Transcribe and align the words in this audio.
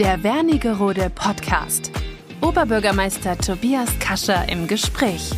Der 0.00 0.22
Wernigerode 0.22 1.12
Podcast. 1.14 1.92
Oberbürgermeister 2.40 3.36
Tobias 3.36 3.98
Kascher 3.98 4.48
im 4.48 4.66
Gespräch. 4.66 5.30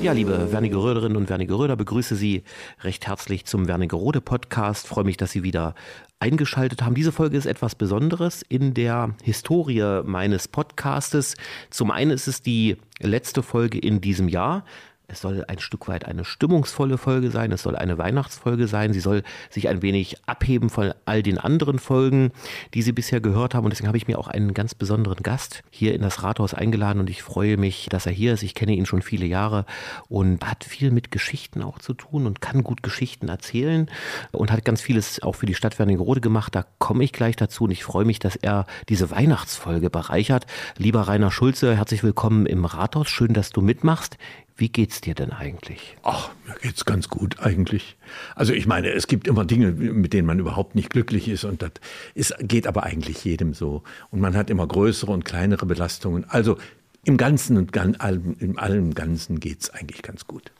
Ja, 0.00 0.12
liebe 0.12 0.52
Wernigeröderinnen 0.52 1.16
und 1.16 1.28
Wernigeröder, 1.28 1.74
begrüße 1.74 2.14
Sie 2.14 2.44
recht 2.82 3.08
herzlich 3.08 3.46
zum 3.46 3.66
Wernigerode 3.66 4.20
Podcast. 4.20 4.86
Freue 4.86 5.02
mich, 5.02 5.16
dass 5.16 5.32
Sie 5.32 5.42
wieder 5.42 5.74
eingeschaltet 6.20 6.82
haben. 6.82 6.94
Diese 6.94 7.10
Folge 7.10 7.36
ist 7.36 7.46
etwas 7.46 7.74
Besonderes 7.74 8.42
in 8.48 8.74
der 8.74 9.16
Historie 9.24 10.02
meines 10.04 10.46
Podcastes. 10.46 11.34
Zum 11.68 11.90
einen 11.90 12.12
ist 12.12 12.28
es 12.28 12.42
die 12.42 12.76
letzte 13.00 13.42
Folge 13.42 13.80
in 13.80 14.00
diesem 14.00 14.28
Jahr. 14.28 14.64
Es 15.12 15.20
soll 15.20 15.44
ein 15.46 15.58
Stück 15.58 15.88
weit 15.88 16.06
eine 16.06 16.24
stimmungsvolle 16.24 16.96
Folge 16.96 17.30
sein. 17.30 17.52
Es 17.52 17.62
soll 17.62 17.76
eine 17.76 17.98
Weihnachtsfolge 17.98 18.66
sein. 18.66 18.94
Sie 18.94 19.00
soll 19.00 19.22
sich 19.50 19.68
ein 19.68 19.82
wenig 19.82 20.16
abheben 20.24 20.70
von 20.70 20.94
all 21.04 21.22
den 21.22 21.36
anderen 21.36 21.78
Folgen, 21.78 22.32
die 22.72 22.80
Sie 22.80 22.92
bisher 22.92 23.20
gehört 23.20 23.54
haben. 23.54 23.64
Und 23.64 23.70
deswegen 23.70 23.88
habe 23.88 23.98
ich 23.98 24.08
mir 24.08 24.18
auch 24.18 24.28
einen 24.28 24.54
ganz 24.54 24.74
besonderen 24.74 25.22
Gast 25.22 25.64
hier 25.70 25.94
in 25.94 26.00
das 26.00 26.22
Rathaus 26.22 26.54
eingeladen. 26.54 26.98
Und 26.98 27.10
ich 27.10 27.22
freue 27.22 27.58
mich, 27.58 27.88
dass 27.90 28.06
er 28.06 28.12
hier 28.12 28.32
ist. 28.32 28.42
Ich 28.42 28.54
kenne 28.54 28.74
ihn 28.74 28.86
schon 28.86 29.02
viele 29.02 29.26
Jahre 29.26 29.66
und 30.08 30.42
hat 30.48 30.64
viel 30.64 30.90
mit 30.90 31.10
Geschichten 31.10 31.62
auch 31.62 31.78
zu 31.78 31.92
tun 31.92 32.24
und 32.24 32.40
kann 32.40 32.64
gut 32.64 32.82
Geschichten 32.82 33.28
erzählen 33.28 33.90
und 34.30 34.50
hat 34.50 34.64
ganz 34.64 34.80
vieles 34.80 35.22
auch 35.22 35.34
für 35.34 35.46
die 35.46 35.54
Stadt 35.54 35.78
Wernigerode 35.78 36.22
gemacht. 36.22 36.54
Da 36.54 36.64
komme 36.78 37.04
ich 37.04 37.12
gleich 37.12 37.36
dazu. 37.36 37.64
Und 37.64 37.70
ich 37.70 37.84
freue 37.84 38.06
mich, 38.06 38.18
dass 38.18 38.36
er 38.36 38.64
diese 38.88 39.10
Weihnachtsfolge 39.10 39.90
bereichert. 39.90 40.46
Lieber 40.78 41.02
Rainer 41.02 41.30
Schulze, 41.30 41.76
herzlich 41.76 42.02
willkommen 42.02 42.46
im 42.46 42.64
Rathaus. 42.64 43.10
Schön, 43.10 43.34
dass 43.34 43.50
du 43.50 43.60
mitmachst. 43.60 44.16
Wie 44.62 44.68
geht's 44.68 45.00
dir 45.00 45.14
denn 45.14 45.32
eigentlich? 45.32 45.96
Ach, 46.04 46.30
mir 46.46 46.54
geht's 46.62 46.84
ganz 46.84 47.08
gut 47.08 47.40
eigentlich. 47.40 47.96
Also 48.36 48.52
ich 48.52 48.68
meine, 48.68 48.92
es 48.92 49.08
gibt 49.08 49.26
immer 49.26 49.44
Dinge, 49.44 49.72
mit 49.72 50.12
denen 50.12 50.24
man 50.24 50.38
überhaupt 50.38 50.76
nicht 50.76 50.88
glücklich 50.88 51.26
ist 51.26 51.42
und 51.42 51.62
das 51.62 51.72
ist, 52.14 52.36
geht 52.38 52.68
aber 52.68 52.84
eigentlich 52.84 53.24
jedem 53.24 53.54
so. 53.54 53.82
Und 54.12 54.20
man 54.20 54.36
hat 54.36 54.50
immer 54.50 54.64
größere 54.68 55.10
und 55.10 55.24
kleinere 55.24 55.66
Belastungen. 55.66 56.30
Also 56.30 56.58
im 57.04 57.16
Ganzen 57.16 57.56
und 57.56 57.74
im 57.74 58.58
allem 58.58 58.94
Ganzen 58.94 59.40
geht's 59.40 59.70
eigentlich 59.70 60.02
ganz 60.02 60.26
gut. 60.28 60.52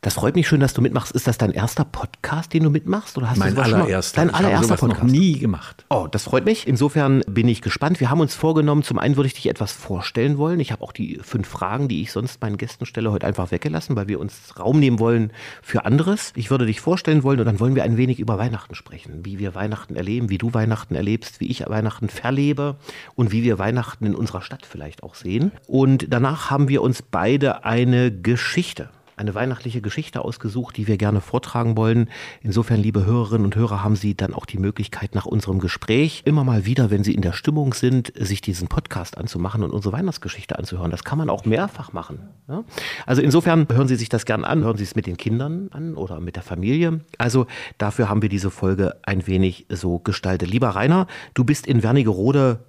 Das 0.00 0.14
freut 0.14 0.34
mich 0.34 0.48
schön, 0.48 0.60
dass 0.60 0.74
du 0.74 0.82
mitmachst. 0.82 1.12
Ist 1.12 1.26
das 1.26 1.38
dein 1.38 1.52
erster 1.52 1.84
Podcast, 1.84 2.52
den 2.52 2.64
du 2.64 2.70
mitmachst? 2.70 3.16
Oder 3.16 3.30
hast 3.30 3.38
mein 3.38 3.54
du 3.54 3.62
allererster. 3.62 4.20
Dein 4.20 4.34
allererster 4.34 4.76
Podcast? 4.76 5.02
noch 5.02 5.10
nie 5.10 5.38
gemacht. 5.38 5.84
Oh, 5.90 6.08
das 6.10 6.24
freut 6.24 6.44
mich. 6.44 6.66
Insofern 6.66 7.22
bin 7.28 7.48
ich 7.48 7.62
gespannt. 7.62 8.00
Wir 8.00 8.10
haben 8.10 8.20
uns 8.20 8.34
vorgenommen, 8.34 8.82
zum 8.82 8.98
einen 8.98 9.16
würde 9.16 9.28
ich 9.28 9.34
dich 9.34 9.48
etwas 9.48 9.72
vorstellen 9.72 10.38
wollen. 10.38 10.58
Ich 10.60 10.72
habe 10.72 10.82
auch 10.82 10.92
die 10.92 11.20
fünf 11.22 11.48
Fragen, 11.48 11.88
die 11.88 12.02
ich 12.02 12.12
sonst 12.12 12.40
meinen 12.40 12.56
Gästen 12.56 12.86
stelle, 12.86 13.12
heute 13.12 13.26
einfach 13.26 13.50
weggelassen, 13.50 13.94
weil 13.96 14.08
wir 14.08 14.20
uns 14.20 14.58
Raum 14.58 14.80
nehmen 14.80 14.98
wollen 14.98 15.32
für 15.62 15.84
anderes. 15.84 16.32
Ich 16.34 16.50
würde 16.50 16.66
dich 16.66 16.80
vorstellen 16.80 17.22
wollen 17.22 17.38
und 17.38 17.46
dann 17.46 17.60
wollen 17.60 17.74
wir 17.74 17.84
ein 17.84 17.96
wenig 17.96 18.18
über 18.18 18.38
Weihnachten 18.38 18.74
sprechen. 18.74 19.24
Wie 19.24 19.38
wir 19.38 19.54
Weihnachten 19.54 19.96
erleben, 19.96 20.30
wie 20.30 20.38
du 20.38 20.52
Weihnachten 20.52 20.94
erlebst, 20.94 21.40
wie 21.40 21.50
ich 21.50 21.64
Weihnachten 21.66 22.08
verlebe 22.08 22.76
und 23.14 23.32
wie 23.32 23.42
wir 23.42 23.58
Weihnachten 23.58 24.06
in 24.06 24.14
unserer 24.14 24.42
Stadt 24.42 24.66
vielleicht 24.66 25.02
auch 25.02 25.14
sehen. 25.14 25.52
Und 25.74 26.06
danach 26.10 26.50
haben 26.52 26.68
wir 26.68 26.82
uns 26.82 27.02
beide 27.02 27.64
eine 27.64 28.12
Geschichte 28.12 28.90
eine 29.16 29.34
weihnachtliche 29.34 29.80
Geschichte 29.80 30.24
ausgesucht, 30.24 30.76
die 30.76 30.88
wir 30.88 30.96
gerne 30.96 31.20
vortragen 31.20 31.76
wollen. 31.76 32.08
Insofern, 32.42 32.80
liebe 32.80 33.06
Hörerinnen 33.06 33.44
und 33.44 33.54
Hörer, 33.54 33.84
haben 33.84 33.94
Sie 33.94 34.16
dann 34.16 34.34
auch 34.34 34.44
die 34.44 34.58
Möglichkeit, 34.58 35.14
nach 35.14 35.24
unserem 35.24 35.60
Gespräch 35.60 36.22
immer 36.24 36.42
mal 36.42 36.66
wieder, 36.66 36.90
wenn 36.90 37.04
Sie 37.04 37.14
in 37.14 37.22
der 37.22 37.32
Stimmung 37.32 37.74
sind, 37.74 38.12
sich 38.16 38.40
diesen 38.40 38.66
Podcast 38.66 39.16
anzumachen 39.16 39.62
und 39.62 39.70
unsere 39.70 39.92
Weihnachtsgeschichte 39.92 40.58
anzuhören. 40.58 40.90
Das 40.90 41.04
kann 41.04 41.18
man 41.18 41.30
auch 41.30 41.44
mehrfach 41.44 41.92
machen. 41.92 42.28
Ja? 42.48 42.64
Also 43.06 43.22
insofern 43.22 43.68
hören 43.70 43.86
Sie 43.88 43.96
sich 43.96 44.08
das 44.08 44.24
gerne 44.24 44.46
an, 44.46 44.64
hören 44.64 44.76
Sie 44.76 44.84
es 44.84 44.96
mit 44.96 45.06
den 45.06 45.16
Kindern 45.16 45.68
an 45.70 45.94
oder 45.94 46.18
mit 46.18 46.36
der 46.36 46.42
Familie. 46.42 47.00
Also 47.18 47.46
dafür 47.78 48.08
haben 48.08 48.22
wir 48.22 48.28
diese 48.28 48.50
Folge 48.50 48.96
ein 49.02 49.26
wenig 49.26 49.66
so 49.68 50.00
gestaltet. 50.00 50.50
Lieber 50.50 50.70
Rainer, 50.70 51.06
du 51.34 51.44
bist 51.44 51.66
in 51.66 51.82
Wernigerode 51.82 52.64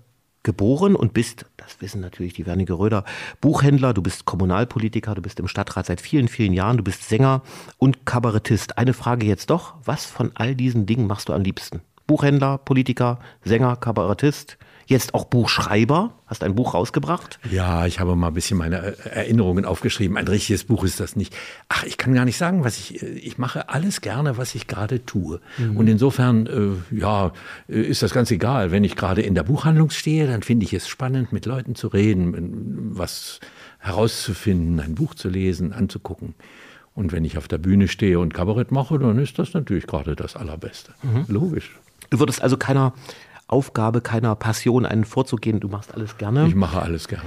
geboren 0.45 0.95
und 0.95 1.13
bist, 1.13 1.45
das 1.57 1.81
wissen 1.81 1.99
natürlich 1.99 2.31
die 2.33 2.45
Wernige 2.45 2.79
Röder, 2.79 3.03
Buchhändler, 3.41 3.93
du 3.93 4.01
bist 4.01 4.23
Kommunalpolitiker, 4.23 5.13
du 5.15 5.21
bist 5.21 5.39
im 5.41 5.49
Stadtrat 5.49 5.87
seit 5.87 5.99
vielen, 5.99 6.29
vielen 6.29 6.53
Jahren, 6.53 6.77
du 6.77 6.83
bist 6.83 7.09
Sänger 7.09 7.41
und 7.77 8.05
Kabarettist. 8.05 8.77
Eine 8.77 8.93
Frage 8.93 9.25
jetzt 9.25 9.49
doch, 9.49 9.73
was 9.83 10.05
von 10.05 10.31
all 10.35 10.55
diesen 10.55 10.85
Dingen 10.85 11.07
machst 11.07 11.27
du 11.27 11.33
am 11.33 11.41
liebsten? 11.41 11.81
Buchhändler, 12.07 12.59
Politiker, 12.59 13.19
Sänger, 13.43 13.75
Kabarettist? 13.75 14.57
Jetzt 14.87 15.13
auch 15.13 15.25
Buchschreiber, 15.25 16.13
hast 16.27 16.43
ein 16.43 16.55
Buch 16.55 16.73
rausgebracht. 16.73 17.39
Ja, 17.51 17.85
ich 17.85 17.99
habe 17.99 18.15
mal 18.15 18.27
ein 18.27 18.33
bisschen 18.33 18.57
meine 18.57 18.77
äh, 18.77 19.09
Erinnerungen 19.09 19.65
aufgeschrieben. 19.65 20.17
Ein 20.17 20.27
richtiges 20.27 20.63
Buch 20.63 20.83
ist 20.83 20.99
das 20.99 21.15
nicht. 21.15 21.35
Ach, 21.69 21.83
ich 21.83 21.97
kann 21.97 22.13
gar 22.13 22.25
nicht 22.25 22.37
sagen, 22.37 22.63
was 22.63 22.77
ich, 22.77 23.01
äh, 23.01 23.07
ich 23.07 23.37
mache 23.37 23.69
alles 23.69 24.01
gerne, 24.01 24.37
was 24.37 24.55
ich 24.55 24.67
gerade 24.67 25.05
tue. 25.05 25.41
Mhm. 25.57 25.77
Und 25.77 25.87
insofern, 25.87 26.47
äh, 26.47 26.95
ja, 26.95 27.33
äh, 27.67 27.81
ist 27.81 28.03
das 28.03 28.13
ganz 28.13 28.31
egal. 28.31 28.71
Wenn 28.71 28.83
ich 28.83 28.95
gerade 28.95 29.21
in 29.21 29.35
der 29.35 29.43
Buchhandlung 29.43 29.89
stehe, 29.89 30.27
dann 30.27 30.43
finde 30.43 30.65
ich 30.65 30.73
es 30.73 30.87
spannend, 30.87 31.33
mit 31.33 31.45
Leuten 31.45 31.75
zu 31.75 31.87
reden, 31.87 32.91
was 32.95 33.39
herauszufinden, 33.79 34.79
ein 34.79 34.95
Buch 34.95 35.15
zu 35.15 35.29
lesen, 35.29 35.73
anzugucken. 35.73 36.35
Und 36.93 37.11
wenn 37.11 37.25
ich 37.25 37.37
auf 37.37 37.47
der 37.47 37.57
Bühne 37.57 37.87
stehe 37.87 38.19
und 38.19 38.33
Kabarett 38.33 38.71
mache, 38.71 38.97
dann 38.97 39.19
ist 39.19 39.37
das 39.37 39.53
natürlich 39.53 39.85
gerade 39.85 40.15
das 40.15 40.35
Allerbeste. 40.35 40.93
Mhm. 41.03 41.25
Logisch. 41.27 41.75
Du 42.09 42.19
würdest 42.19 42.41
also 42.41 42.57
keiner 42.57 42.93
Aufgabe, 43.47 44.01
keiner 44.01 44.35
Passion 44.35 44.85
einen 44.85 45.05
vorzugehen. 45.05 45.59
Du 45.59 45.67
machst 45.67 45.93
alles 45.93 46.17
gerne. 46.17 46.47
Ich 46.47 46.55
mache 46.55 46.81
alles 46.81 47.07
gerne. 47.07 47.25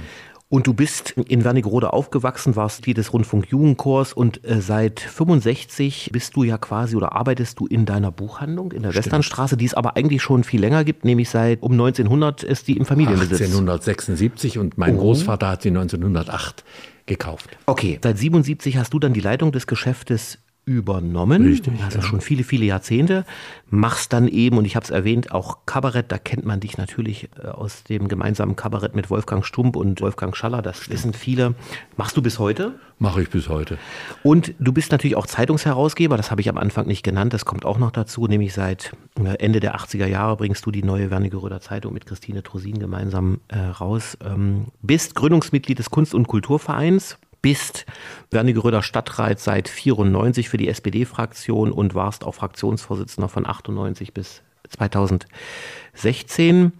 Und 0.51 0.65
du 0.65 0.73
bist 0.73 1.11
in 1.11 1.43
Wernigerode 1.43 1.93
aufgewachsen, 1.93 2.55
warst 2.55 2.87
Mitglied 2.89 2.97
des 2.97 3.13
Rundfunk-Jugendchors 3.13 4.13
und 4.13 4.43
äh, 4.43 4.61
seit 4.61 4.99
65 4.99 6.09
bist 6.11 6.35
du 6.35 6.43
ja 6.43 6.57
quasi 6.57 6.95
oder 6.95 7.13
arbeitest 7.13 7.59
du 7.59 7.67
in 7.67 7.85
deiner 7.85 8.11
Buchhandlung 8.11 8.71
in 8.71 8.81
der 8.81 8.89
Stimmt. 8.89 9.05
Westernstraße, 9.05 9.57
die 9.57 9.65
es 9.65 9.75
aber 9.75 9.95
eigentlich 9.95 10.23
schon 10.23 10.43
viel 10.43 10.59
länger 10.59 10.83
gibt, 10.83 11.05
nämlich 11.05 11.29
seit 11.29 11.61
um 11.61 11.73
1900 11.73 12.41
ist 12.41 12.67
die 12.67 12.77
im 12.77 12.85
Familienbesitz. 12.85 13.41
1876 13.41 14.57
und 14.57 14.79
mein 14.79 14.95
oh. 14.95 15.01
Großvater 15.01 15.49
hat 15.49 15.61
sie 15.61 15.69
1908 15.69 16.63
gekauft. 17.05 17.49
Okay, 17.67 17.99
seit 18.01 18.17
77 18.17 18.77
hast 18.77 18.91
du 18.91 18.97
dann 18.97 19.13
die 19.13 19.21
Leitung 19.21 19.51
des 19.51 19.67
Geschäftes 19.67 20.39
übernommen. 20.65 21.43
Richtig. 21.43 21.73
Also 21.83 21.97
ja. 21.97 22.03
schon 22.03 22.21
viele, 22.21 22.43
viele 22.43 22.65
Jahrzehnte. 22.65 23.25
Machst 23.69 24.13
dann 24.13 24.27
eben, 24.27 24.57
und 24.57 24.65
ich 24.65 24.75
habe 24.75 24.83
es 24.83 24.91
erwähnt, 24.91 25.31
auch 25.31 25.65
Kabarett. 25.65 26.11
Da 26.11 26.19
kennt 26.19 26.45
man 26.45 26.59
dich 26.59 26.77
natürlich 26.77 27.29
äh, 27.43 27.47
aus 27.47 27.83
dem 27.83 28.07
gemeinsamen 28.07 28.55
Kabarett 28.55 28.95
mit 28.95 29.09
Wolfgang 29.09 29.43
Stump 29.43 29.75
und 29.75 30.01
Wolfgang 30.01 30.35
Schaller. 30.35 30.61
Das 30.61 30.77
Stimmt. 30.77 30.93
wissen 30.93 31.13
viele. 31.13 31.55
Machst 31.97 32.15
du 32.17 32.21
bis 32.21 32.37
heute? 32.37 32.75
Mache 32.99 33.23
ich 33.23 33.29
bis 33.29 33.49
heute. 33.49 33.79
Und 34.21 34.53
du 34.59 34.71
bist 34.71 34.91
natürlich 34.91 35.15
auch 35.15 35.25
Zeitungsherausgeber. 35.25 36.17
Das 36.17 36.29
habe 36.29 36.41
ich 36.41 36.49
am 36.49 36.57
Anfang 36.57 36.85
nicht 36.85 37.01
genannt. 37.01 37.33
Das 37.33 37.45
kommt 37.45 37.65
auch 37.65 37.79
noch 37.79 37.91
dazu. 37.91 38.27
Nämlich 38.27 38.53
seit 38.53 38.91
äh, 39.17 39.35
Ende 39.39 39.59
der 39.59 39.75
80er 39.75 40.05
Jahre 40.05 40.37
bringst 40.37 40.65
du 40.65 40.71
die 40.71 40.83
neue 40.83 41.09
Wernigeröder 41.09 41.61
Zeitung 41.61 41.93
mit 41.93 42.05
Christine 42.05 42.43
Trosin 42.43 42.77
gemeinsam 42.77 43.39
äh, 43.47 43.57
raus. 43.57 44.17
Ähm, 44.23 44.67
bist 44.81 45.15
Gründungsmitglied 45.15 45.79
des 45.79 45.89
Kunst- 45.89 46.13
und 46.13 46.27
Kulturvereins 46.27 47.17
bist 47.41 47.85
Wernigeröder 48.31 48.83
Stadtrat 48.83 49.39
seit 49.39 49.67
94 49.67 50.49
für 50.49 50.57
die 50.57 50.67
SPD-Fraktion 50.67 51.71
und 51.71 51.95
warst 51.95 52.23
auch 52.23 52.35
Fraktionsvorsitzender 52.35 53.29
von 53.29 53.45
98 53.45 54.13
bis 54.13 54.41
2016. 54.69 56.73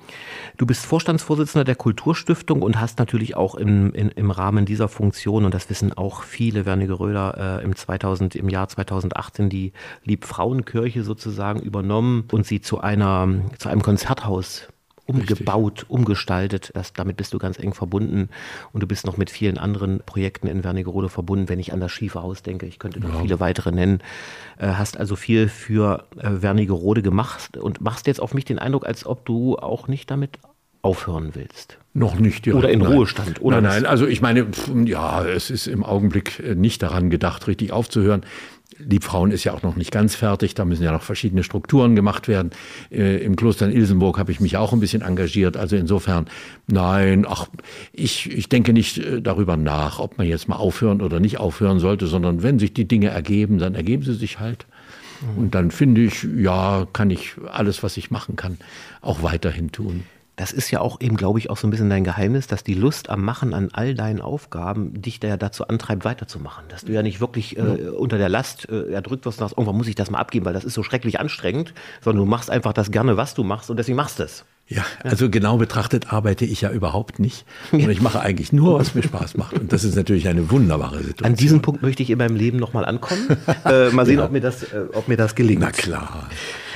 Du 0.57 0.65
bist 0.65 0.85
Vorstandsvorsitzender 0.85 1.63
der 1.63 1.75
Kulturstiftung 1.75 2.61
und 2.61 2.79
hast 2.79 2.99
natürlich 2.99 3.35
auch 3.35 3.55
im, 3.55 3.93
in, 3.93 4.09
im 4.09 4.31
Rahmen 4.31 4.65
dieser 4.65 4.87
Funktion, 4.87 5.45
und 5.45 5.53
das 5.53 5.69
wissen 5.69 5.93
auch 5.93 6.23
viele 6.23 6.65
Wernigeröder, 6.65 7.61
äh, 7.61 7.63
im, 7.63 7.75
2000, 7.75 8.35
im 8.35 8.49
Jahr 8.49 8.67
2018 8.67 9.49
die 9.49 9.73
Liebfrauenkirche 10.03 11.03
sozusagen 11.03 11.61
übernommen 11.61 12.27
und 12.31 12.45
sie 12.45 12.61
zu, 12.61 12.79
einer, 12.79 13.27
zu 13.57 13.69
einem 13.69 13.81
Konzerthaus 13.81 14.67
umgebaut, 15.09 15.79
Richtig. 15.79 15.89
umgestaltet. 15.89 16.71
Das, 16.73 16.93
damit 16.93 17.17
bist 17.17 17.33
du 17.33 17.39
ganz 17.39 17.59
eng 17.59 17.73
verbunden 17.73 18.29
und 18.71 18.81
du 18.81 18.87
bist 18.87 19.05
noch 19.05 19.17
mit 19.17 19.29
vielen 19.29 19.57
anderen 19.57 20.01
Projekten 20.05 20.47
in 20.47 20.63
Wernigerode 20.63 21.09
verbunden, 21.09 21.49
wenn 21.49 21.59
ich 21.59 21.73
an 21.73 21.79
das 21.79 21.91
Schiefe 21.91 22.21
Haus 22.21 22.43
denke. 22.43 22.65
Ich 22.65 22.79
könnte 22.79 22.99
noch 22.99 23.15
ja. 23.15 23.21
viele 23.21 23.39
weitere 23.39 23.71
nennen. 23.71 24.01
Äh, 24.57 24.67
hast 24.67 24.97
also 24.97 25.15
viel 25.15 25.49
für 25.49 26.05
äh, 26.17 26.41
Wernigerode 26.41 27.01
gemacht 27.01 27.57
und 27.57 27.81
machst 27.81 28.07
jetzt 28.07 28.21
auf 28.21 28.33
mich 28.33 28.45
den 28.45 28.59
Eindruck, 28.59 28.85
als 28.85 29.05
ob 29.05 29.25
du 29.25 29.57
auch 29.57 29.87
nicht 29.87 30.11
damit 30.11 30.39
aufhören 30.81 31.31
willst. 31.33 31.77
Noch 31.93 32.17
nicht 32.19 32.45
direkt. 32.45 32.63
Oder 32.63 32.71
in 32.71 32.79
nein. 32.79 32.93
Ruhestand. 32.93 33.41
Oder 33.41 33.61
nein, 33.61 33.81
nein, 33.81 33.85
also 33.85 34.07
ich 34.07 34.21
meine, 34.21 34.47
ja, 34.85 35.25
es 35.25 35.49
ist 35.49 35.67
im 35.67 35.83
Augenblick 35.83 36.39
äh, 36.39 36.55
nicht 36.55 36.81
daran 36.81 37.09
gedacht, 37.09 37.47
richtig 37.47 37.73
aufzuhören. 37.73 38.21
Liebfrauen 38.77 39.31
ist 39.31 39.43
ja 39.43 39.53
auch 39.53 39.63
noch 39.63 39.75
nicht 39.75 39.91
ganz 39.91 40.15
fertig, 40.15 40.53
da 40.53 40.63
müssen 40.63 40.83
ja 40.83 40.91
noch 40.91 41.01
verschiedene 41.01 41.43
Strukturen 41.43 41.95
gemacht 41.95 42.27
werden. 42.27 42.51
Äh, 42.91 43.17
Im 43.23 43.35
Kloster 43.35 43.67
in 43.67 43.75
Ilsenburg 43.75 44.17
habe 44.17 44.31
ich 44.31 44.39
mich 44.39 44.57
auch 44.57 44.73
ein 44.73 44.79
bisschen 44.79 45.01
engagiert. 45.01 45.57
Also 45.57 45.75
insofern, 45.75 46.27
nein, 46.67 47.25
ach, 47.27 47.47
ich, 47.91 48.31
ich 48.31 48.47
denke 48.47 48.71
nicht 48.71 48.99
äh, 48.99 49.21
darüber 49.21 49.57
nach, 49.57 49.99
ob 49.99 50.17
man 50.17 50.27
jetzt 50.27 50.47
mal 50.47 50.55
aufhören 50.55 51.01
oder 51.01 51.19
nicht 51.19 51.39
aufhören 51.39 51.79
sollte, 51.79 52.07
sondern 52.07 52.43
wenn 52.43 52.59
sich 52.59 52.73
die 52.73 52.87
Dinge 52.87 53.07
ergeben, 53.09 53.57
dann 53.57 53.75
ergeben 53.75 54.03
sie 54.03 54.13
sich 54.13 54.39
halt. 54.39 54.65
Mhm. 55.21 55.43
Und 55.43 55.55
dann 55.55 55.71
finde 55.71 56.01
ich, 56.01 56.27
ja, 56.37 56.87
kann 56.93 57.09
ich 57.09 57.35
alles, 57.51 57.83
was 57.83 57.97
ich 57.97 58.11
machen 58.11 58.35
kann, 58.35 58.57
auch 59.01 59.23
weiterhin 59.23 59.71
tun 59.71 60.03
das 60.39 60.53
ist 60.53 60.71
ja 60.71 60.79
auch 60.79 61.01
eben, 61.01 61.17
glaube 61.17 61.37
ich, 61.37 61.49
auch 61.49 61.57
so 61.57 61.67
ein 61.67 61.69
bisschen 61.69 61.89
dein 61.89 62.05
Geheimnis, 62.05 62.47
dass 62.47 62.63
die 62.63 62.73
Lust 62.73 63.09
am 63.09 63.25
Machen 63.25 63.53
an 63.53 63.71
all 63.73 63.93
deinen 63.93 64.21
Aufgaben 64.21 65.01
dich 65.01 65.19
da 65.19 65.27
ja 65.27 65.35
dazu 65.35 65.67
antreibt, 65.67 66.05
weiterzumachen. 66.05 66.63
Dass 66.69 66.85
du 66.85 66.93
ja 66.93 67.03
nicht 67.03 67.19
wirklich 67.19 67.57
äh, 67.57 67.61
unter 67.89 68.17
der 68.17 68.29
Last 68.29 68.69
äh, 68.69 68.89
erdrückt 68.89 69.25
wirst 69.25 69.39
und 69.39 69.47
sagst, 69.47 69.57
irgendwann 69.57 69.75
muss 69.75 69.89
ich 69.89 69.95
das 69.95 70.09
mal 70.09 70.19
abgeben, 70.19 70.45
weil 70.45 70.53
das 70.53 70.63
ist 70.63 70.75
so 70.75 70.81
schrecklich 70.81 71.19
anstrengend, 71.19 71.73
sondern 71.99 72.23
du 72.23 72.29
machst 72.29 72.49
einfach 72.49 72.71
das 72.71 72.89
gerne, 72.89 73.17
was 73.17 73.33
du 73.33 73.43
machst 73.43 73.69
und 73.69 73.75
deswegen 73.75 73.97
machst 73.97 74.19
du 74.19 74.23
es. 74.23 74.45
Ja, 74.71 74.85
also 75.03 75.31
genau 75.31 75.57
betrachtet 75.57 76.13
arbeite 76.13 76.45
ich 76.45 76.61
ja 76.61 76.69
überhaupt 76.69 77.17
nicht. 77.17 77.43
Und 77.71 77.89
ich 77.89 78.01
mache 78.01 78.19
eigentlich 78.19 78.53
nur, 78.53 78.77
was 78.79 78.93
mir 78.93 79.01
Spaß 79.01 79.35
macht. 79.35 79.57
Und 79.57 79.73
das 79.73 79.83
ist 79.83 79.95
natürlich 79.95 80.27
eine 80.27 80.51
wunderbare 80.51 80.97
Situation. 80.99 81.25
An 81.25 81.35
diesem 81.35 81.61
Punkt 81.63 81.81
möchte 81.81 82.03
ich 82.03 82.11
in 82.11 82.19
meinem 82.19 82.35
Leben 82.35 82.59
nochmal 82.59 82.85
ankommen. 82.85 83.35
äh, 83.65 83.89
mal 83.89 84.05
sehen, 84.05 84.17
Ja. 84.19 84.25
ob, 84.25 84.31
mir 84.31 84.41
das, 84.41 84.61
äh, 84.61 84.81
ob 84.93 85.07
mir 85.07 85.17
das 85.17 85.33
gelingt. 85.33 85.61
Na 85.61 85.71
klar. 85.71 86.29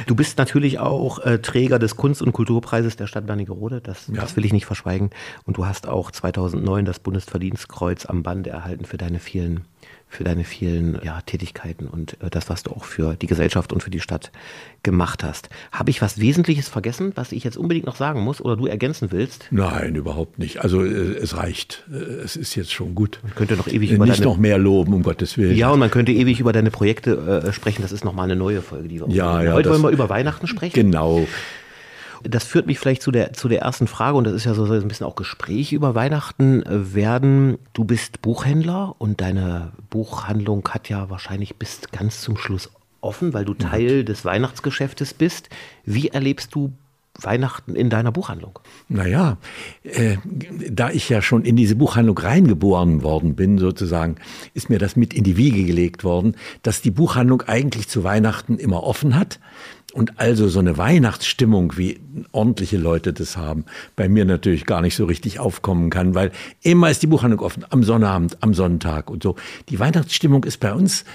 Du 0.08 0.16
bist 0.16 0.40
natürlich 0.40 0.80
auch 0.80 1.20
äh, 1.20 1.38
Träger 1.38 1.78
des 1.78 1.96
Kunst- 1.96 2.24
und 2.24 2.34
Kulturpreises 2.34 2.96
der 2.96 3.06
Stadt 3.06 3.28
Wernigerode. 3.28 3.80
Das, 3.80 4.08
Ja. 4.08 4.22
das 4.22 4.36
will 4.36 4.44
ich 4.46 4.54
nicht 4.54 4.66
verschweigen. 4.66 5.12
Und 5.46 5.58
du 5.58 5.68
hast 5.68 5.88
auch 5.88 6.10
2009 6.10 6.86
das 6.86 6.98
Bundesverdienstkreuz 7.00 8.08
am 8.08 8.24
Band 8.24 8.48
erhalten 8.48 8.86
für 8.86 8.98
deine 8.98 9.20
vielen, 9.20 9.66
für 10.14 10.24
deine 10.24 10.44
vielen 10.44 11.00
ja, 11.04 11.22
Tätigkeiten 11.22 11.88
und 11.88 12.14
äh, 12.22 12.30
das, 12.30 12.50
was 12.50 12.64
du 12.64 12.72
auch 12.72 12.86
für 12.86 13.16
die 13.16 13.28
Gesellschaft 13.28 13.74
und 13.74 13.82
für 13.82 13.90
die 13.90 14.00
Stadt 14.00 14.32
gemacht 14.84 15.24
hast. 15.24 15.50
Habe 15.72 15.90
ich 15.90 16.02
was 16.02 16.20
Wesentliches 16.20 16.70
vergessen, 16.70 17.14
was 17.16 17.32
ich 17.32 17.44
jetzt 17.44 17.58
unbedingt 17.58 17.86
noch 17.88 17.96
sagen 17.96 18.22
muss 18.22 18.40
oder 18.40 18.56
du 18.56 18.68
ergänzen 18.68 19.12
willst? 19.12 19.48
Nein, 19.50 19.96
überhaupt 19.96 20.38
nicht. 20.40 20.62
Also 20.62 20.84
äh, 20.84 21.16
es 21.16 21.36
reicht. 21.36 21.84
Äh, 21.92 21.96
Es 22.24 22.36
ist 22.36 22.56
jetzt 22.56 22.72
schon 22.72 22.94
gut. 22.94 23.20
Man 23.24 23.34
könnte 23.34 23.56
noch 23.56 23.68
ewig 23.68 23.92
Äh, 23.92 23.96
über 23.96 24.06
Nicht 24.06 24.20
deine 24.20 24.30
noch 24.30 24.38
mehr 24.38 24.58
loben, 24.58 24.94
um 24.94 25.04
Gottes 25.04 25.38
Willen. 25.38 25.58
Ja, 25.58 25.72
und 25.72 25.80
man 25.80 25.90
könnte 25.90 26.12
ewig 26.12 26.40
über 26.40 26.54
deine 26.54 26.70
Projekte 26.70 27.44
äh, 27.46 27.52
sprechen. 27.52 27.82
Das 27.82 27.92
ist 27.92 28.06
nochmal 28.06 28.26
eine 28.26 28.36
neue 28.36 28.62
Folge, 28.62 28.88
die 28.88 29.00
wir 29.00 29.10
Ja, 29.10 29.42
ja, 29.42 29.54
Heute 29.54 29.70
wollen 29.72 29.82
wir 29.82 29.90
über 29.90 30.10
Weihnachten 30.10 30.48
sprechen. 30.48 30.76
Genau. 30.76 31.26
Das 32.24 32.44
führt 32.44 32.68
mich 32.68 32.80
vielleicht 32.80 33.02
zu 33.02 33.12
der, 33.12 33.34
zu 33.34 33.48
der 33.48 33.62
ersten 33.62 33.88
Frage, 33.88 34.18
und 34.18 34.24
das 34.26 34.34
ist 34.34 34.46
ja 34.46 34.54
so, 34.54 34.66
ein 34.66 34.88
bisschen 34.88 35.06
auch 35.06 35.16
Gespräch 35.16 35.74
über 35.74 35.96
Weihnachten 35.96 36.64
äh, 36.64 36.94
werden. 36.94 37.58
Du 37.74 37.84
bist 37.84 38.22
Buchhändler 38.22 38.96
und 38.98 39.22
deine 39.22 39.74
Buchhandlung 39.90 40.68
hat 40.70 40.90
ja 40.90 41.10
wahrscheinlich 41.10 41.56
bis 41.58 41.82
ganz 41.92 42.22
zum 42.22 42.38
Schluss 42.38 42.70
offen, 43.02 43.34
weil 43.34 43.46
du 43.46 43.54
Teil 43.54 44.06
des 44.06 44.26
Weihnachtsgeschäftes 44.26 45.14
bist. 45.14 45.50
Wie 45.86 46.08
erlebst 46.08 46.56
du 46.56 46.74
Weihnachten 47.22 47.76
in 47.76 47.90
deiner 47.90 48.12
Buchhandlung? 48.12 48.60
Naja, 48.90 49.38
äh, 49.84 50.18
da 50.70 50.90
ich 50.90 51.10
ja 51.10 51.22
schon 51.22 51.46
in 51.46 51.56
diese 51.56 51.76
Buchhandlung 51.76 52.18
reingeboren 52.18 53.04
worden 53.04 53.36
bin, 53.36 53.60
sozusagen, 53.60 54.16
ist 54.54 54.70
mir 54.70 54.80
das 54.80 54.96
mit 54.96 55.14
in 55.14 55.24
die 55.24 55.38
Wiege 55.38 55.64
gelegt 55.64 56.04
worden, 56.04 56.36
dass 56.64 56.82
die 56.82 56.92
Buchhandlung 56.92 57.44
eigentlich 57.44 57.88
zu 57.88 58.04
Weihnachten 58.04 58.58
immer 58.58 58.84
offen 58.84 59.16
hat. 59.16 59.40
Und 59.94 60.20
also 60.20 60.48
so 60.50 60.60
eine 60.60 60.78
Weihnachtsstimmung, 60.78 61.78
wie 61.78 62.00
ordentliche 62.32 62.78
Leute 62.78 63.14
das 63.14 63.38
haben, 63.38 63.66
bei 63.96 64.10
mir 64.10 64.26
natürlich 64.26 64.66
gar 64.66 64.82
nicht 64.82 64.96
so 64.96 65.06
richtig 65.06 65.40
aufkommen 65.40 65.92
kann, 65.92 66.16
weil 66.16 66.32
immer 66.64 66.90
ist 66.90 67.04
die 67.04 67.08
Buchhandlung 67.08 67.46
offen, 67.46 67.64
am 67.70 67.84
Sonnabend, 67.84 68.38
am 68.42 68.56
Sonntag 68.56 69.12
und 69.12 69.22
so. 69.22 69.36
Die 69.70 69.80
Weihnachtsstimmung 69.80 70.46
ist 70.46 70.60
bei 70.60 70.74
uns, 70.74 71.06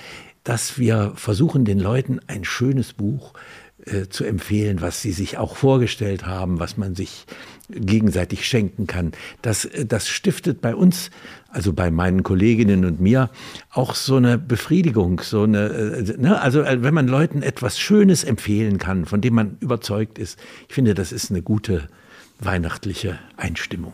dass 0.45 0.79
wir 0.79 1.13
versuchen, 1.17 1.65
den 1.65 1.81
Leuten 1.81 2.21
ein 2.29 2.45
schönes 2.45 2.93
Buch 2.93 3.35
äh, 3.35 3.68
zu 4.11 4.25
empfehlen, 4.25 4.81
was 4.81 5.03
sie 5.03 5.13
sich 5.13 5.39
auch 5.39 5.57
vorgestellt 5.57 6.27
haben, 6.27 6.61
was 6.61 6.77
man 6.77 6.95
sich 6.95 7.27
gegenseitig 7.71 8.47
schenken 8.47 8.87
kann. 8.87 9.13
Das, 9.43 9.65
äh, 9.65 9.85
das 9.87 10.09
stiftet 10.09 10.61
bei 10.61 10.75
uns, 10.75 11.11
also 11.51 11.73
bei 11.73 11.91
meinen 11.91 12.23
Kolleginnen 12.23 12.85
und 12.85 13.01
mir, 13.01 13.31
auch 13.71 13.95
so 13.95 14.17
eine 14.17 14.39
Befriedigung, 14.39 15.21
so 15.21 15.43
eine, 15.43 15.69
äh, 15.69 16.17
ne? 16.19 16.41
also 16.41 16.63
äh, 16.63 16.83
wenn 16.83 16.95
man 16.95 17.09
Leuten 17.09 17.43
etwas 17.43 17.79
Schönes 17.79 18.25
empfehlen 18.25 18.79
kann, 18.79 19.05
von 19.05 19.21
dem 19.21 19.35
man 19.35 19.57
überzeugt 19.61 20.19
ist, 20.19 20.39
ich 20.69 20.75
finde, 20.75 20.95
das 20.95 21.13
ist 21.13 21.31
eine 21.31 21.43
gute 21.43 21.89
weihnachtliche 22.41 23.19
Einstimmung. 23.37 23.93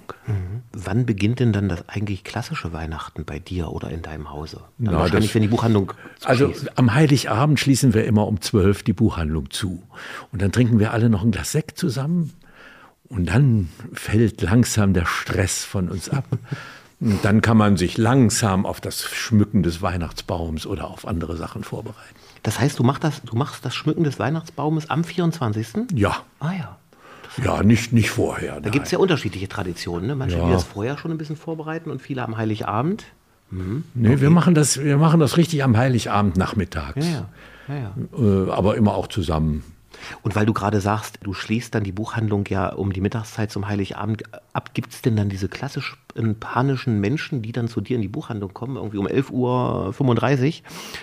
Wann 0.73 1.07
beginnt 1.07 1.41
denn 1.41 1.53
dann 1.53 1.69
das 1.69 1.89
eigentlich 1.89 2.25
klassische 2.25 2.73
Weihnachten 2.73 3.25
bei 3.25 3.39
dir 3.39 3.71
oder 3.73 3.91
in 3.91 4.03
deinem 4.03 4.31
Hause? 4.31 4.61
Na, 4.79 4.93
wahrscheinlich, 4.93 5.31
das- 5.31 5.35
wenn 5.35 5.43
die 5.43 5.49
Buchhandlung 5.49 5.93
Also 6.25 6.47
schließt. 6.49 6.79
am 6.79 6.95
Heiligabend 6.95 7.59
schließen 7.61 7.95
wir 7.95 8.05
immer 8.05 8.27
um 8.27 8.41
zwölf 8.41 8.83
die 8.83 8.93
Buchhandlung 8.93 9.51
zu. 9.51 9.83
Und 10.33 10.43
dann 10.43 10.53
trinken 10.53 10.79
wir 10.79 10.93
alle 10.93 11.09
noch 11.09 11.23
ein 11.23 11.31
Glas 11.31 11.53
Sekt 11.53 11.79
zusammen. 11.79 12.33
Und 13.09 13.27
dann 13.29 13.69
fällt 13.93 14.41
langsam 14.43 14.93
der 14.95 15.07
Stress 15.07 15.65
von 15.65 15.89
uns 15.89 16.09
ab. 16.09 16.25
Und 17.01 17.23
dann 17.25 17.41
kann 17.43 17.57
man 17.59 17.77
sich 17.77 17.99
langsam 17.99 18.65
auf 18.65 18.81
das 18.81 19.03
Schmücken 19.05 19.63
des 19.63 19.83
Weihnachtsbaums 19.83 20.65
oder 20.65 20.89
auf 20.89 21.07
andere 21.07 21.37
Sachen 21.37 21.63
vorbereiten. 21.65 22.15
Das 22.45 22.61
heißt, 22.61 22.79
du 22.79 22.83
machst 22.85 23.05
das, 23.05 23.21
du 23.23 23.37
machst 23.37 23.65
das 23.65 23.75
Schmücken 23.75 24.05
des 24.05 24.19
Weihnachtsbaumes 24.19 24.89
am 24.91 25.03
24. 25.05 25.67
Ja, 25.95 26.23
Ah 26.41 26.53
ja. 26.53 26.79
Ja, 27.43 27.63
nicht, 27.63 27.93
nicht 27.93 28.11
vorher. 28.11 28.61
Da 28.61 28.71
gibt 28.71 28.87
es 28.87 28.93
ja 28.93 28.99
unterschiedliche 28.99 29.49
Traditionen. 29.49 30.07
Ne? 30.07 30.15
Manche, 30.15 30.39
Ja. 30.39 30.47
die 30.47 30.53
das 30.53 30.65
vorher 30.65 30.99
schon 30.99 31.11
ein 31.11 31.19
bisschen 31.19 31.37
vorbereiten 31.37 31.91
und 31.91 32.01
viele 32.03 32.23
am 32.23 32.37
Heiligabend. 32.37 33.05
Nee, 33.51 34.21
wir, 34.21 34.31
machen 34.31 34.55
das, 34.55 34.83
wir 34.83 34.97
machen 34.97 35.21
das 35.21 35.37
richtig 35.37 35.63
am 35.63 35.77
Heiligabend 35.77 36.37
nachmittags. 36.37 37.07
Ja. 37.07 37.29
ja, 37.69 37.75
ja. 37.75 37.93
Äh, 38.19 38.51
aber 38.51 38.77
immer 38.77 38.95
auch 38.95 39.07
zusammen. 39.07 39.63
Und 40.23 40.35
weil 40.35 40.45
du 40.45 40.53
gerade 40.53 40.81
sagst, 40.81 41.19
du 41.23 41.33
schließt 41.35 41.75
dann 41.75 41.85
die 41.85 41.93
Buchhandlung 41.93 42.45
ja 42.49 42.69
um 42.71 42.93
die 42.93 43.01
Mittagszeit 43.01 43.53
zum 43.53 43.69
Heiligabend 43.69 44.25
ab, 44.53 44.75
gibt 44.75 44.93
es 44.93 45.03
denn 45.03 45.15
dann 45.17 45.29
diese 45.29 45.49
klassisch 45.49 45.97
äh, 46.15 46.23
panischen 46.35 47.01
Menschen, 47.01 47.43
die 47.43 47.53
dann 47.53 47.69
zu 47.69 47.81
dir 47.81 47.97
in 47.97 48.03
die 48.03 48.09
Buchhandlung 48.09 48.53
kommen, 48.53 48.77
irgendwie 48.77 48.99
um 48.99 49.07
11.35 49.07 49.33
Uhr 49.33 49.95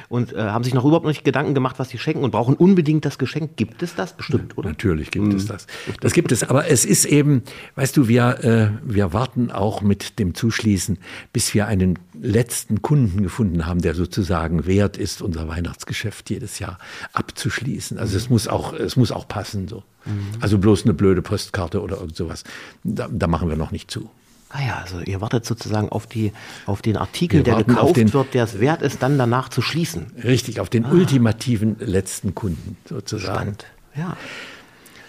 und 0.09 0.33
äh, 0.33 0.37
haben 0.37 0.63
sich 0.63 0.73
noch 0.73 0.85
überhaupt 0.85 1.05
nicht 1.05 1.23
Gedanken 1.23 1.53
gemacht, 1.53 1.79
was 1.79 1.89
sie 1.89 1.97
schenken 1.97 2.23
und 2.23 2.31
brauchen 2.31 2.55
unbedingt 2.55 3.05
das 3.05 3.17
Geschenk? 3.17 3.55
Gibt 3.55 3.83
es 3.83 3.95
das 3.95 4.15
bestimmt, 4.15 4.57
oder? 4.57 4.69
Natürlich 4.69 5.11
gibt 5.11 5.33
es 5.33 5.45
das. 5.45 5.67
Das 5.99 6.13
gibt 6.13 6.31
es, 6.31 6.43
aber 6.43 6.67
es 6.67 6.85
ist 6.85 7.05
eben, 7.05 7.43
weißt 7.75 7.95
du, 7.97 8.07
wir, 8.07 8.43
äh, 8.43 8.69
wir 8.83 9.13
warten 9.13 9.51
auch 9.51 9.81
mit 9.81 10.19
dem 10.19 10.35
Zuschließen, 10.35 10.97
bis 11.33 11.53
wir 11.53 11.67
einen 11.67 11.99
letzten 12.19 12.81
Kunden 12.81 13.23
gefunden 13.23 13.65
haben, 13.65 13.81
der 13.81 13.95
sozusagen 13.95 14.65
wert 14.65 14.97
ist, 14.97 15.21
unser 15.21 15.47
Weihnachtsgeschäft 15.47 16.29
jedes 16.29 16.59
Jahr 16.59 16.77
abzuschließen. 17.13 17.97
Also 17.97 18.17
es 18.17 18.29
muss 18.29 18.47
auch, 18.47 18.73
es 18.73 18.95
muss 18.95 19.11
auch 19.11 19.27
passen 19.27 19.67
so. 19.67 19.83
Also 20.39 20.57
bloß 20.57 20.85
eine 20.85 20.93
blöde 20.93 21.21
Postkarte 21.21 21.81
oder 21.81 21.97
irgend 21.97 22.15
sowas, 22.15 22.43
da, 22.83 23.07
da 23.11 23.27
machen 23.27 23.49
wir 23.49 23.55
noch 23.55 23.71
nicht 23.71 23.91
zu. 23.91 24.09
Ah 24.53 24.59
ja, 24.67 24.75
also 24.83 24.99
ihr 24.99 25.21
wartet 25.21 25.45
sozusagen 25.45 25.89
auf, 25.89 26.07
die, 26.07 26.33
auf 26.65 26.81
den 26.81 26.97
Artikel, 26.97 27.37
Wir 27.37 27.43
der 27.43 27.63
gekauft 27.63 27.95
den- 27.97 28.11
wird, 28.13 28.33
der 28.33 28.43
es 28.43 28.59
wert 28.59 28.81
ist, 28.81 29.01
dann 29.01 29.17
danach 29.17 29.47
zu 29.49 29.61
schließen. 29.61 30.07
Richtig, 30.23 30.59
auf 30.59 30.69
den 30.69 30.85
ultimativen 30.85 31.77
letzten 31.79 32.35
Kunden 32.35 32.75
sozusagen. 32.87 33.33
Spannend. 33.35 33.65
Ja. 33.95 34.17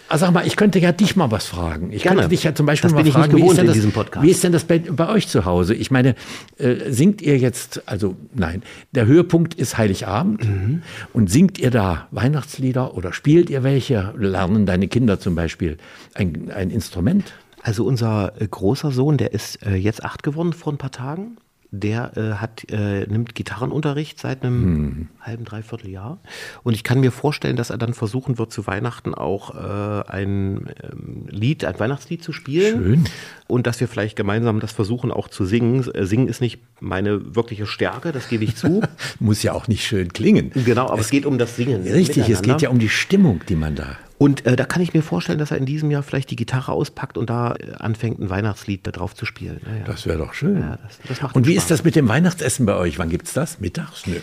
Ah, 0.09 0.19
sag 0.19 0.31
mal, 0.33 0.47
ich 0.47 0.56
könnte 0.56 0.79
ja 0.79 0.93
dich 0.93 1.17
mal 1.17 1.31
was 1.31 1.47
fragen. 1.47 1.91
Ich 1.91 2.03
Gerne. 2.03 2.17
könnte 2.21 2.31
dich 2.37 2.44
ja 2.44 2.55
zum 2.55 2.67
Beispiel 2.67 2.89
Das 2.91 2.93
mal 2.93 2.99
bin 2.99 3.06
ich 3.09 3.17
nicht 3.17 3.27
fragen, 3.31 3.43
wie, 3.43 3.49
ist 3.50 3.59
das, 3.67 3.73
diesem 3.73 3.93
Podcast. 3.93 4.27
wie 4.27 4.31
ist 4.31 4.44
denn 4.44 4.53
das 4.53 4.65
bei, 4.65 4.79
bei 4.79 5.09
euch 5.09 5.27
zu 5.27 5.47
Hause? 5.47 5.75
Ich 5.75 5.91
meine, 5.91 6.15
äh, 6.59 6.91
singt 6.93 7.23
ihr 7.23 7.39
jetzt, 7.39 7.83
also 7.89 8.15
nein, 8.35 8.62
der 8.91 9.06
Höhepunkt 9.06 9.55
ist 9.55 9.79
Heiligabend 9.79 10.44
Mhm. 10.44 10.83
und 11.15 11.31
singt 11.31 11.59
ihr 11.59 11.71
da 11.71 12.09
Weihnachtslieder 12.11 12.94
oder 12.94 13.15
spielt 13.15 13.49
ihr 13.49 13.62
welche? 13.62 14.12
Lernen 14.19 14.67
deine 14.67 14.87
Kinder 14.87 15.19
zum 15.19 15.35
Beispiel 15.35 15.79
ein, 16.12 16.50
ein 16.55 16.69
Instrument? 16.71 17.32
Also 17.62 17.84
unser 17.86 18.32
äh, 18.40 18.46
großer 18.46 18.90
Sohn, 18.90 19.16
der 19.16 19.32
ist 19.32 19.64
äh, 19.64 19.74
jetzt 19.74 20.04
acht 20.04 20.22
geworden 20.22 20.52
vor 20.52 20.72
ein 20.72 20.78
paar 20.78 20.90
Tagen. 20.90 21.36
Der 21.74 22.14
äh, 22.19 22.34
hat, 22.34 22.70
äh, 22.70 23.06
nimmt 23.06 23.34
Gitarrenunterricht 23.34 24.20
seit 24.20 24.42
einem 24.42 24.62
Hm. 24.62 25.08
halben, 25.22 25.44
dreiviertel 25.46 25.88
Jahr. 25.88 26.19
Und 26.64 26.74
ich 26.74 26.84
kann 26.84 27.00
mir 27.00 27.10
vorstellen, 27.10 27.56
dass 27.56 27.70
er 27.70 27.78
dann 27.78 27.94
versuchen 27.94 28.36
wird, 28.36 28.52
zu 28.52 28.66
Weihnachten 28.66 29.14
auch 29.14 29.54
äh, 29.54 30.02
ein 30.06 30.66
ähm, 30.82 31.28
Lied, 31.31 31.64
ein 31.64 31.81
Weihnachtslied 31.81 32.22
zu 32.22 32.34
spielen. 32.34 32.82
Schön. 32.82 33.04
Und 33.46 33.66
dass 33.66 33.81
wir 33.81 33.88
vielleicht 33.88 34.16
gemeinsam 34.16 34.60
das 34.60 34.72
versuchen 34.72 35.10
auch 35.10 35.28
zu 35.28 35.46
singen. 35.46 35.82
Singen 36.04 36.28
ist 36.28 36.42
nicht 36.42 36.60
meine 36.81 37.34
wirkliche 37.34 37.64
Stärke, 37.64 38.12
das 38.12 38.28
gebe 38.28 38.44
ich 38.44 38.54
zu. 38.54 38.82
Muss 39.19 39.42
ja 39.42 39.54
auch 39.54 39.66
nicht 39.66 39.86
schön 39.86 40.12
klingen. 40.12 40.50
genau, 40.66 40.90
aber 40.90 41.00
es, 41.00 41.08
geht 41.08 41.24
um 41.24 41.38
das 41.38 41.56
Singen. 41.56 41.84
Richtig, 41.84 42.28
es 42.28 42.42
geht 42.42 42.60
ja 42.60 42.69
um 42.69 42.81
die 42.81 42.90
Stimmung, 42.90 43.40
die 43.48 43.56
man 43.56 43.76
da. 43.76 43.96
Und 44.22 44.46
äh, 44.46 44.55
da 44.55 44.64
kann 44.64 44.81
ich 44.82 44.94
mir 44.94 45.02
vorstellen, 45.02 45.38
dass 45.41 45.50
er 45.50 45.56
in 45.56 45.67
diesem 45.67 45.91
Jahr 45.91 46.02
vielleicht 46.05 46.31
die 46.31 46.36
Gitarre 46.36 46.70
auspackt 46.72 47.19
und 47.19 47.29
da 47.29 47.55
äh, 47.55 47.72
anfängt, 47.74 48.20
ein 48.20 48.31
Weihnachtslied 48.31 48.86
da 48.86 48.93
drauf 48.93 49.14
zu 49.17 49.26
spielen. 49.26 49.60
Ja, 49.67 49.76
ja. 49.79 49.84
Das 49.84 50.06
wäre 50.06 50.19
doch 50.19 50.32
schön. 50.34 50.60
Ja, 50.60 50.79
das- 51.08 51.19
das 51.20 51.32
und 51.34 51.46
wie 51.46 51.52
Spaß. 51.55 51.64
ist 51.64 51.70
das 51.72 51.84
mit 51.84 51.96
dem 51.96 52.08
Weihnachtsessen 52.08 52.64
bei 52.64 52.76
euch? 52.76 52.98
Wann 52.98 53.08
gibt's 53.08 53.32
das? 53.32 53.58
Mittags? 53.58 54.06
Nö. 54.06 54.17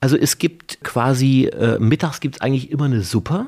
Also 0.00 0.16
es 0.16 0.38
gibt 0.38 0.82
quasi, 0.82 1.44
äh, 1.46 1.78
mittags 1.78 2.20
gibt 2.20 2.36
es 2.36 2.40
eigentlich 2.40 2.70
immer 2.70 2.84
eine 2.86 3.02
Suppe, 3.02 3.46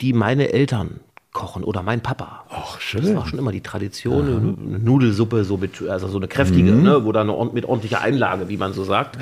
die 0.00 0.12
meine 0.12 0.52
Eltern 0.52 0.98
kochen 1.34 1.64
oder 1.64 1.82
mein 1.82 2.00
Papa. 2.00 2.44
Ach, 2.48 2.74
Das 2.76 2.82
schön. 2.82 3.14
war 3.16 3.26
schon 3.26 3.38
immer 3.38 3.52
die 3.52 3.60
Tradition, 3.60 4.26
eine 4.26 4.78
Nudelsuppe, 4.78 5.44
so 5.44 5.58
mit, 5.58 5.82
also 5.82 6.08
so 6.08 6.16
eine 6.16 6.28
kräftige, 6.28 6.70
ne, 6.72 7.04
wo 7.04 7.12
dann 7.12 7.28
eine, 7.28 7.50
mit 7.52 7.66
ordentlicher 7.66 8.00
Einlage, 8.00 8.48
wie 8.48 8.56
man 8.56 8.72
so 8.72 8.84
sagt. 8.84 9.18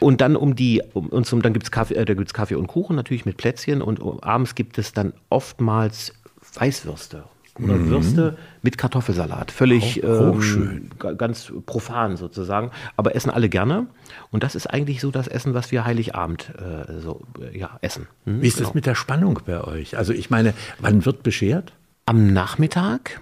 Und 0.00 0.20
dann 0.22 0.34
um 0.34 0.56
die, 0.56 0.82
um, 0.94 1.06
und 1.08 1.26
zum, 1.26 1.42
dann 1.42 1.52
gibt's 1.52 1.70
Kaffee, 1.70 1.94
äh, 1.94 2.04
da 2.04 2.14
gibt's 2.14 2.34
Kaffee 2.34 2.56
und 2.56 2.66
Kuchen 2.66 2.96
natürlich 2.96 3.26
mit 3.26 3.36
Plätzchen 3.36 3.82
und 3.82 4.00
um, 4.00 4.20
abends 4.20 4.54
gibt 4.56 4.78
es 4.78 4.92
dann 4.94 5.12
oftmals 5.28 6.14
Weißwürste. 6.54 7.24
Oder 7.62 7.78
Würste 7.86 8.36
mit 8.62 8.78
Kartoffelsalat. 8.78 9.50
Völlig 9.50 10.04
Auch- 10.04 10.08
auch 10.36 10.42
ähm, 10.42 10.90
ganz 11.18 11.52
profan 11.66 12.16
sozusagen. 12.16 12.70
Aber 12.96 13.14
essen 13.14 13.30
alle 13.30 13.48
gerne. 13.48 13.86
Und 14.30 14.42
das 14.42 14.54
ist 14.54 14.66
eigentlich 14.66 15.00
so 15.00 15.10
das 15.10 15.28
Essen, 15.28 15.54
was 15.54 15.70
wir 15.72 15.84
Heiligabend 15.84 16.52
äh, 16.58 17.00
so, 17.00 17.22
äh, 17.40 17.58
ja, 17.58 17.78
essen. 17.82 18.06
Hm? 18.24 18.42
Wie 18.42 18.46
ist 18.48 18.60
das 18.60 18.74
mit 18.74 18.86
der 18.86 18.94
Spannung 18.94 19.40
bei 19.46 19.62
euch? 19.62 19.96
Also 19.96 20.12
ich 20.12 20.30
meine, 20.30 20.54
wann 20.78 21.04
wird 21.04 21.22
beschert? 21.22 21.72
Am 22.06 22.32
Nachmittag 22.32 23.20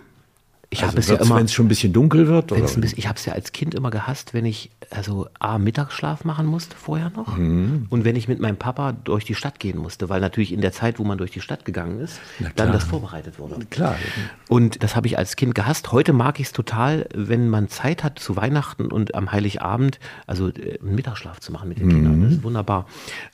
Ich 0.71 0.81
also 0.83 0.91
habe 0.93 1.01
es 1.01 1.09
ja 1.09 1.17
immer, 1.17 1.37
wenn 1.37 1.47
es 1.47 1.53
schon 1.55 1.65
ein 1.65 1.69
bisschen 1.69 1.95
dunkel 1.95 2.29
wird? 2.29 2.53
Oder? 2.53 2.61
bisschen, 2.61 2.99
ich 2.99 3.09
habe 3.09 3.17
es 3.19 3.25
ja 3.25 3.33
als 3.33 3.53
Kind 3.53 3.75
immer 3.75 3.91
gehasst, 3.91 4.35
wenn 4.35 4.45
ich 4.45 4.71
also 4.91 5.27
A, 5.39 5.59
Mittagsschlaf 5.59 6.25
machen 6.25 6.45
musste 6.47 6.77
vorher 6.77 7.11
noch 7.17 7.37
Mhm. 7.39 7.87
und 7.89 8.05
wenn 8.05 8.17
ich 8.17 8.29
mit 8.29 8.39
meinem 8.39 8.57
Papa 8.57 8.93
durch 8.93 9.25
die 9.25 9.35
Stadt 9.35 9.61
gehen 9.61 9.79
musste, 9.79 10.09
weil 10.11 10.21
natürlich 10.21 10.53
in 10.53 10.61
der 10.61 10.73
Zeit, 10.73 10.99
wo 10.99 11.05
man 11.05 11.17
durch 11.17 11.31
die 11.31 11.41
Stadt 11.41 11.65
gegangen 11.65 12.01
ist, 12.01 12.21
dann 12.57 12.71
das 12.73 12.85
vorbereitet 12.85 13.39
wurde. 13.39 13.65
Klar. 13.71 13.97
Und 14.49 14.83
das 14.83 14.95
habe 14.95 15.07
ich 15.07 15.17
als 15.17 15.37
Kind 15.37 15.55
gehasst. 15.55 15.91
Heute 15.93 16.13
mag 16.13 16.39
ich 16.39 16.47
es 16.47 16.53
total, 16.53 17.07
wenn 17.15 17.49
man 17.49 17.69
Zeit 17.69 18.05
hat 18.05 18.19
zu 18.19 18.37
Weihnachten 18.37 18.93
und 18.93 19.15
am 19.15 19.33
Heiligabend, 19.33 19.99
also 20.27 20.49
äh, 20.49 20.79
einen 20.83 20.95
Mittagsschlaf 20.95 21.41
zu 21.41 21.51
machen 21.53 21.69
mit 21.71 21.79
den 21.79 21.89
Kindern. 21.89 22.23
Das 22.23 22.33
ist 22.33 22.43
wunderbar. 22.43 22.87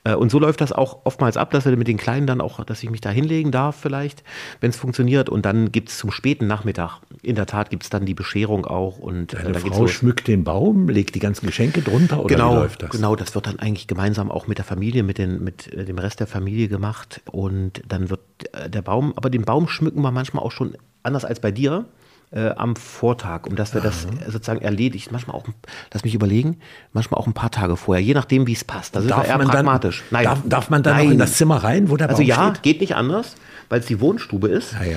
Äh, 0.05 0.15
Und 0.15 0.31
so 0.31 0.39
läuft 0.39 0.61
das 0.61 0.73
auch 0.73 1.01
oftmals 1.05 1.37
ab, 1.37 1.51
dass 1.51 1.65
wir 1.65 1.77
mit 1.77 1.89
den 1.89 1.97
Kleinen 1.99 2.27
dann 2.29 2.41
auch, 2.41 2.63
dass 2.65 2.83
ich 2.83 2.91
mich 2.91 3.01
da 3.01 3.11
hinlegen 3.11 3.51
darf 3.51 3.77
vielleicht, 3.77 4.23
wenn 4.61 4.71
es 4.71 4.77
funktioniert. 4.77 5.29
Und 5.29 5.45
dann 5.45 5.73
gibt 5.73 5.89
es 5.89 5.99
zum 5.99 6.11
späten 6.13 6.47
Nachmittag, 6.47 7.01
in 7.25 7.35
der 7.37 7.47
Tat 7.47 7.71
gibt 7.71 7.83
es 7.85 7.91
dann 7.91 8.05
die 8.07 8.15
Bescherung 8.15 8.65
auch. 8.67 8.99
Und 8.99 9.33
äh, 9.35 9.37
Deine 9.43 9.53
geht's 9.53 9.69
Frau 9.77 9.83
los. 9.83 9.91
schmückt 9.93 10.29
den 10.29 10.45
Baum, 10.45 10.89
legt 10.89 11.15
die 11.15 11.21
ganzen 11.21 11.47
Geschenke 11.47 11.83
drunter 11.83 12.21
oder 12.21 12.35
Genau, 12.35 12.53
wie 12.53 12.57
läuft 12.57 12.83
das? 12.83 12.91
genau, 12.91 13.17
das 13.17 13.35
wird 13.35 13.47
dann 13.47 13.59
eigentlich 13.59 13.87
gemeinsam 13.87 14.31
auch 14.31 14.47
mit 14.47 14.59
der 14.59 14.65
Familie, 14.65 15.03
mit, 15.03 15.19
den, 15.19 15.43
mit 15.43 15.73
äh, 15.73 15.85
dem 15.85 15.99
Rest 15.99 16.21
der 16.21 16.27
Familie 16.27 16.69
gemacht. 16.69 17.21
Und 17.31 17.83
dann 17.89 18.11
wird 18.11 18.21
äh, 18.53 18.69
der 18.71 18.83
Baum, 18.83 19.13
aber 19.17 19.31
den 19.31 19.43
Baum 19.45 19.69
schmücken 19.69 20.03
wir 20.03 20.11
manchmal 20.11 20.45
auch 20.45 20.53
schon 20.53 20.77
anders 21.03 21.25
als 21.25 21.41
bei 21.41 21.51
dir. 21.51 21.87
Äh, 22.31 22.51
am 22.57 22.75
Vortag, 22.75 23.47
um 23.47 23.55
dass 23.55 23.75
wir 23.75 23.81
das 23.81 24.07
äh, 24.07 24.29
sozusagen 24.31 24.61
erledigt, 24.61 25.13
manchmal 25.13 25.37
auch, 25.37 25.45
lass 25.93 26.03
mich 26.03 26.15
überlegen, 26.17 26.57
manchmal 26.93 27.21
auch 27.21 27.29
ein 27.29 27.33
paar 27.35 27.51
Tage 27.53 27.77
vorher, 27.77 28.03
je 28.03 28.13
nachdem, 28.15 28.49
wie 28.49 28.55
es 28.55 28.65
passt. 28.65 28.97
Das 28.97 29.05
ist 29.05 29.11
Darf 29.11 29.29
eher 29.29 29.37
man, 29.39 29.47
dann, 29.47 29.55
pragmatisch. 29.57 30.03
Nein. 30.11 30.25
darf, 30.25 30.41
darf 30.45 30.71
man 30.71 30.83
dann 30.83 30.97
noch 31.05 31.13
in 31.13 31.19
das 31.19 31.35
Zimmer 31.35 31.63
rein, 31.63 31.91
wo 31.91 31.97
der 31.97 32.07
Baum 32.07 32.15
Also 32.17 32.23
ja, 32.25 32.49
steht? 32.49 32.63
geht 32.65 32.81
nicht 32.81 32.97
anders, 32.97 33.37
weil 33.69 33.81
es 33.81 33.87
die 33.87 34.01
Wohnstube 34.01 34.49
ist. 34.49 34.73
Ja. 34.75 34.89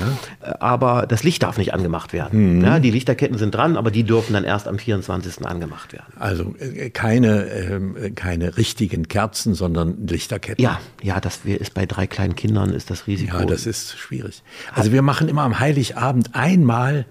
Äh, 0.41 0.53
Aber 0.59 1.05
das 1.07 1.23
Licht 1.23 1.43
darf 1.43 1.57
nicht 1.57 1.73
angemacht 1.73 2.13
werden. 2.13 2.61
Ja, 2.61 2.79
die 2.79 2.91
Lichterketten 2.91 3.37
sind 3.37 3.53
dran, 3.55 3.77
aber 3.77 3.91
die 3.91 4.03
dürfen 4.03 4.33
dann 4.33 4.43
erst 4.43 4.67
am 4.67 4.77
24. 4.79 5.45
angemacht 5.45 5.93
werden. 5.93 6.13
Also 6.19 6.55
äh, 6.59 6.89
keine, 6.89 7.45
äh, 7.47 8.11
keine 8.11 8.57
richtigen 8.57 9.07
Kerzen, 9.07 9.53
sondern 9.53 10.07
Lichterketten. 10.07 10.63
Ja, 10.63 10.79
ja, 11.01 11.19
das 11.19 11.39
ist 11.45 11.73
bei 11.73 11.85
drei 11.85 12.07
kleinen 12.07 12.35
Kindern 12.35 12.71
ist 12.71 12.89
das 12.89 13.07
Risiko. 13.07 13.37
Ja, 13.37 13.45
das 13.45 13.65
ist 13.65 13.97
schwierig. 13.97 14.43
Also 14.73 14.91
wir 14.91 15.01
machen 15.01 15.27
immer 15.27 15.43
am 15.43 15.59
Heiligabend 15.59 16.33
einmal 16.33 17.05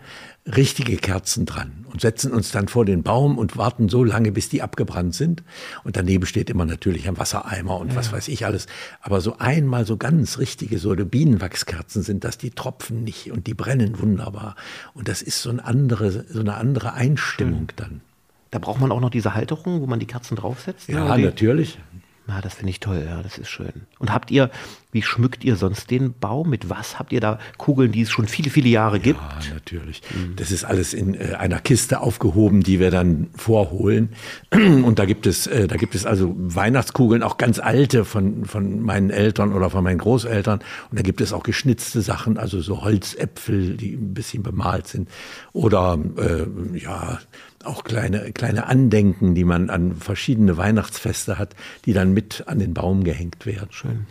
richtige 0.46 0.96
Kerzen 0.96 1.44
dran 1.44 1.84
und 1.90 2.00
setzen 2.00 2.32
uns 2.32 2.52
dann 2.52 2.68
vor 2.68 2.84
den 2.84 3.02
Baum 3.02 3.36
und 3.36 3.56
warten 3.56 3.88
so 3.88 4.04
lange, 4.04 4.30
bis 4.30 4.48
die 4.48 4.62
abgebrannt 4.62 5.14
sind. 5.14 5.42
Und 5.82 5.96
daneben 5.96 6.26
steht 6.26 6.50
immer 6.50 6.64
natürlich 6.64 7.08
ein 7.08 7.18
Wassereimer 7.18 7.78
und 7.78 7.96
was 7.96 8.12
weiß 8.12 8.28
ich 8.28 8.46
alles. 8.46 8.66
Aber 9.00 9.20
so 9.20 9.38
einmal 9.38 9.86
so 9.86 9.96
ganz 9.96 10.38
richtige, 10.38 10.78
so 10.78 10.94
Bienenwachskerzen 10.94 12.02
sind 12.02 12.24
das, 12.24 12.38
die 12.38 12.50
tropfen 12.50 13.02
nicht 13.02 13.32
und 13.32 13.46
die 13.46 13.54
brennen 13.54 13.98
wunderbar. 14.00 14.56
Und 14.94 15.08
das 15.08 15.22
ist 15.22 15.42
so 15.42 15.50
eine 15.50 15.64
andere, 15.64 16.24
so 16.28 16.40
eine 16.40 16.54
andere 16.54 16.92
Einstimmung 16.92 17.68
dann. 17.76 18.00
Da 18.50 18.58
braucht 18.58 18.80
man 18.80 18.92
auch 18.92 19.00
noch 19.00 19.10
diese 19.10 19.34
Halterung, 19.34 19.80
wo 19.80 19.86
man 19.86 19.98
die 19.98 20.06
Kerzen 20.06 20.36
draufsetzt. 20.36 20.88
ne? 20.88 20.96
Ja, 20.96 21.16
die, 21.16 21.24
natürlich. 21.24 21.78
Na, 22.28 22.40
das 22.40 22.54
finde 22.54 22.70
ich 22.70 22.80
toll, 22.80 23.04
ja, 23.06 23.22
das 23.22 23.38
ist 23.38 23.48
schön. 23.48 23.86
Und 23.98 24.12
habt 24.12 24.30
ihr, 24.30 24.50
wie 24.96 25.02
schmückt 25.02 25.44
ihr 25.44 25.56
sonst 25.56 25.90
den 25.90 26.14
Baum? 26.18 26.48
Mit 26.48 26.70
was 26.70 26.98
habt 26.98 27.12
ihr 27.12 27.20
da 27.20 27.38
Kugeln, 27.58 27.92
die 27.92 28.00
es 28.00 28.10
schon 28.10 28.28
viele, 28.28 28.48
viele 28.48 28.70
Jahre 28.70 28.98
gibt? 28.98 29.20
Ja, 29.20 29.52
natürlich. 29.52 30.00
Das 30.36 30.50
ist 30.50 30.64
alles 30.64 30.94
in 30.94 31.12
äh, 31.12 31.34
einer 31.34 31.60
Kiste 31.60 32.00
aufgehoben, 32.00 32.62
die 32.62 32.80
wir 32.80 32.90
dann 32.90 33.28
vorholen. 33.36 34.14
Und 34.50 34.98
da 34.98 35.04
gibt 35.04 35.26
es, 35.26 35.46
äh, 35.48 35.68
da 35.68 35.76
gibt 35.76 35.94
es 35.94 36.06
also 36.06 36.34
Weihnachtskugeln, 36.34 37.22
auch 37.22 37.36
ganz 37.36 37.58
alte 37.58 38.06
von, 38.06 38.46
von 38.46 38.80
meinen 38.80 39.10
Eltern 39.10 39.52
oder 39.52 39.68
von 39.68 39.84
meinen 39.84 39.98
Großeltern. 39.98 40.60
Und 40.90 40.98
da 40.98 41.02
gibt 41.02 41.20
es 41.20 41.34
auch 41.34 41.42
geschnitzte 41.42 42.00
Sachen, 42.00 42.38
also 42.38 42.62
so 42.62 42.82
Holzäpfel, 42.82 43.76
die 43.76 43.92
ein 43.92 44.14
bisschen 44.14 44.42
bemalt 44.42 44.86
sind. 44.86 45.10
Oder 45.52 45.98
äh, 46.16 46.78
ja, 46.78 47.18
auch 47.64 47.84
kleine, 47.84 48.32
kleine 48.32 48.66
Andenken, 48.66 49.34
die 49.34 49.44
man 49.44 49.68
an 49.68 49.96
verschiedene 49.96 50.56
Weihnachtsfeste 50.56 51.38
hat, 51.38 51.54
die 51.84 51.92
dann 51.92 52.14
mit 52.14 52.44
an 52.46 52.60
den 52.60 52.72
Baum 52.72 53.04
gehängt 53.04 53.44
werden. 53.44 53.68
Schön. 53.72 54.06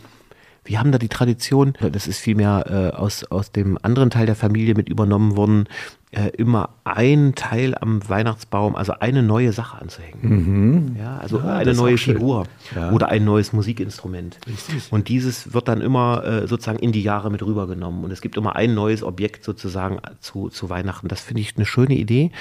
Wir 0.66 0.80
haben 0.80 0.92
da 0.92 0.98
die 0.98 1.10
Tradition, 1.10 1.74
das 1.92 2.08
ist 2.08 2.20
vielmehr 2.20 2.66
äh, 2.94 2.96
aus, 2.96 3.24
aus 3.26 3.52
dem 3.52 3.78
anderen 3.84 4.10
Teil 4.10 4.26
der 4.26 4.36
Familie 4.36 4.74
mit 4.74 4.90
übernommen 4.90 5.38
worden, 5.38 5.68
äh, 6.12 6.30
immer 6.38 6.70
ein 6.84 7.34
Teil 7.36 7.76
am 7.80 8.08
Weihnachtsbaum, 8.10 8.76
also 8.76 8.94
eine 9.00 9.22
neue 9.22 9.52
Sache 9.54 9.80
anzuhängen. 9.80 10.96
Ja, 11.00 11.18
also 11.18 11.40
Mhm. 11.40 11.46
Ja, 11.46 11.56
eine 11.58 11.74
neue. 11.74 11.98
Figur 11.98 12.48
Ja. 12.76 12.92
oder 12.92 13.10
ein 13.10 13.24
neues 13.26 13.54
Musikinstrument. 13.54 14.40
Richtig. 14.48 14.92
Und 14.92 15.08
dieses 15.08 15.54
wird 15.54 15.68
dann 15.68 15.82
immer 15.82 16.24
äh, 16.26 16.48
sozusagen 16.48 16.80
in 16.80 16.92
die 16.92 17.04
Jahre 17.04 17.30
mit 17.30 17.44
rübergenommen. 17.44 18.04
Und 18.04 18.12
es 18.12 18.22
gibt 18.22 18.36
immer 18.38 18.56
ein 18.56 18.74
neues 18.74 19.04
Objekt 19.04 19.44
sozusagen 19.44 20.00
zu, 20.20 20.50
zu 20.50 20.70
Weihnachten. 20.70 21.08
Das 21.10 21.22
finde 21.22 21.42
ich 21.42 21.56
eine 21.58 21.66
schöne 21.66 21.96
Idee. 21.96 22.32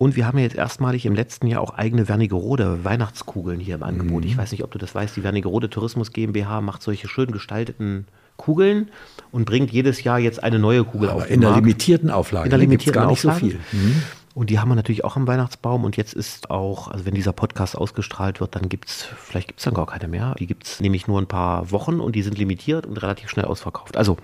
Und 0.00 0.14
wir 0.14 0.26
haben 0.26 0.38
ja 0.38 0.44
jetzt 0.44 0.54
erstmalig 0.56 1.06
im 1.06 1.14
letzten 1.14 1.48
Jahr 1.48 1.60
auch 1.60 1.74
eigene 1.74 2.08
Wernigerode 2.08 2.84
Weihnachtskugeln 2.84 3.58
hier 3.58 3.74
im 3.74 3.82
Angebot. 3.82 4.22
Mhm. 4.22 4.28
Ich 4.28 4.38
weiß 4.38 4.52
nicht, 4.52 4.62
ob 4.62 4.70
du 4.70 4.78
das 4.78 4.94
weißt. 4.94 5.16
Die 5.16 5.24
Wernigerode 5.24 5.68
Tourismus 5.70 6.12
GmbH 6.12 6.60
macht 6.60 6.82
solche 6.82 7.08
schön 7.08 7.32
gestalteten 7.32 8.06
Kugeln 8.36 8.90
und 9.32 9.44
bringt 9.44 9.72
jedes 9.72 10.04
Jahr 10.04 10.20
jetzt 10.20 10.40
eine 10.40 10.60
neue 10.60 10.84
Kugel 10.84 11.08
Aber 11.08 11.18
auf 11.18 11.26
den 11.26 11.34
in 11.34 11.40
der 11.40 11.50
Markt. 11.50 11.64
limitierten 11.64 12.10
Auflage. 12.10 12.44
In 12.46 12.50
der 12.50 12.58
ne, 12.60 12.66
gibt's 12.68 12.86
limitierten 12.86 13.02
gar 13.02 13.10
nicht 13.10 13.26
Auflage. 13.26 13.40
so 13.40 13.46
viel. 13.46 13.60
Mhm. 13.72 14.02
Und 14.38 14.50
die 14.50 14.60
haben 14.60 14.68
wir 14.68 14.76
natürlich 14.76 15.02
auch 15.02 15.16
am 15.16 15.26
Weihnachtsbaum. 15.26 15.82
Und 15.82 15.96
jetzt 15.96 16.14
ist 16.14 16.48
auch, 16.48 16.86
also 16.86 17.04
wenn 17.04 17.14
dieser 17.14 17.32
Podcast 17.32 17.76
ausgestrahlt 17.76 18.38
wird, 18.38 18.54
dann 18.54 18.68
gibt's 18.68 19.02
vielleicht 19.02 19.48
gibt's 19.48 19.64
dann 19.64 19.74
gar 19.74 19.86
keine 19.86 20.06
mehr. 20.06 20.36
Die 20.38 20.46
gibt's 20.46 20.78
nämlich 20.78 21.08
nur 21.08 21.20
ein 21.20 21.26
paar 21.26 21.72
Wochen 21.72 21.98
und 21.98 22.14
die 22.14 22.22
sind 22.22 22.38
limitiert 22.38 22.86
und 22.86 23.02
relativ 23.02 23.30
schnell 23.30 23.46
ausverkauft. 23.46 23.96
Also 23.96 24.16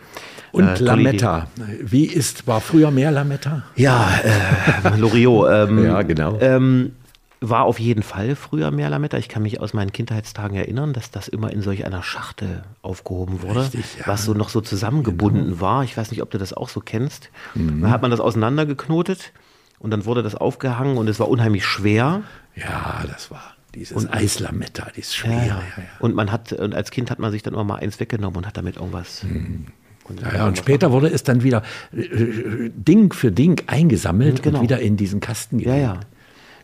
Und 0.53 0.69
äh, 0.69 0.85
Lametta. 0.85 1.49
Wie 1.81 2.05
ist, 2.05 2.47
war 2.47 2.61
früher 2.61 2.93
mehr 2.93 3.11
Lametta? 3.11 3.65
Ja, 3.75 4.09
äh, 4.23 4.97
Loriot. 4.97 5.51
Ähm, 5.51 5.85
Ja, 5.85 6.03
genau. 6.03 6.39
Ähm, 6.41 6.93
war 7.41 7.65
auf 7.65 7.81
jeden 7.81 8.05
Fall 8.05 8.37
früher 8.37 8.71
mehr 8.71 8.91
Lametta. 8.91 9.19
Ich 9.19 9.29
kann 9.29 9.43
mich 9.43 9.61
aus 9.61 9.75
meinen 9.75 9.93
Kindheitstagen 9.93 10.57
erinnern, 10.57 10.93
dass 10.93 11.11
das 11.11 11.27
immer 11.27 11.53
in 11.53 11.61
solch 11.61 11.85
einer 11.85 12.05
Schachtel 12.05 12.63
aufgehoben 12.83 13.43
wurde, 13.43 13.63
Richtig, 13.63 13.97
ja. 13.99 14.07
was 14.07 14.25
so 14.25 14.33
noch 14.33 14.49
so 14.49 14.61
zusammengebunden 14.61 15.61
war. 15.61 15.83
Ich 15.83 15.97
weiß 15.97 16.13
nicht, 16.13 16.23
ob 16.23 16.31
du 16.31 16.39
das 16.39 16.53
auch 16.53 16.69
so 16.69 16.79
kennst. 16.79 17.31
Mhm. 17.57 17.83
Dann 17.83 17.91
hat 17.91 18.01
man 18.01 18.13
das 18.13 18.21
auseinandergeknotet 18.21 19.33
und 19.79 19.91
dann 19.91 20.05
wurde 20.05 20.23
das 20.23 20.35
aufgehangen 20.35 20.97
und 20.97 21.09
es 21.09 21.19
war 21.21 21.29
unheimlich 21.29 21.65
schwer. 21.65 22.23
Ja, 22.57 23.05
das 23.11 23.31
war 23.31 23.43
dieses 23.75 24.09
Eislametta, 24.09 24.87
die 24.95 25.01
ist 25.01 25.15
schwer. 25.17 25.33
Ja, 25.33 25.43
ja. 25.77 25.83
Und 25.99 26.15
man 26.15 26.31
hat, 26.31 26.53
und 26.53 26.75
als 26.75 26.91
Kind 26.93 27.11
hat 27.11 27.19
man 27.19 27.33
sich 27.33 27.43
dann 27.43 27.55
immer 27.55 27.65
mal 27.65 27.77
eins 27.77 27.99
weggenommen 27.99 28.37
und 28.39 28.47
hat 28.47 28.57
damit 28.57 28.77
irgendwas. 28.77 29.23
Und, 29.25 29.31
Mhm. 29.33 29.67
Ja, 30.23 30.35
ja, 30.37 30.47
und 30.47 30.59
später 30.59 30.93
wurde 30.93 31.09
es 31.09 31.23
dann 31.23 31.43
wieder 31.43 31.63
äh, 31.97 32.69
Ding 32.75 33.15
für 33.15 33.33
Ding 33.33 33.63
eingesammelt 33.69 34.43
Genau. 34.43 34.59
und 34.59 34.65
wieder 34.65 34.79
in 34.79 34.99
diesen 34.99 35.21
Kasten 35.21 35.59
Ja, 35.61 35.77
ja. 35.77 36.01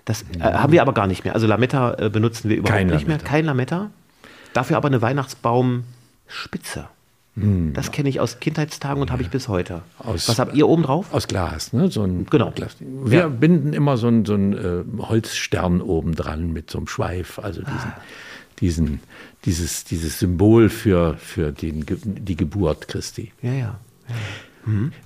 Das 0.04 0.26
äh, 0.38 0.42
haben 0.42 0.72
wir 0.74 0.82
aber 0.82 0.92
gar 0.92 1.06
nicht 1.06 1.24
mehr. 1.24 1.34
Also 1.34 1.46
Lametta 1.46 1.94
äh, 1.94 2.10
benutzen 2.10 2.50
wir 2.50 2.58
überhaupt 2.58 2.76
Kein 2.76 2.88
nicht 2.88 3.06
mehr. 3.06 3.16
Lametta. 3.16 3.30
Kein 3.30 3.44
Lametta. 3.46 3.90
Dafür 4.52 4.76
aber 4.76 4.88
eine 4.88 5.00
Weihnachtsbaumspitze. 5.00 6.88
Das 7.74 7.92
kenne 7.92 8.08
ich 8.08 8.20
aus 8.20 8.40
Kindheitstagen 8.40 9.00
und 9.02 9.10
habe 9.10 9.22
ich 9.22 9.30
bis 9.30 9.48
heute. 9.48 9.82
Aus- 9.98 10.28
Was 10.28 10.38
habt 10.38 10.54
ihr 10.56 10.68
oben 10.68 10.82
drauf? 10.82 11.06
Aus 11.12 11.26
Glas, 11.28 11.72
ne? 11.72 11.90
So 11.90 12.02
ein 12.02 12.26
Genau. 12.30 12.50
Glas. 12.50 12.76
Wir 12.80 13.18
Ja. 13.20 13.28
binden 13.28 13.72
immer 13.72 13.96
so 13.96 14.06
einen 14.08 14.24
so 14.24 14.34
äh, 14.36 14.84
Holzstern 14.98 15.80
oben 15.80 16.14
dran 16.14 16.52
mit 16.52 16.70
so 16.70 16.78
einem 16.78 16.86
Schweif, 16.88 17.38
also 17.38 17.60
diesen, 17.62 17.76
Ah. 17.78 18.00
diesen, 18.60 19.00
dieses, 19.44 19.84
dieses 19.84 20.18
Symbol 20.18 20.68
für, 20.68 21.14
für 21.18 21.52
den, 21.52 21.84
die 22.04 22.36
Geburt 22.36 22.88
Christi. 22.88 23.32
Ja, 23.42 23.52
ja. 23.52 23.78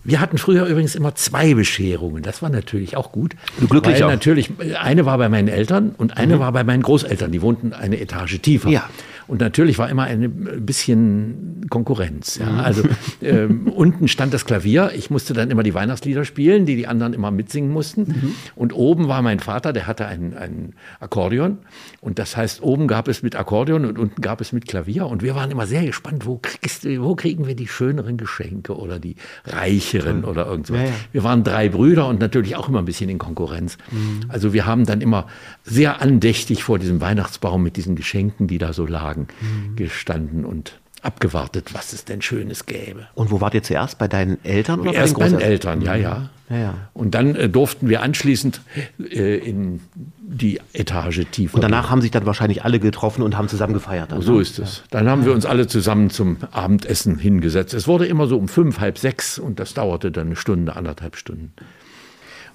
Wir 0.03 0.21
hatten 0.21 0.37
früher 0.37 0.67
übrigens 0.67 0.97
immer 0.97 1.15
zwei 1.15 1.55
Bescherungen. 1.55 2.25
Das 2.25 2.43
war 2.43 2.51
natürlich 2.51 2.97
auch 2.97 3.13
gut. 3.13 3.37
Glücklich 3.71 3.95
Weil 3.97 4.03
auch. 4.03 4.09
Mhm. 4.09 4.13
natürlich, 4.15 4.51
eine 4.83 5.07
war 5.07 5.17
bei 5.17 5.29
meinen 5.29 5.47
Eltern 5.47 5.95
und 5.97 6.17
eine 6.17 6.41
war 6.41 6.51
bei 6.51 6.65
meinen 6.65 6.83
Großeltern. 6.83 7.31
Die 7.31 7.41
wohnten 7.41 7.73
eine 7.73 8.01
Etage 8.01 8.41
tiefer. 8.43 8.69
Ja. 8.69 8.89
Und 9.27 9.41
natürlich 9.41 9.79
war 9.79 9.89
immer 9.89 10.05
ein 10.05 10.65
bisschen 10.65 11.67
Konkurrenz. 11.71 12.39
Mhm. 12.39 12.47
Ja. 12.47 12.63
Also 12.63 12.83
ähm, 13.23 13.69
unten 13.75 14.09
stand 14.09 14.35
das 14.35 14.45
Klavier. 14.45 14.93
Ich 14.95 15.11
musste 15.11 15.35
dann 15.35 15.51
immer 15.51 15.63
die 15.63 15.75
Weihnachtslieder 15.75 16.25
spielen, 16.25 16.67
die 16.67 16.77
die 16.77 16.87
anderen 16.87 17.15
immer 17.15 17.31
mitsingen 17.31 17.71
mussten. 17.71 18.03
Mhm. 18.03 18.35
Und 18.55 18.73
oben 18.75 19.09
war 19.09 19.23
mein 19.23 19.41
Vater, 19.41 19.73
der 19.73 19.87
hatte 19.87 20.07
ein, 20.07 20.37
ein 20.37 20.75
Akkordeon. 21.01 21.59
Und 22.01 22.19
das 22.19 22.37
heißt, 22.37 22.63
oben 22.63 22.87
gab 22.89 23.09
es 23.09 23.23
mit 23.23 23.37
Akkordeon 23.37 23.85
und 23.85 23.99
unten 23.99 24.21
gab 24.21 24.41
es 24.41 24.53
mit 24.53 24.67
Klavier. 24.67 25.07
Und 25.07 25.23
wir 25.23 25.35
waren 25.35 25.51
immer 25.51 25.67
sehr 25.67 25.85
gespannt, 25.85 26.27
wo, 26.27 26.39
kriegst, 26.41 26.85
wo 26.85 27.15
kriegen 27.15 27.47
wir 27.47 27.55
die 27.55 27.69
schöneren 27.69 28.17
Geschenke 28.17 28.77
oder 28.77 28.99
die 28.99 29.17
reicheren 29.47 30.25
oder 30.25 30.47
irgendwas. 30.47 30.77
Ja, 30.77 30.85
ja. 30.85 30.93
Wir 31.13 31.25
waren 31.25 31.45
drei 31.45 31.69
Brüder 31.69 32.09
und 32.09 32.21
natürlich 32.21 32.57
auch 32.57 32.69
immer 32.69 32.81
ein 32.81 32.85
bisschen 32.85 33.09
in 33.09 33.19
Konkurrenz. 33.19 33.79
Mhm. 33.91 34.21
Also 34.29 34.53
wir 34.53 34.67
haben 34.67 34.85
dann 34.85 35.01
immer 35.01 35.27
sehr 35.65 36.03
andächtig 36.03 36.63
vor 36.63 36.79
diesem 36.79 37.01
Weihnachtsbaum 37.01 37.63
mit 37.63 37.77
diesen 37.77 37.97
Geschenken, 37.97 38.47
die 38.47 38.59
da 38.59 38.73
so 38.73 38.87
lagen, 38.87 39.14
Mhm. 39.17 39.77
gestanden 39.77 40.45
und 40.45 40.79
abgewartet, 41.03 41.75
was 41.75 41.93
es 41.93 42.05
denn 42.05 42.23
Schönes 42.23 42.67
gäbe. 42.67 43.09
Und 43.15 43.31
wo 43.31 43.41
wart 43.41 43.55
ihr 43.55 43.63
zuerst? 43.63 43.99
Bei 43.99 44.09
deinen 44.09 44.43
Eltern 44.45 44.81
oder 44.81 44.95
Erst 44.95 45.19
bei 45.19 45.29
den? 45.29 45.41
Eltern, 45.41 45.83
ja, 45.83 45.95
ja. 45.95 46.31
Ja, 46.51 46.57
ja. 46.57 46.75
Und 46.93 47.15
dann 47.15 47.35
äh, 47.37 47.49
durften 47.49 47.89
wir 47.89 48.03
anschließend 48.03 48.61
äh, 48.99 49.37
in 49.39 49.81
die 49.95 50.61
Etage 50.75 51.23
tiefer. 51.31 51.55
Und 51.55 51.63
danach 51.63 51.91
haben 51.91 52.03
sich 52.03 52.11
dann 52.11 52.27
wahrscheinlich 52.27 52.65
alle 52.65 52.81
getroffen 52.81 53.23
und 53.23 53.37
haben 53.37 53.49
zusammen 53.49 53.73
gefeiert. 53.73 54.13
Dann, 54.13 54.21
So 54.21 54.35
ne? 54.35 54.43
ist 54.43 54.59
es. 54.59 54.83
Dann 54.91 55.09
haben 55.09 55.25
wir 55.25 55.33
uns 55.33 55.47
alle 55.47 55.67
zusammen 55.67 56.11
zum 56.11 56.37
Abendessen 56.53 57.19
hingesetzt. 57.19 57.73
Es 57.73 57.89
wurde 57.89 58.07
immer 58.07 58.27
so 58.27 58.37
um 58.37 58.49
fünf, 58.49 58.81
halb 58.81 58.99
sechs 58.99 59.39
und 59.39 59.59
das 59.59 59.73
dauerte 59.73 60.13
dann 60.13 60.27
eine 60.29 60.37
Stunde, 60.37 60.77
anderthalb 60.77 61.17
Stunden. 61.17 61.53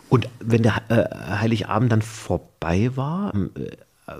Und 0.08 0.28
wenn 0.40 0.62
der 0.64 0.82
äh, 0.90 1.38
Heiligabend 1.40 1.92
dann 1.92 2.02
vorbei 2.04 2.92
war, 2.96 3.34
äh, 3.34 3.72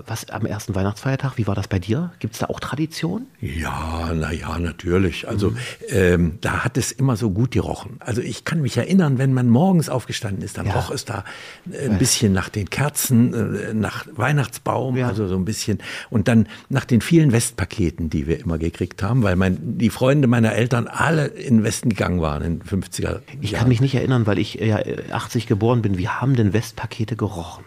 was 0.06 0.28
am 0.30 0.46
ersten 0.46 0.74
Weihnachtsfeiertag, 0.74 1.36
wie 1.36 1.46
war 1.46 1.54
das 1.54 1.68
bei 1.68 1.78
dir? 1.78 2.12
Gibt 2.18 2.34
es 2.34 2.40
da 2.40 2.46
auch 2.46 2.60
Tradition? 2.60 3.26
Ja, 3.40 4.12
naja, 4.14 4.58
natürlich. 4.58 5.28
Also 5.28 5.50
mhm. 5.50 5.56
ähm, 5.88 6.38
da 6.40 6.64
hat 6.64 6.76
es 6.76 6.92
immer 6.92 7.16
so 7.16 7.30
gut 7.30 7.52
gerochen. 7.52 7.96
Also 8.00 8.20
ich 8.20 8.44
kann 8.44 8.60
mich 8.60 8.76
erinnern, 8.76 9.18
wenn 9.18 9.32
man 9.32 9.48
morgens 9.48 9.88
aufgestanden 9.88 10.42
ist, 10.42 10.58
dann 10.58 10.66
ja. 10.66 10.72
roch 10.72 10.90
es 10.90 11.04
da 11.04 11.24
äh, 11.70 11.88
ein 11.88 11.98
bisschen 11.98 12.32
nach 12.32 12.48
den 12.48 12.70
Kerzen, 12.70 13.34
äh, 13.34 13.74
nach 13.74 14.06
Weihnachtsbaum, 14.14 14.96
ja. 14.96 15.08
also 15.08 15.26
so 15.26 15.36
ein 15.36 15.44
bisschen. 15.44 15.78
Und 16.10 16.28
dann 16.28 16.48
nach 16.68 16.84
den 16.84 17.00
vielen 17.00 17.32
Westpaketen, 17.32 18.10
die 18.10 18.26
wir 18.26 18.40
immer 18.40 18.58
gekriegt 18.58 19.02
haben, 19.02 19.22
weil 19.22 19.36
mein, 19.36 19.58
die 19.78 19.90
Freunde 19.90 20.28
meiner 20.28 20.52
Eltern 20.52 20.86
alle 20.86 21.26
in 21.26 21.58
den 21.58 21.64
Westen 21.64 21.90
gegangen 21.90 22.20
waren 22.20 22.42
in 22.42 22.58
den 22.60 22.68
50er 22.68 23.02
Jahren. 23.02 23.22
Ich 23.40 23.52
kann 23.52 23.68
mich 23.68 23.80
nicht 23.80 23.94
erinnern, 23.94 24.26
weil 24.26 24.38
ich 24.38 24.54
ja 24.54 24.80
80 25.12 25.46
geboren 25.46 25.82
bin. 25.82 25.98
Wie 25.98 26.08
haben 26.08 26.36
denn 26.36 26.52
Westpakete 26.52 27.16
gerochen? 27.16 27.64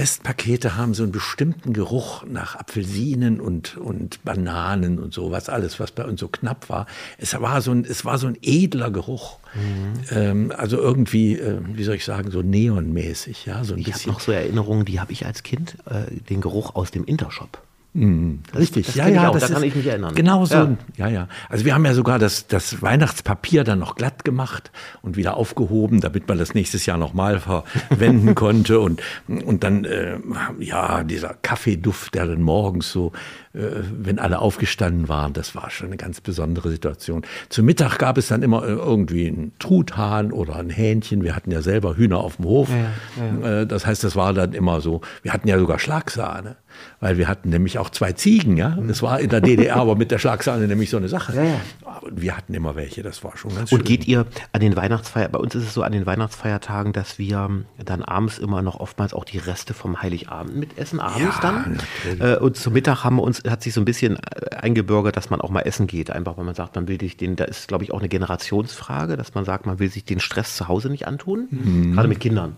Westpakete 0.00 0.78
haben 0.78 0.94
so 0.94 1.02
einen 1.02 1.12
bestimmten 1.12 1.74
Geruch 1.74 2.24
nach 2.24 2.56
Apfelsinen 2.56 3.38
und, 3.38 3.76
und 3.76 4.24
Bananen 4.24 4.98
und 4.98 5.12
sowas, 5.12 5.50
alles, 5.50 5.78
was 5.78 5.90
bei 5.90 6.06
uns 6.06 6.20
so 6.20 6.28
knapp 6.28 6.70
war. 6.70 6.86
Es 7.18 7.38
war 7.38 7.60
so 7.60 7.70
ein, 7.70 7.84
es 7.84 8.06
war 8.06 8.16
so 8.16 8.26
ein 8.26 8.38
edler 8.40 8.90
Geruch. 8.90 9.38
Mhm. 9.54 10.16
Ähm, 10.16 10.52
also 10.56 10.78
irgendwie, 10.78 11.34
äh, 11.34 11.58
wie 11.74 11.84
soll 11.84 11.96
ich 11.96 12.06
sagen, 12.06 12.30
so 12.30 12.40
neonmäßig. 12.40 13.44
Ja, 13.44 13.62
so 13.62 13.74
ein 13.74 13.80
ich 13.80 13.92
habe 13.92 14.08
noch 14.08 14.20
so 14.20 14.32
Erinnerungen, 14.32 14.86
die 14.86 15.00
habe 15.00 15.12
ich 15.12 15.26
als 15.26 15.42
Kind, 15.42 15.76
äh, 15.84 16.10
den 16.30 16.40
Geruch 16.40 16.74
aus 16.76 16.90
dem 16.90 17.04
Intershop. 17.04 17.60
Mhm, 17.92 18.40
richtig, 18.54 18.86
das 18.86 18.94
ja, 18.94 19.08
ja, 19.08 19.32
das 19.32 19.48
da 19.48 19.54
kann 19.54 19.64
ich 19.64 19.74
mich 19.74 19.86
erinnern. 19.86 20.14
Genau 20.14 20.44
so, 20.44 20.54
ja. 20.54 20.76
ja, 20.96 21.08
ja. 21.08 21.28
Also 21.48 21.64
wir 21.64 21.74
haben 21.74 21.84
ja 21.84 21.92
sogar 21.92 22.20
das, 22.20 22.46
das 22.46 22.82
Weihnachtspapier 22.82 23.64
dann 23.64 23.80
noch 23.80 23.96
glatt 23.96 24.24
gemacht 24.24 24.70
und 25.02 25.16
wieder 25.16 25.36
aufgehoben, 25.36 26.00
damit 26.00 26.28
man 26.28 26.38
das 26.38 26.54
nächstes 26.54 26.86
Jahr 26.86 26.98
nochmal 26.98 27.40
verwenden 27.40 28.34
konnte 28.36 28.78
und, 28.78 29.02
und 29.26 29.64
dann, 29.64 29.84
äh, 29.84 30.18
ja, 30.60 31.02
dieser 31.02 31.34
Kaffeeduft, 31.42 32.14
der 32.14 32.26
dann 32.26 32.42
morgens 32.42 32.92
so, 32.92 33.10
äh, 33.54 33.58
wenn 33.90 34.20
alle 34.20 34.38
aufgestanden 34.38 35.08
waren, 35.08 35.32
das 35.32 35.56
war 35.56 35.70
schon 35.70 35.88
eine 35.88 35.96
ganz 35.96 36.20
besondere 36.20 36.70
Situation. 36.70 37.22
Zu 37.48 37.64
Mittag 37.64 37.98
gab 37.98 38.18
es 38.18 38.28
dann 38.28 38.44
immer 38.44 38.62
äh, 38.62 38.70
irgendwie 38.70 39.26
einen 39.26 39.52
Truthahn 39.58 40.30
oder 40.30 40.54
ein 40.56 40.70
Hähnchen. 40.70 41.24
Wir 41.24 41.34
hatten 41.34 41.50
ja 41.50 41.60
selber 41.60 41.96
Hühner 41.96 42.18
auf 42.18 42.36
dem 42.36 42.44
Hof. 42.44 42.68
Ja, 42.70 43.42
ja. 43.42 43.62
Äh, 43.62 43.66
das 43.66 43.84
heißt, 43.84 44.04
das 44.04 44.14
war 44.14 44.32
dann 44.32 44.52
immer 44.52 44.80
so, 44.80 45.00
wir 45.22 45.32
hatten 45.32 45.48
ja 45.48 45.58
sogar 45.58 45.80
Schlagsahne 45.80 46.56
weil 47.00 47.18
wir 47.18 47.28
hatten 47.28 47.50
nämlich 47.50 47.78
auch 47.80 47.90
zwei 47.90 48.12
Ziegen, 48.12 48.56
ja. 48.56 48.76
Das 48.86 49.02
war 49.02 49.20
in 49.20 49.30
der 49.30 49.40
DDR 49.40 49.76
aber 49.76 49.96
mit 49.96 50.10
der 50.10 50.18
Schlagsahne 50.18 50.66
nämlich 50.66 50.90
so 50.90 50.96
eine 50.96 51.08
Sache. 51.08 51.34
Ja, 51.34 51.44
ja. 51.44 51.60
Aber 51.84 52.08
wir 52.10 52.36
hatten 52.36 52.54
immer 52.54 52.76
welche, 52.76 53.02
das 53.02 53.24
war 53.24 53.36
schon 53.36 53.54
ganz 53.54 53.70
schön. 53.70 53.78
Und 53.78 53.84
geht 53.84 54.06
ihr 54.06 54.26
an 54.52 54.60
den 54.60 54.76
Weihnachtsfeiertagen, 54.76 55.32
bei 55.32 55.38
uns 55.38 55.54
ist 55.54 55.64
es 55.64 55.74
so 55.74 55.82
an 55.82 55.92
den 55.92 56.06
Weihnachtsfeiertagen, 56.06 56.92
dass 56.92 57.18
wir 57.18 57.48
dann 57.84 58.02
abends 58.02 58.38
immer 58.38 58.62
noch 58.62 58.80
oftmals 58.80 59.14
auch 59.14 59.24
die 59.24 59.38
Reste 59.38 59.74
vom 59.74 60.02
Heiligabend 60.02 60.56
mitessen, 60.56 61.00
abends 61.00 61.36
ja, 61.36 61.40
dann. 61.40 61.78
Natürlich. 62.04 62.20
Äh, 62.20 62.38
und 62.38 62.56
zum 62.56 62.72
Mittag 62.72 63.04
haben 63.04 63.16
wir 63.16 63.22
uns, 63.22 63.42
hat 63.48 63.62
sich 63.62 63.74
so 63.74 63.80
ein 63.80 63.84
bisschen 63.84 64.16
äh, 64.16 64.56
eingebürgert, 64.56 65.16
dass 65.16 65.30
man 65.30 65.40
auch 65.40 65.50
mal 65.50 65.62
essen 65.62 65.86
geht. 65.86 66.10
Einfach, 66.10 66.36
weil 66.36 66.44
man 66.44 66.54
sagt, 66.54 66.76
man 66.76 66.88
will 66.88 67.00
sich 67.00 67.16
den, 67.16 67.36
da 67.36 67.44
ist, 67.44 67.68
glaube 67.68 67.84
ich, 67.84 67.92
auch 67.92 67.98
eine 67.98 68.08
Generationsfrage, 68.08 69.16
dass 69.16 69.34
man 69.34 69.44
sagt, 69.44 69.66
man 69.66 69.78
will 69.78 69.90
sich 69.90 70.04
den 70.04 70.20
Stress 70.20 70.56
zu 70.56 70.68
Hause 70.68 70.90
nicht 70.90 71.06
antun, 71.06 71.48
mhm. 71.50 71.92
gerade 71.94 72.08
mit 72.08 72.20
Kindern. 72.20 72.56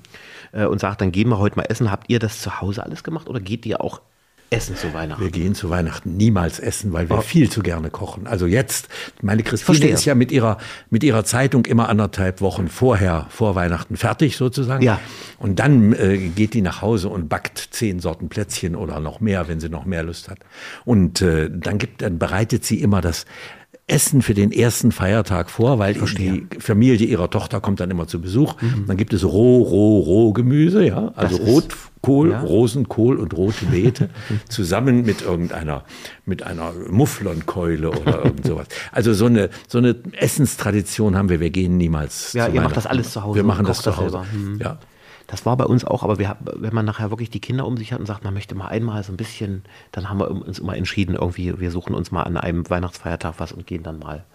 Äh, 0.52 0.66
und 0.66 0.80
sagt, 0.80 1.00
dann 1.00 1.12
gehen 1.12 1.28
wir 1.28 1.38
heute 1.38 1.56
mal 1.56 1.66
essen. 1.68 1.90
Habt 1.90 2.10
ihr 2.10 2.18
das 2.18 2.40
zu 2.40 2.60
Hause 2.60 2.84
alles 2.84 3.04
gemacht 3.04 3.28
oder 3.28 3.40
geht 3.40 3.66
ihr 3.66 3.80
auch 3.80 4.00
essen 4.52 4.76
zu 4.76 4.92
Weihnachten? 4.94 5.22
Wir 5.22 5.30
gehen 5.30 5.54
zu 5.54 5.70
Weihnachten 5.70 6.16
niemals 6.16 6.60
essen, 6.60 6.92
weil 6.92 7.08
wir 7.08 7.18
oh. 7.18 7.20
viel 7.20 7.50
zu 7.50 7.62
gerne 7.62 7.90
kochen. 7.90 8.26
Also 8.26 8.46
jetzt, 8.46 8.88
meine 9.20 9.42
Christine 9.42 9.64
Verstehe. 9.64 9.90
ist 9.90 10.04
ja 10.04 10.14
mit 10.14 10.30
ihrer, 10.32 10.58
mit 10.90 11.02
ihrer 11.04 11.24
Zeitung 11.24 11.64
immer 11.66 11.88
anderthalb 11.88 12.40
Wochen 12.40 12.68
vorher, 12.68 13.26
vor 13.30 13.54
Weihnachten 13.54 13.96
fertig 13.96 14.36
sozusagen. 14.36 14.82
Ja. 14.82 15.00
Und 15.38 15.58
dann 15.58 15.92
äh, 15.94 16.18
geht 16.18 16.54
die 16.54 16.62
nach 16.62 16.82
Hause 16.82 17.08
und 17.08 17.28
backt 17.28 17.58
zehn 17.58 18.00
Sorten 18.00 18.28
Plätzchen 18.28 18.76
oder 18.76 19.00
noch 19.00 19.20
mehr, 19.20 19.48
wenn 19.48 19.60
sie 19.60 19.68
noch 19.68 19.84
mehr 19.84 20.02
Lust 20.02 20.28
hat. 20.28 20.38
Und 20.84 21.22
äh, 21.22 21.50
dann 21.50 21.78
gibt, 21.78 22.02
dann 22.02 22.18
bereitet 22.18 22.64
sie 22.64 22.80
immer 22.80 23.00
das 23.00 23.26
Essen 23.88 24.22
für 24.22 24.34
den 24.34 24.52
ersten 24.52 24.92
Feiertag 24.92 25.50
vor, 25.50 25.78
weil 25.78 25.94
die 25.94 26.46
Familie 26.60 27.06
ihrer 27.06 27.28
Tochter 27.30 27.60
kommt 27.60 27.80
dann 27.80 27.90
immer 27.90 28.06
zu 28.06 28.20
Besuch. 28.20 28.60
Mhm. 28.60 28.86
Dann 28.86 28.96
gibt 28.96 29.12
es 29.12 29.24
roh, 29.24 29.62
roh, 29.62 29.98
roh 30.00 30.32
Gemüse, 30.32 30.86
ja, 30.86 31.12
also 31.16 31.36
Rotkohl, 31.36 32.30
ja. 32.30 32.40
Rosenkohl 32.40 33.16
und 33.18 33.36
rote 33.36 33.66
Beete 33.66 34.08
zusammen 34.48 35.04
mit 35.04 35.22
irgendeiner, 35.22 35.84
mit 36.24 36.44
einer 36.44 36.72
Mufflonkeule 36.90 37.90
oder 37.90 38.24
irgend 38.24 38.46
sowas. 38.46 38.68
Also 38.92 39.14
so 39.14 39.26
eine, 39.26 39.50
so 39.66 39.78
eine 39.78 39.96
Essenstradition 40.12 41.16
haben 41.16 41.28
wir. 41.28 41.40
Wir 41.40 41.50
gehen 41.50 41.76
niemals. 41.76 42.32
Ja, 42.34 42.46
ihr 42.46 42.60
macht 42.60 42.76
das 42.76 42.86
alles 42.86 43.12
zu 43.12 43.22
Hause. 43.24 43.36
Wir 43.36 43.44
machen 43.44 43.66
das 43.66 43.82
zu 43.82 43.96
Hause. 43.96 44.22
Mhm. 44.32 44.60
Ja. 44.60 44.78
Das 45.32 45.46
war 45.46 45.56
bei 45.56 45.64
uns 45.64 45.82
auch, 45.86 46.02
aber 46.02 46.18
wir, 46.18 46.36
wenn 46.42 46.74
man 46.74 46.84
nachher 46.84 47.08
wirklich 47.08 47.30
die 47.30 47.40
Kinder 47.40 47.64
um 47.64 47.78
sich 47.78 47.94
hat 47.94 48.00
und 48.00 48.04
sagt, 48.04 48.22
man 48.22 48.34
möchte 48.34 48.54
mal 48.54 48.66
einmal 48.66 49.02
so 49.02 49.14
ein 49.14 49.16
bisschen, 49.16 49.64
dann 49.90 50.10
haben 50.10 50.18
wir 50.20 50.30
uns 50.30 50.58
immer 50.58 50.76
entschieden, 50.76 51.14
irgendwie, 51.14 51.58
wir 51.58 51.70
suchen 51.70 51.94
uns 51.94 52.10
mal 52.10 52.24
an 52.24 52.36
einem 52.36 52.68
Weihnachtsfeiertag 52.68 53.36
was 53.38 53.50
und 53.50 53.66
gehen 53.66 53.82
dann 53.82 53.98
mal 53.98 54.26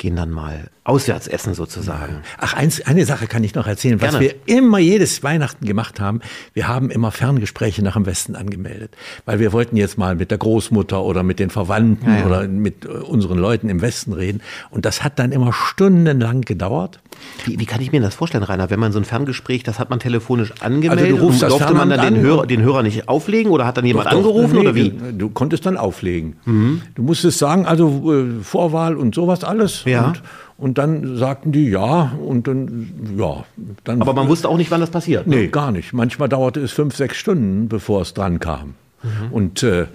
gehen 0.00 0.16
dann 0.16 0.30
mal 0.30 0.70
auswärts 0.82 1.28
essen 1.28 1.52
sozusagen. 1.52 2.22
Ach, 2.38 2.54
eins, 2.54 2.80
eine 2.86 3.04
Sache 3.04 3.26
kann 3.26 3.44
ich 3.44 3.54
noch 3.54 3.66
erzählen, 3.66 4.00
was 4.00 4.18
Gerne. 4.18 4.34
wir 4.46 4.56
immer 4.56 4.78
jedes 4.78 5.22
Weihnachten 5.22 5.66
gemacht 5.66 6.00
haben. 6.00 6.20
Wir 6.54 6.68
haben 6.68 6.90
immer 6.90 7.12
Ferngespräche 7.12 7.84
nach 7.84 7.94
dem 7.94 8.06
Westen 8.06 8.34
angemeldet, 8.34 8.96
weil 9.26 9.38
wir 9.38 9.52
wollten 9.52 9.76
jetzt 9.76 9.98
mal 9.98 10.16
mit 10.16 10.30
der 10.30 10.38
Großmutter 10.38 11.02
oder 11.02 11.22
mit 11.22 11.38
den 11.38 11.50
Verwandten 11.50 12.10
ja, 12.10 12.20
ja. 12.20 12.26
oder 12.26 12.48
mit 12.48 12.86
äh, 12.86 12.88
unseren 12.88 13.38
Leuten 13.38 13.68
im 13.68 13.82
Westen 13.82 14.14
reden. 14.14 14.40
Und 14.70 14.86
das 14.86 15.04
hat 15.04 15.18
dann 15.18 15.32
immer 15.32 15.52
stundenlang 15.52 16.40
gedauert. 16.40 16.98
Wie, 17.44 17.60
wie 17.60 17.66
kann 17.66 17.82
ich 17.82 17.92
mir 17.92 18.00
das 18.00 18.14
vorstellen, 18.14 18.44
Rainer? 18.44 18.70
Wenn 18.70 18.80
man 18.80 18.92
so 18.92 18.98
ein 18.98 19.04
Ferngespräch, 19.04 19.62
das 19.62 19.78
hat 19.78 19.90
man 19.90 20.00
telefonisch 20.00 20.54
angemeldet, 20.60 21.06
also 21.06 21.16
du 21.16 21.22
rufst 21.22 21.42
und 21.42 21.50
durfte 21.50 21.74
man 21.74 21.90
dann 21.90 22.14
den 22.14 22.22
Hörer, 22.22 22.46
den 22.46 22.62
Hörer 22.62 22.82
nicht 22.82 23.06
auflegen 23.06 23.52
oder 23.52 23.66
hat 23.66 23.76
dann 23.76 23.84
jemand 23.84 24.06
angerufen 24.06 24.54
nee, 24.54 24.60
oder 24.60 24.74
wie? 24.74 24.94
Du 25.12 25.28
konntest 25.28 25.66
dann 25.66 25.76
auflegen. 25.76 26.36
Mhm. 26.46 26.80
Du 26.94 27.02
musstest 27.02 27.38
sagen, 27.38 27.66
also 27.66 28.12
äh, 28.12 28.42
Vorwahl 28.42 28.96
und 28.96 29.14
sowas 29.14 29.44
alles. 29.44 29.84
Ja. 29.90 30.08
Und, 30.08 30.22
und 30.58 30.78
dann 30.78 31.16
sagten 31.16 31.52
die 31.52 31.68
ja 31.70 32.12
und 32.24 32.46
dann, 32.46 33.14
ja. 33.16 33.44
Dann, 33.84 34.02
Aber 34.02 34.12
man 34.12 34.28
wusste 34.28 34.48
auch 34.48 34.56
nicht, 34.56 34.70
wann 34.70 34.80
das 34.80 34.90
passiert. 34.90 35.26
Ne? 35.26 35.36
Nee, 35.36 35.48
gar 35.48 35.72
nicht. 35.72 35.92
Manchmal 35.92 36.28
dauerte 36.28 36.60
es 36.60 36.72
fünf, 36.72 36.96
sechs 36.96 37.16
Stunden, 37.16 37.68
bevor 37.68 38.02
es 38.02 38.14
dran 38.14 38.40
kam. 38.40 38.74
Mhm. 39.02 39.32
Und 39.32 39.62
äh, 39.62 39.82
äh, 39.82 39.86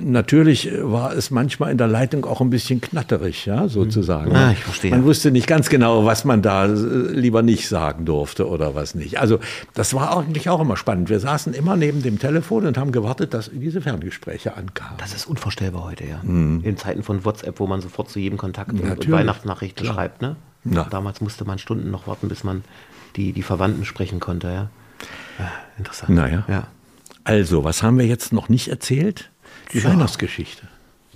natürlich 0.00 0.70
war 0.82 1.12
es 1.12 1.30
manchmal 1.30 1.70
in 1.70 1.78
der 1.78 1.86
Leitung 1.86 2.24
auch 2.24 2.40
ein 2.40 2.50
bisschen 2.50 2.80
knatterig, 2.80 3.46
ja, 3.46 3.68
sozusagen. 3.68 4.34
Ah, 4.34 4.52
ich 4.52 4.58
verstehe. 4.58 4.90
Man 4.90 5.04
wusste 5.04 5.30
nicht 5.30 5.46
ganz 5.46 5.68
genau, 5.68 6.04
was 6.04 6.24
man 6.24 6.42
da 6.42 6.66
äh, 6.66 6.68
lieber 6.68 7.42
nicht 7.42 7.68
sagen 7.68 8.04
durfte 8.04 8.48
oder 8.48 8.74
was 8.74 8.94
nicht. 8.94 9.20
Also 9.20 9.38
das 9.74 9.94
war 9.94 10.16
eigentlich 10.16 10.48
auch 10.48 10.60
immer 10.60 10.76
spannend. 10.76 11.10
Wir 11.10 11.20
saßen 11.20 11.54
immer 11.54 11.76
neben 11.76 12.02
dem 12.02 12.18
Telefon 12.18 12.66
und 12.66 12.76
haben 12.76 12.90
gewartet, 12.90 13.34
dass 13.34 13.50
diese 13.52 13.80
Ferngespräche 13.80 14.56
ankamen. 14.56 14.94
Das 14.98 15.14
ist 15.14 15.26
unvorstellbar 15.26 15.84
heute, 15.84 16.04
ja. 16.04 16.20
Mhm. 16.22 16.62
In 16.64 16.76
Zeiten 16.76 17.02
von 17.02 17.24
WhatsApp, 17.24 17.60
wo 17.60 17.66
man 17.66 17.80
sofort 17.80 18.10
zu 18.10 18.18
jedem 18.18 18.38
Kontakt 18.38 18.72
und 18.72 19.10
Weihnachtsnachrichten 19.10 19.84
Klar. 19.84 19.94
schreibt, 19.94 20.22
ne? 20.22 20.36
Ja. 20.64 20.84
Damals 20.84 21.20
musste 21.20 21.44
man 21.44 21.58
Stunden 21.58 21.90
noch 21.90 22.06
warten, 22.06 22.28
bis 22.28 22.42
man 22.42 22.64
die, 23.16 23.32
die 23.32 23.42
Verwandten 23.42 23.84
sprechen 23.84 24.18
konnte, 24.18 24.48
ja. 24.48 24.70
ja 25.38 25.52
interessant. 25.78 26.10
Naja. 26.10 26.44
Ja. 26.48 26.66
Also, 27.24 27.64
was 27.64 27.82
haben 27.82 27.98
wir 27.98 28.06
jetzt 28.06 28.32
noch 28.32 28.48
nicht 28.48 28.68
erzählt? 28.68 29.30
Die 29.72 29.78
ja. 29.78 29.84
Weihnachtsgeschichte. 29.84 30.68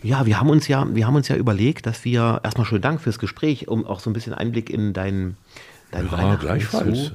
Ja, 0.03 0.27
wir 0.27 0.41
haben 0.41 0.49
uns 0.49 0.69
ja, 0.69 0.87
wir 0.95 1.07
haben 1.07 1.17
uns 1.17 1.29
ja 1.29 1.37
überlegt, 1.37 1.87
dass 1.87 2.05
wir 2.05 2.41
erstmal 2.43 2.67
schönen 2.67 2.83
Dank 2.83 3.01
fürs 3.01 3.19
Gespräch, 3.19 3.69
um 3.69 3.85
auch 3.85 4.01
so 4.01 4.09
ein 4.09 4.13
bisschen 4.13 4.33
Einblick 4.33 4.71
in 4.71 4.93
dein, 4.93 5.37
dein 5.91 6.07
ja, 6.07 6.13
Weihnachten 6.13 6.41
gleichfalls. 6.41 7.07
Zu, 7.07 7.13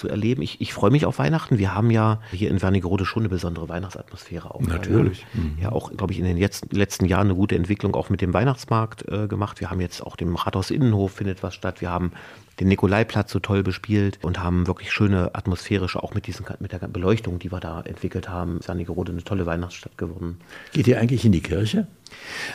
zu 0.00 0.08
erleben. 0.08 0.40
Ich, 0.40 0.60
ich 0.62 0.72
freue 0.72 0.90
mich 0.90 1.04
auf 1.04 1.18
Weihnachten. 1.18 1.58
Wir 1.58 1.74
haben 1.74 1.90
ja 1.90 2.20
hier 2.32 2.50
in 2.50 2.62
Wernigerode 2.62 3.04
schon 3.04 3.22
eine 3.22 3.28
besondere 3.28 3.68
Weihnachtsatmosphäre 3.68 4.54
auch. 4.54 4.62
Natürlich. 4.62 5.26
Ja, 5.58 5.64
ja 5.64 5.72
auch, 5.72 5.92
glaube 5.94 6.14
ich, 6.14 6.18
in 6.18 6.24
den 6.24 6.38
jetzt, 6.38 6.72
letzten 6.72 7.04
Jahren 7.04 7.26
eine 7.26 7.34
gute 7.34 7.54
Entwicklung 7.54 7.94
auch 7.94 8.08
mit 8.08 8.22
dem 8.22 8.32
Weihnachtsmarkt 8.32 9.06
äh, 9.08 9.28
gemacht. 9.28 9.60
Wir 9.60 9.70
haben 9.70 9.80
jetzt 9.80 10.00
auch 10.00 10.16
dem 10.16 10.34
Rathaus 10.34 10.70
Innenhof 10.70 11.12
findet 11.12 11.42
was 11.42 11.54
statt. 11.54 11.82
Wir 11.82 11.90
haben 11.90 12.12
den 12.60 12.68
Nikolaiplatz 12.68 13.30
so 13.30 13.40
toll 13.40 13.62
bespielt 13.62 14.18
und 14.22 14.42
haben 14.42 14.66
wirklich 14.66 14.90
schöne 14.90 15.34
atmosphärische, 15.34 16.02
auch 16.02 16.14
mit, 16.14 16.26
diesen, 16.26 16.46
mit 16.60 16.72
der 16.72 16.78
Beleuchtung, 16.78 17.38
die 17.38 17.52
wir 17.52 17.60
da 17.60 17.82
entwickelt 17.82 18.28
haben, 18.28 18.58
ist 18.58 18.68
Wernigerode 18.68 19.12
eine 19.12 19.22
tolle 19.22 19.44
Weihnachtsstadt 19.44 19.98
geworden. 19.98 20.38
Geht 20.72 20.88
ihr 20.88 20.98
eigentlich 20.98 21.26
in 21.26 21.32
die 21.32 21.42
Kirche? 21.42 21.86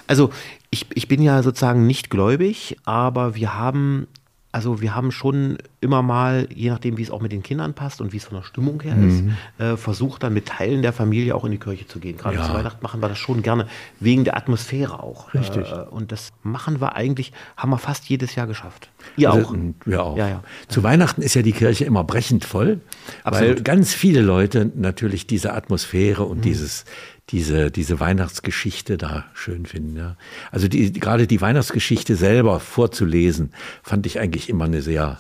Also 0.08 0.32
ich, 0.72 0.88
ich 0.94 1.08
bin 1.08 1.22
ja 1.22 1.44
sozusagen 1.44 1.86
nicht 1.86 2.10
gläubig, 2.10 2.78
aber 2.86 3.36
wir 3.36 3.56
haben 3.56 4.08
also 4.56 4.80
wir 4.80 4.96
haben 4.96 5.12
schon 5.12 5.58
immer 5.82 6.02
mal, 6.02 6.48
je 6.56 6.70
nachdem, 6.70 6.98
wie 6.98 7.02
es 7.02 7.12
auch 7.12 7.20
mit 7.20 7.34
den 7.34 7.44
Kindern 7.44 7.74
passt 7.74 8.00
und 8.00 8.14
wie 8.14 8.18
es 8.18 8.24
von 8.24 8.38
der 8.38 8.44
Stimmung 8.46 8.82
her 8.82 8.96
ist, 8.96 9.22
mhm. 9.22 9.36
äh, 9.58 9.76
versucht 9.76 10.24
dann 10.24 10.34
mit 10.34 10.46
Teilen 10.46 10.82
der 10.82 10.94
Familie 10.94 11.36
auch 11.36 11.44
in 11.44 11.52
die 11.52 11.58
Kirche 11.58 11.88
zu 11.88 12.00
gehen. 12.00 12.16
Gerade 12.16 12.38
ja. 12.38 12.46
zu 12.46 12.54
Weihnachten 12.54 12.82
machen 12.82 13.02
wir 13.02 13.10
das 13.10 13.18
schon 13.18 13.42
gerne, 13.42 13.68
wegen 14.00 14.24
der 14.24 14.38
Atmosphäre 14.38 15.04
auch. 15.04 15.34
Richtig. 15.34 15.70
Äh, 15.70 15.90
und 15.90 16.14
das 16.14 16.32
machen 16.42 16.80
wir 16.80 16.96
eigentlich, 16.96 17.34
haben 17.58 17.70
wir 17.70 17.80
fast 17.80 18.08
jedes 18.08 18.36
Jahr 18.36 18.48
geschafft. 18.48 18.88
Ihr 19.18 19.30
also, 19.30 19.50
auch? 19.50 19.56
Wir 19.84 20.02
auch. 20.02 20.18
Ja, 20.18 20.30
ja. 20.30 20.44
Zu 20.70 20.84
Weihnachten 20.84 21.22
ist 21.22 21.34
ja 21.34 21.42
die 21.42 21.52
Kirche 21.52 21.84
immer 21.84 22.06
brechend 22.06 22.46
voll, 22.46 22.80
Absolut. 23.26 23.58
weil 23.58 23.62
ganz 23.62 23.94
viele 23.94 24.22
Leute 24.22 24.72
natürlich 24.74 25.28
diese 25.28 25.52
Atmosphäre 25.52 26.24
und 26.24 26.38
mhm. 26.38 26.44
dieses 26.44 26.86
diese, 27.30 27.72
diese 27.72 28.00
Weihnachtsgeschichte 28.00 28.98
da 28.98 29.26
schön 29.34 29.66
finden. 29.66 29.98
Ja. 29.98 30.16
Also 30.52 30.68
die, 30.68 30.92
gerade 30.94 31.28
die 31.28 31.42
Weihnachtsgeschichte 31.42 32.16
selber 32.16 32.60
vorzulesen, 32.60 33.52
fand 33.84 34.06
ich 34.06 34.20
eigentlich 34.20 34.50
immer 34.50 34.66
eine 34.66 34.82
sehr 34.82 35.20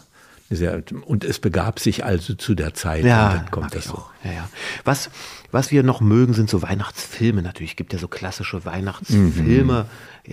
Sehr, 0.51 0.83
und 1.07 1.23
es 1.23 1.39
begab 1.39 1.79
sich 1.79 2.05
also 2.05 2.35
zu 2.35 2.53
der 2.53 2.75
Zeit. 2.75 3.03
Ja, 3.03 3.29
und 3.29 3.37
dann 3.37 3.51
kommt 3.51 3.73
das 3.73 3.85
so. 3.85 3.93
auch. 3.95 4.11
Ja, 4.25 4.31
ja. 4.31 4.49
Was, 4.83 5.09
was 5.51 5.71
wir 5.71 5.83
noch 5.83 6.01
mögen, 6.01 6.33
sind 6.33 6.49
so 6.49 6.61
Weihnachtsfilme 6.61 7.41
natürlich. 7.41 7.71
Es 7.71 7.75
gibt 7.75 7.93
ja 7.93 7.99
so 7.99 8.07
klassische 8.07 8.65
Weihnachtsfilme. 8.65 9.85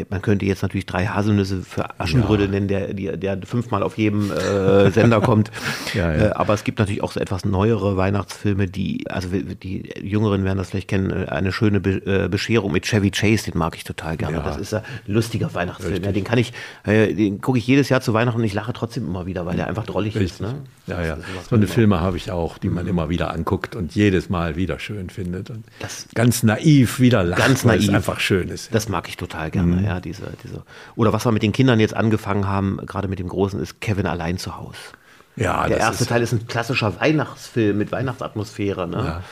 Man 0.08 0.22
könnte 0.22 0.46
jetzt 0.46 0.62
natürlich 0.62 0.86
drei 0.86 1.06
Haselnüsse 1.06 1.60
für 1.60 2.00
Aschenbrödel 2.00 2.48
nennen, 2.48 2.66
der, 2.66 2.94
der, 2.94 3.18
der 3.18 3.38
fünfmal 3.42 3.82
auf 3.82 3.98
jedem 3.98 4.30
äh, 4.30 4.90
Sender 4.90 5.20
kommt. 5.20 5.50
Ja, 5.92 6.12
ja. 6.12 6.28
Äh, 6.28 6.30
aber 6.32 6.54
es 6.54 6.64
gibt 6.64 6.78
natürlich 6.78 7.02
auch 7.02 7.12
so 7.12 7.20
etwas 7.20 7.44
neuere 7.44 7.98
Weihnachtsfilme, 7.98 8.68
die, 8.68 9.04
also 9.10 9.28
die 9.28 9.92
Jüngeren 10.02 10.44
werden 10.44 10.56
das 10.56 10.70
vielleicht 10.70 10.88
kennen, 10.88 11.10
äh, 11.10 11.26
eine 11.28 11.52
schöne 11.52 11.80
Be 11.80 12.02
äh, 12.06 12.28
Bescherung 12.28 12.72
mit 12.72 12.86
Chevy 12.86 13.10
Chase, 13.10 13.50
den 13.50 13.58
mag 13.58 13.76
ich 13.76 13.84
total 13.84 14.16
gerne. 14.16 14.38
Ja. 14.38 14.42
Das 14.42 14.56
ist 14.56 14.72
ein 14.72 14.82
lustiger 15.06 15.52
Weihnachtsfilm. 15.52 16.02
Ja, 16.02 16.12
den 16.12 16.24
kann 16.24 16.38
ich, 16.38 16.54
äh, 16.84 17.12
den 17.12 17.42
gucke 17.42 17.58
ich 17.58 17.66
jedes 17.66 17.90
Jahr 17.90 18.00
zu 18.00 18.14
Weihnachten 18.14 18.40
und 18.40 18.46
ich 18.46 18.54
lache 18.54 18.72
trotzdem 18.72 19.06
immer 19.06 19.26
wieder, 19.26 19.44
weil 19.44 19.56
der 19.56 19.66
einfach 19.66 19.84
drollig 19.84 20.16
ist. 20.16 20.40
Ne? 20.40 20.54
Ja, 20.86 21.04
ja. 21.04 21.18
So 21.48 21.56
eine. 21.56 21.66
Filme 21.66 22.00
habe 22.00 22.16
ich 22.16 22.30
auch, 22.30 22.58
die 22.58 22.68
man 22.68 22.86
immer 22.86 23.08
wieder 23.08 23.32
anguckt 23.32 23.76
und 23.82 23.94
jedes 23.94 24.28
Mal 24.28 24.56
wieder 24.56 24.78
schön 24.78 25.10
findet. 25.10 25.50
Und 25.50 25.64
Das- 25.80 26.06
ganz 26.14 26.42
naiv 26.42 27.00
wieder 27.00 27.22
lacht, 27.24 27.40
Ganz 27.40 27.64
weil 27.64 27.78
es 27.78 27.86
naiv. 27.86 27.96
einfach 27.96 28.20
schön 28.20 28.48
ist. 28.48 28.74
Das 28.74 28.88
mag 28.88 29.08
ich 29.08 29.16
total 29.16 29.50
gerne, 29.50 29.84
ja, 29.84 30.00
diese, 30.00 30.22
diese. 30.44 30.62
Oder 30.96 31.12
was 31.12 31.24
wir 31.26 31.32
mit 31.32 31.42
den 31.42 31.52
Kindern 31.52 31.80
jetzt 31.80 31.94
angefangen 31.94 32.46
haben, 32.48 32.78
gerade 32.86 33.08
mit 33.08 33.18
dem 33.18 33.28
Großen, 33.28 33.60
ist 33.60 33.80
Kevin 33.80 34.06
allein 34.06 34.38
zu 34.38 34.56
Hause. 34.56 34.78
ja, 35.36 35.66
Der 35.66 35.78
erste 35.78 36.04
ist, 36.04 36.08
Teil 36.08 36.22
ist 36.22 36.32
ein 36.32 36.46
klassischer 36.46 37.00
Weihnachtsfilm 37.00 37.76
mit 37.78 37.90
Weihnachtsatmosphäre. 37.92 38.86
Ne? 38.88 38.96
Ja. 39.04 39.22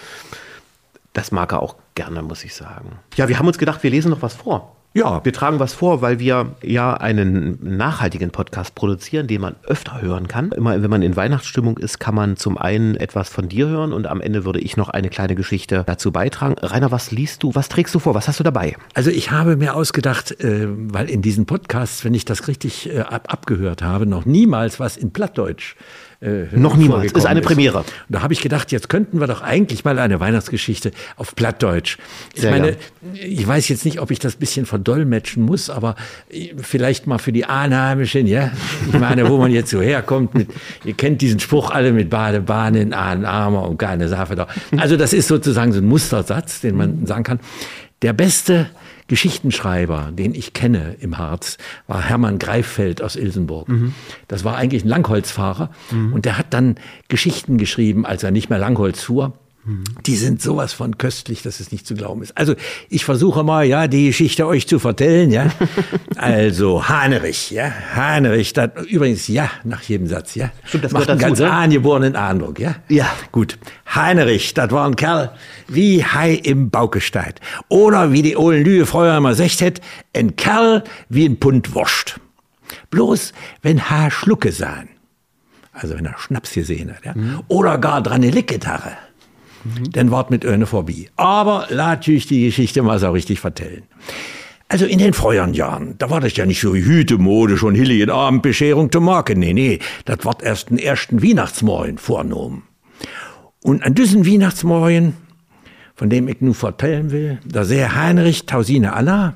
Das 1.12 1.32
mag 1.32 1.52
er 1.52 1.60
auch 1.62 1.76
gerne, 1.94 2.22
muss 2.22 2.44
ich 2.44 2.54
sagen. 2.54 2.92
Ja, 3.16 3.28
wir 3.28 3.38
haben 3.38 3.46
uns 3.48 3.58
gedacht, 3.58 3.82
wir 3.82 3.90
lesen 3.90 4.10
noch 4.10 4.22
was 4.22 4.34
vor. 4.34 4.76
Ja. 4.92 5.24
Wir 5.24 5.32
tragen 5.32 5.60
was 5.60 5.72
vor, 5.72 6.02
weil 6.02 6.18
wir 6.18 6.56
ja 6.62 6.94
einen 6.94 7.58
nachhaltigen 7.62 8.30
Podcast 8.30 8.74
produzieren, 8.74 9.28
den 9.28 9.40
man 9.40 9.54
öfter 9.62 10.02
hören 10.02 10.26
kann. 10.26 10.50
Immer 10.50 10.82
wenn 10.82 10.90
man 10.90 11.02
in 11.02 11.14
Weihnachtsstimmung 11.14 11.78
ist, 11.78 12.00
kann 12.00 12.16
man 12.16 12.36
zum 12.36 12.58
einen 12.58 12.96
etwas 12.96 13.28
von 13.28 13.48
dir 13.48 13.68
hören 13.68 13.92
und 13.92 14.08
am 14.08 14.20
Ende 14.20 14.44
würde 14.44 14.58
ich 14.58 14.76
noch 14.76 14.88
eine 14.88 15.08
kleine 15.08 15.36
Geschichte 15.36 15.84
dazu 15.86 16.10
beitragen. 16.10 16.56
Rainer, 16.60 16.90
was 16.90 17.12
liest 17.12 17.44
du? 17.44 17.54
Was 17.54 17.68
trägst 17.68 17.94
du 17.94 18.00
vor? 18.00 18.16
Was 18.16 18.26
hast 18.26 18.40
du 18.40 18.44
dabei? 18.44 18.76
Also 18.94 19.10
ich 19.10 19.30
habe 19.30 19.56
mir 19.56 19.76
ausgedacht, 19.76 20.32
äh, 20.40 20.66
weil 20.68 21.08
in 21.08 21.22
diesen 21.22 21.46
Podcasts, 21.46 22.04
wenn 22.04 22.14
ich 22.14 22.24
das 22.24 22.48
richtig 22.48 22.92
äh, 22.92 23.00
ab, 23.00 23.32
abgehört 23.32 23.82
habe, 23.82 24.06
noch 24.06 24.24
niemals 24.24 24.80
was 24.80 24.96
in 24.96 25.12
Plattdeutsch 25.12 25.76
äh, 26.22 26.46
Noch 26.52 26.76
niemals. 26.76 27.12
Ist 27.12 27.24
eine 27.24 27.40
Premiere. 27.40 27.78
Und 27.78 27.86
da 28.08 28.20
habe 28.20 28.34
ich 28.34 28.42
gedacht, 28.42 28.72
jetzt 28.72 28.90
könnten 28.90 29.20
wir 29.20 29.26
doch 29.26 29.40
eigentlich 29.40 29.84
mal 29.84 29.98
eine 29.98 30.20
Weihnachtsgeschichte 30.20 30.90
auf 31.16 31.34
Plattdeutsch. 31.34 31.96
Ich 32.34 32.42
Sehr 32.42 32.50
meine, 32.50 32.76
ich 33.14 33.46
weiß 33.46 33.68
jetzt 33.68 33.86
nicht, 33.86 34.00
ob 34.00 34.10
ich 34.10 34.18
das 34.18 34.36
bisschen 34.36 34.66
verdolmetschen 34.66 35.42
muss, 35.42 35.70
aber 35.70 35.96
äh, 36.30 36.50
vielleicht 36.60 37.06
mal 37.06 37.18
für 37.18 37.32
die 37.32 37.46
Einheimischen, 37.46 38.26
ja. 38.26 38.50
Ich 38.92 38.98
meine, 38.98 39.30
wo 39.30 39.38
man 39.38 39.50
jetzt 39.50 39.70
so 39.70 39.80
herkommt, 39.80 40.34
mit, 40.34 40.50
ihr 40.84 40.92
kennt 40.92 41.22
diesen 41.22 41.40
Spruch 41.40 41.70
alle 41.70 41.92
mit 41.92 42.10
Badebahnen, 42.10 42.92
Ahnen, 42.92 43.24
Armer 43.24 43.66
und 43.66 43.78
keine 43.78 44.08
Sache 44.08 44.36
da. 44.36 44.46
Also 44.76 44.98
das 44.98 45.14
ist 45.14 45.26
sozusagen 45.28 45.72
so 45.72 45.78
ein 45.78 45.86
Mustersatz, 45.86 46.60
den 46.60 46.76
man 46.76 47.06
sagen 47.06 47.24
kann. 47.24 47.40
Der 48.02 48.12
beste 48.12 48.66
Geschichtenschreiber, 49.10 50.12
den 50.12 50.36
ich 50.36 50.52
kenne 50.52 50.94
im 51.00 51.18
Harz, 51.18 51.58
war 51.88 52.00
Hermann 52.00 52.38
Greifeld 52.38 53.02
aus 53.02 53.16
Ilsenburg. 53.16 53.66
Das 54.28 54.44
war 54.44 54.56
eigentlich 54.56 54.84
ein 54.84 54.88
Langholzfahrer 54.88 55.70
und 56.14 56.26
der 56.26 56.38
hat 56.38 56.54
dann 56.54 56.76
Geschichten 57.08 57.58
geschrieben, 57.58 58.06
als 58.06 58.22
er 58.22 58.30
nicht 58.30 58.50
mehr 58.50 58.60
Langholz 58.60 59.02
fuhr. 59.02 59.32
Die 60.06 60.16
sind 60.16 60.40
sowas 60.40 60.72
von 60.72 60.96
köstlich, 60.96 61.42
dass 61.42 61.60
es 61.60 61.70
nicht 61.70 61.86
zu 61.86 61.94
glauben 61.94 62.22
ist. 62.22 62.36
Also 62.36 62.54
ich 62.88 63.04
versuche 63.04 63.44
mal, 63.44 63.64
ja, 63.64 63.88
die 63.88 64.06
Geschichte 64.06 64.46
euch 64.46 64.66
zu 64.66 64.78
vertellen, 64.78 65.30
ja. 65.30 65.50
Also 66.16 66.88
Hanerich, 66.88 67.50
ja, 67.50 67.70
Hanerich, 67.94 68.54
das, 68.54 68.70
übrigens 68.86 69.28
ja 69.28 69.50
nach 69.64 69.82
jedem 69.82 70.06
Satz, 70.06 70.34
ja. 70.34 70.50
Stimmt, 70.64 70.84
das 70.84 70.92
Macht 70.92 71.10
einen 71.10 71.18
dazu, 71.18 71.28
ganz 71.28 71.38
ne? 71.40 71.50
angeborenen 71.50 72.16
Eindruck, 72.16 72.58
ja. 72.58 72.76
Ja. 72.88 73.10
Gut. 73.32 73.58
Heinrich, 73.94 74.54
das 74.54 74.70
war 74.70 74.86
ein 74.86 74.96
Kerl 74.96 75.32
wie 75.68 76.04
Hai 76.04 76.32
im 76.32 76.70
Baukestein. 76.70 77.34
Oder 77.68 78.12
wie 78.12 78.22
die 78.22 78.36
Ohlen 78.36 78.64
Lühe 78.64 78.86
früher 78.86 79.16
immer 79.16 79.30
gesagt 79.30 79.60
hat, 79.60 79.80
ein 80.14 80.36
Kerl 80.36 80.84
wie 81.10 81.26
ein 81.26 81.38
Pund 81.38 81.74
Wurst. 81.74 82.18
Bloß, 82.90 83.32
wenn 83.62 83.90
Haar 83.90 84.10
Schlucke 84.10 84.52
sahen, 84.52 84.88
also 85.72 85.96
wenn 85.96 86.06
er 86.06 86.18
Schnaps 86.18 86.52
gesehen 86.52 86.94
hat, 86.94 87.04
ja, 87.04 87.14
oder 87.48 87.78
gar 87.78 88.02
dran 88.02 88.22
eine 88.22 88.30
Lickgitarre, 88.30 88.92
dann 89.92 90.10
wart 90.10 90.30
mit 90.30 90.44
Öne 90.44 90.66
vorbei. 90.66 91.06
Aber 91.16 91.68
natürlich 91.70 92.26
die 92.26 92.44
Geschichte 92.46 92.82
mal 92.82 92.98
so 92.98 93.10
richtig 93.10 93.40
vertellen. 93.40 93.82
Also 94.68 94.86
in 94.86 94.98
den 94.98 95.14
früheren 95.14 95.52
Jahren, 95.52 95.96
da 95.98 96.10
war 96.10 96.20
das 96.20 96.36
ja 96.36 96.46
nicht 96.46 96.60
so 96.60 96.74
Hütemode, 96.74 97.56
schon 97.56 97.74
hilligen 97.74 98.08
Abendbescherung 98.08 98.92
zu 98.92 99.00
machen. 99.00 99.40
Nee, 99.40 99.52
nee, 99.52 99.80
das 100.04 100.24
ward 100.24 100.42
erst 100.44 100.70
den 100.70 100.78
ersten 100.78 101.22
Weihnachtsmorgen 101.22 101.98
vorgenommen. 101.98 102.62
Und 103.64 103.82
an 103.82 103.94
diesem 103.94 104.24
Weihnachtsmorgen, 104.24 105.14
von 105.96 106.08
dem 106.08 106.28
ich 106.28 106.40
nun 106.40 106.54
vertellen 106.54 107.10
will, 107.10 107.40
da 107.44 107.64
sehe 107.64 107.96
Heinrich 107.96 108.46
Tausine 108.46 108.92
Anna, 108.92 109.34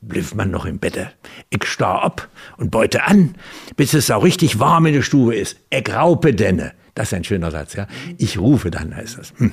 blieb 0.00 0.34
man 0.34 0.50
noch 0.50 0.66
im 0.66 0.78
Bette. 0.78 1.12
Ich 1.48 1.64
starr 1.64 2.02
ab 2.02 2.28
und 2.56 2.70
beute 2.70 3.04
an, 3.04 3.36
bis 3.76 3.94
es 3.94 4.10
auch 4.10 4.24
richtig 4.24 4.58
warm 4.58 4.86
in 4.86 4.94
der 4.94 5.02
Stube 5.02 5.36
ist. 5.36 5.58
Ich 5.70 5.88
raupe 5.94 6.34
denne. 6.34 6.72
Das 6.94 7.08
ist 7.08 7.14
ein 7.14 7.24
schöner 7.24 7.50
Satz, 7.50 7.74
ja. 7.74 7.86
Ich 8.18 8.38
rufe 8.38 8.70
dann, 8.70 8.94
heißt 8.94 9.18
das. 9.18 9.32
Hm. 9.38 9.52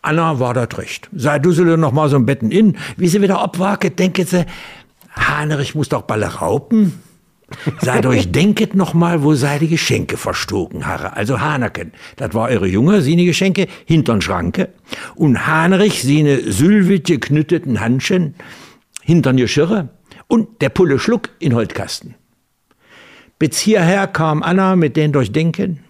Anna 0.00 0.40
war 0.40 0.54
dat 0.54 0.78
recht. 0.78 1.08
Sei 1.14 1.38
du 1.38 1.52
sie 1.52 1.64
noch 1.64 1.92
mal 1.92 2.08
so 2.08 2.16
im 2.16 2.26
Betten 2.26 2.50
in. 2.50 2.76
Wie 2.96 3.08
sie 3.08 3.22
wieder 3.22 3.40
abwaket, 3.40 3.98
denket 3.98 4.28
sie, 4.28 4.46
Heinrich 5.16 5.74
muss 5.74 5.88
doch 5.88 6.02
balle 6.02 6.26
raupen. 6.26 7.00
Seid 7.80 8.06
euch 8.06 8.32
denket 8.32 8.74
noch 8.74 8.94
mal, 8.94 9.22
wo 9.22 9.34
sei 9.34 9.58
die 9.58 9.68
Geschenke 9.68 10.16
verstoken, 10.16 10.86
Harre. 10.86 11.16
Also 11.16 11.40
Hanerken, 11.40 11.92
das 12.16 12.34
war 12.34 12.50
ihre 12.50 12.66
Junge, 12.66 13.02
sine 13.02 13.24
Geschenke, 13.24 13.68
hintern 13.84 14.22
Schranke. 14.22 14.70
Und 15.14 15.46
Heinrich, 15.46 16.02
sine 16.02 16.50
sülwit 16.50 17.06
geknütteten 17.06 17.80
Handschen, 17.80 18.34
hintern 19.02 19.36
Geschirre. 19.36 19.90
Und 20.26 20.62
der 20.62 20.70
Pulle 20.70 20.98
Schluck 20.98 21.28
in 21.38 21.54
Holtkasten. 21.54 22.14
Bis 23.38 23.58
hierher 23.58 24.06
kam 24.06 24.42
Anna 24.42 24.76
mit 24.76 24.96
den 24.96 25.12
Durchdenken, 25.12 25.80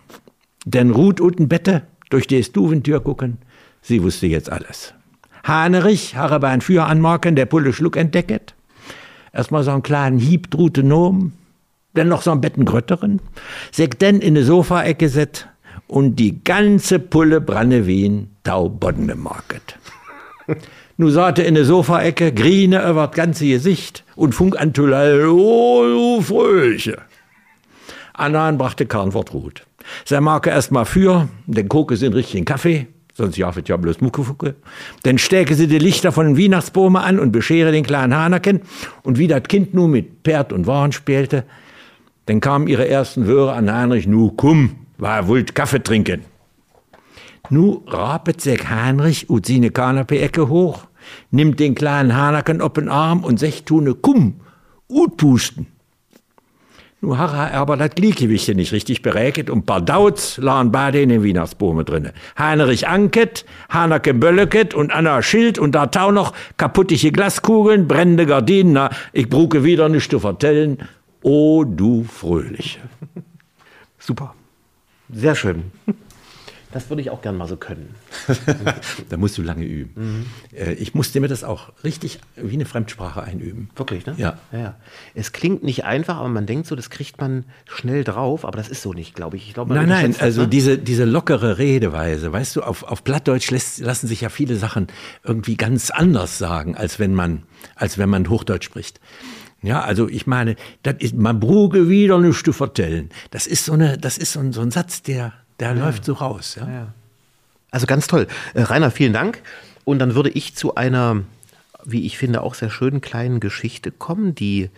denn 0.65 0.91
Ruth 0.91 1.21
unten 1.21 1.49
Bette, 1.49 1.83
durch 2.11 2.27
die 2.27 2.43
Stuventür 2.43 3.01
gucken, 3.01 3.39
sie 3.81 4.03
wusste 4.03 4.27
jetzt 4.27 4.51
alles. 4.51 4.95
Hanerich, 5.45 6.17
Harre 6.17 6.41
bei 6.41 6.49
ein 6.49 6.61
Führer 6.61 6.87
anmarken, 6.87 7.37
der 7.37 7.47
Pulle 7.47 7.73
Schluck 7.73 7.97
entdecket. 7.97 8.55
Erstmal 9.33 9.65
so 9.65 9.71
einen 9.71 9.83
kleinen 9.83 10.19
Hieb 10.19 10.51
drute 10.51 10.83
Nom, 10.83 11.33
dann 11.95 12.09
noch 12.09 12.23
so 12.23 12.31
ein 12.31 12.41
Betten 12.41 12.65
Grötteren, 12.65 13.21
seg 13.71 13.99
denn 13.99 14.21
in 14.21 14.35
de 14.35 14.45
Sofaecke 14.45 15.09
set 15.09 15.49
und 15.89 16.17
die 16.17 16.45
ganze 16.45 16.99
Pulle 16.99 17.41
branne 17.41 17.87
wien 17.87 18.31
tau 18.45 18.69
Bodne 18.69 19.15
market. 19.15 19.79
Nu 20.99 21.09
saate 21.09 21.43
in 21.43 21.55
de 21.55 21.65
Sofaecke, 21.65 22.33
Grine 22.33 22.89
über 22.89 23.07
das 23.07 23.17
ganze 23.17 23.47
Gesicht 23.47 24.05
und 24.15 24.35
funk 24.35 24.61
an 24.61 24.75
Tüllei, 24.75 25.27
oh, 25.27 25.83
du 25.83 26.23
Fröhliche. 26.23 26.99
Anna 28.13 28.53
brachte 28.53 28.87
Karnwort 28.87 29.33
Ruth. 29.33 29.67
Sei 30.05 30.21
Marke 30.21 30.51
erst 30.51 30.73
mal 30.73 30.85
für, 30.85 31.29
den 31.47 31.69
koke 31.69 31.97
sie 31.97 32.07
in 32.07 32.13
richtigen 32.13 32.45
Kaffee, 32.45 32.87
sonst 33.15 33.37
jaffet 33.37 33.69
ja 33.69 33.77
bloß 33.77 34.01
Muckefucke. 34.01 34.55
Dann 35.03 35.19
stecke 35.19 35.55
sie 35.55 35.67
die 35.67 35.79
Lichter 35.79 36.13
von 36.13 36.27
den 36.27 36.39
Weihnachtsbäumen 36.39 37.03
an 37.03 37.19
und 37.19 37.33
beschere 37.33 37.73
den 37.73 37.85
kleinen 37.85 38.15
Hanerken. 38.15 38.61
Und 39.03 39.19
wie 39.19 39.29
das 39.29 39.43
Kind 39.45 39.75
nun 39.75 39.91
mit 39.91 40.23
Pferd 40.25 40.53
und 40.53 40.67
Waren 40.67 40.93
spielte, 40.93 41.45
dann 42.27 42.41
kamen 42.41 42.69
ihre 42.69 42.89
ersten 42.89 43.27
Wöre 43.27 43.53
an 43.53 43.73
Heinrich, 43.73 44.07
nu 44.07 44.31
komm, 44.31 44.77
war 44.99 45.27
wollt 45.27 45.55
Kaffee 45.55 45.83
trinken. 45.83 46.23
Nu 47.51 47.83
rapet 47.87 48.41
sich 48.41 48.71
Heinrich 48.71 49.29
ut 49.29 49.47
sine 49.47 49.71
Kanapee-Ecke 49.71 50.49
hoch, 50.49 50.87
nimmt 51.31 51.59
den 51.59 51.75
kleinen 51.75 52.15
Hanerken 52.15 52.63
op 52.63 52.75
den 52.75 52.89
Arm 52.89 53.25
und 53.25 53.39
sech 53.39 53.65
tune 53.65 53.95
kumm, 53.95 54.41
ut 54.89 55.17
pusten. 55.17 55.67
Nu 57.05 57.19
har 57.19 57.35
er 57.35 57.55
aber 57.55 57.77
das 57.77 57.91
Gleichgewicht 57.97 58.47
nicht 58.55 58.71
richtig 58.71 59.03
beräket 59.03 59.51
und 59.51 59.67
paar 59.67 59.81
Dauz 59.81 60.39
lagen 60.39 60.71
beide 60.71 61.03
in 61.03 61.09
den 61.09 61.25
Weihnachtsbäume 61.25 61.85
drinne. 61.85 62.13
Heinrich 62.39 62.87
Anket, 62.87 63.45
Hanake 63.69 64.15
Bölleket 64.15 64.73
und 64.73 64.93
Anna 64.93 65.21
Schild 65.21 65.59
und 65.59 65.75
da 65.75 65.89
tau 65.89 66.13
noch 66.13 66.33
kaputtige 66.59 67.11
Glaskugeln, 67.11 67.89
brennende 67.89 68.25
Gardinen. 68.25 68.75
Na, 68.75 68.91
ich 69.13 69.29
bruke 69.29 69.65
wieder 69.65 69.89
nichts 69.89 70.11
zu 70.11 70.21
vertellen. 70.21 70.79
O 71.23 71.65
du 71.65 72.05
Fröhliche. 72.05 72.79
Super. 73.99 74.37
Sehr 75.13 75.35
schön. 75.35 75.73
Das 76.71 76.89
würde 76.89 77.03
ich 77.03 77.11
auch 77.11 77.21
gern 77.21 77.37
mal 77.37 77.49
so 77.49 77.57
können. 77.57 77.97
da 79.09 79.17
musst 79.17 79.39
du 79.39 79.43
lange 79.43 79.65
üben. 79.65 80.27
Äh, 80.53 80.73
Ich 80.75 80.95
musste 80.95 81.21
mir 81.21 81.29
das 81.29 81.45
auch 81.45 81.73
richtig 81.85 82.21
wie 82.37 82.55
eine 82.55 82.65
Fremdsprache 82.65 83.23
einüben. 83.23 83.71
Wirklich, 83.77 84.07
ne? 84.07 84.15
Ja. 84.17 84.39
ja. 84.53 84.59
ja. 84.59 84.75
Es 85.15 85.33
klingt 85.33 85.63
nicht 85.63 85.85
einfach, 85.85 86.17
aber 86.17 86.29
man 86.29 86.47
denkt 86.47 86.67
so, 86.67 86.77
das 86.77 86.91
kriegt 86.91 87.21
man 87.21 87.45
schnell 87.67 88.05
drauf, 88.05 88.45
aber 88.45 88.57
das 88.57 88.69
ist 88.69 88.83
so 88.83 88.93
nicht, 88.93 89.15
glaube 89.15 89.37
ich. 89.37 89.49
ich 89.49 89.55
glaub, 89.55 89.69
Nein, 89.69 89.89
nein, 89.89 90.13
das, 90.13 90.21
also 90.21 90.43
ne? 90.43 90.49
diese, 90.49 90.79
diese 90.79 91.05
lockere 91.05 91.59
Redeweise, 91.59 92.33
weißt 92.33 92.57
du, 92.57 92.63
auf, 92.63 92.83
auf 92.83 93.05
Plattdeutsch 93.05 93.51
lässt, 93.51 93.81
lassen 93.81 94.07
sich 94.07 94.21
ja 94.21 94.29
viele 94.29 94.57
Sachen 94.57 94.89
irgendwie 95.25 95.57
ganz 95.57 95.91
anders 95.91 96.39
sagen, 96.39 96.77
als 96.77 96.99
wenn 96.99 97.15
man, 97.15 97.43
als 97.75 97.99
wenn 97.99 98.09
man 98.09 98.29
Hochdeutsch 98.29 98.65
spricht. 98.65 99.01
Ja, 99.63 99.83
also 99.83 100.09
ich 100.09 100.27
meine, 100.27 100.57
das 100.83 100.97
ist, 100.99 101.15
man 101.15 101.39
bruge 101.39 101.89
wieder 101.89 102.19
nichts 102.19 102.43
zu 102.43 102.53
vertellen. 102.53 103.11
Das 103.31 103.47
ist 103.47 103.65
so 103.65 103.73
eine, 103.73 103.97
das 103.97 104.19
ist 104.19 104.33
so 104.33 104.41
ein, 104.41 104.53
so 104.53 104.61
ein 104.61 104.71
Satz, 104.73 105.03
der, 105.03 105.33
der 105.61 105.77
ja. 105.77 105.85
läuft 105.85 106.05
so 106.05 106.15
raus. 106.15 106.57
Ja? 106.61 106.69
ja. 106.69 106.95
Also 107.73 107.87
ganz 107.87 108.07
toll. 108.07 108.29
Äh, 108.55 108.63
Rainer, 108.63 108.93
vielen 108.93 109.13
Dank. 109.13 109.43
Und 109.85 109.99
dann 109.99 110.15
würde 110.15 110.31
ich 110.31 110.55
zu 110.55 110.77
einer, 110.77 111.23
wie 111.85 112.07
ich 112.07 112.17
finde, 112.17 112.43
auch 112.43 112.55
sehr 112.55 112.71
schönen 112.71 113.01
kleinen 113.01 113.41
Geschichte 113.41 113.91
kommen, 113.91 114.37
die 114.37 114.71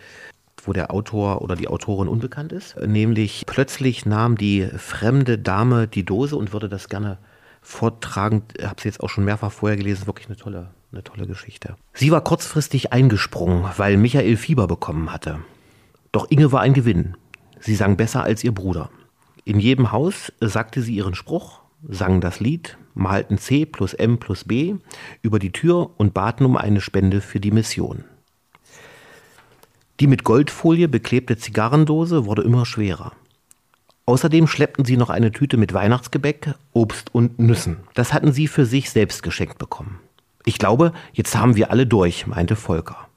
wo 0.63 0.73
der 0.73 0.91
Autor 0.91 1.41
oder 1.41 1.55
die 1.55 1.67
Autorin 1.67 2.07
unbekannt 2.07 2.51
ist. 2.51 2.75
Nämlich 2.79 3.43
plötzlich 3.45 4.05
nahm 4.05 4.37
die 4.37 4.67
fremde 4.77 5.37
Dame 5.37 5.87
die 5.87 6.03
Dose 6.03 6.35
und 6.35 6.53
würde 6.53 6.69
das 6.69 6.89
gerne 6.89 7.17
vortragen. 7.61 8.43
Habe 8.63 8.81
sie 8.81 8.87
jetzt 8.87 9.01
auch 9.01 9.09
schon 9.09 9.25
mehrfach 9.25 9.51
vorher 9.51 9.77
gelesen. 9.77 10.07
Wirklich 10.07 10.27
eine 10.27 10.37
tolle, 10.37 10.69
eine 10.91 11.03
tolle 11.03 11.27
Geschichte. 11.27 11.75
Sie 11.93 12.11
war 12.11 12.21
kurzfristig 12.21 12.93
eingesprungen, 12.93 13.65
weil 13.77 13.97
Michael 13.97 14.37
Fieber 14.37 14.67
bekommen 14.67 15.11
hatte. 15.11 15.39
Doch 16.11 16.29
Inge 16.29 16.51
war 16.51 16.61
ein 16.61 16.73
Gewinn. 16.73 17.15
Sie 17.59 17.75
sang 17.75 17.97
besser 17.97 18.23
als 18.23 18.43
ihr 18.43 18.53
Bruder. 18.53 18.89
In 19.43 19.59
jedem 19.59 19.91
Haus 19.91 20.31
sagte 20.39 20.81
sie 20.81 20.95
ihren 20.95 21.13
Spruch, 21.13 21.59
sang 21.87 22.21
das 22.21 22.39
Lied, 22.39 22.77
malten 22.95 23.37
C 23.37 23.65
plus 23.65 23.93
M 23.93 24.17
plus 24.17 24.45
B 24.45 24.75
über 25.21 25.37
die 25.37 25.51
Tür 25.51 25.91
und 25.97 26.13
baten 26.13 26.45
um 26.45 26.57
eine 26.57 26.81
Spende 26.81 27.21
für 27.21 27.39
die 27.39 27.51
Mission. 27.51 28.03
Die 29.99 30.07
mit 30.07 30.23
Goldfolie 30.23 30.87
beklebte 30.87 31.37
Zigarrendose 31.37 32.25
wurde 32.25 32.41
immer 32.41 32.65
schwerer. 32.65 33.13
Außerdem 34.05 34.47
schleppten 34.47 34.85
sie 34.85 34.97
noch 34.97 35.09
eine 35.09 35.31
Tüte 35.31 35.57
mit 35.57 35.73
Weihnachtsgebäck, 35.73 36.53
Obst 36.73 37.13
und 37.13 37.39
Nüssen. 37.39 37.77
Das 37.93 38.13
hatten 38.13 38.33
sie 38.33 38.47
für 38.47 38.65
sich 38.65 38.89
selbst 38.89 39.23
geschenkt 39.23 39.57
bekommen. 39.57 39.99
Ich 40.43 40.59
glaube, 40.59 40.93
jetzt 41.13 41.35
haben 41.35 41.55
wir 41.55 41.71
alle 41.71 41.87
durch, 41.87 42.27
meinte 42.27 42.55
Volker. 42.55 43.07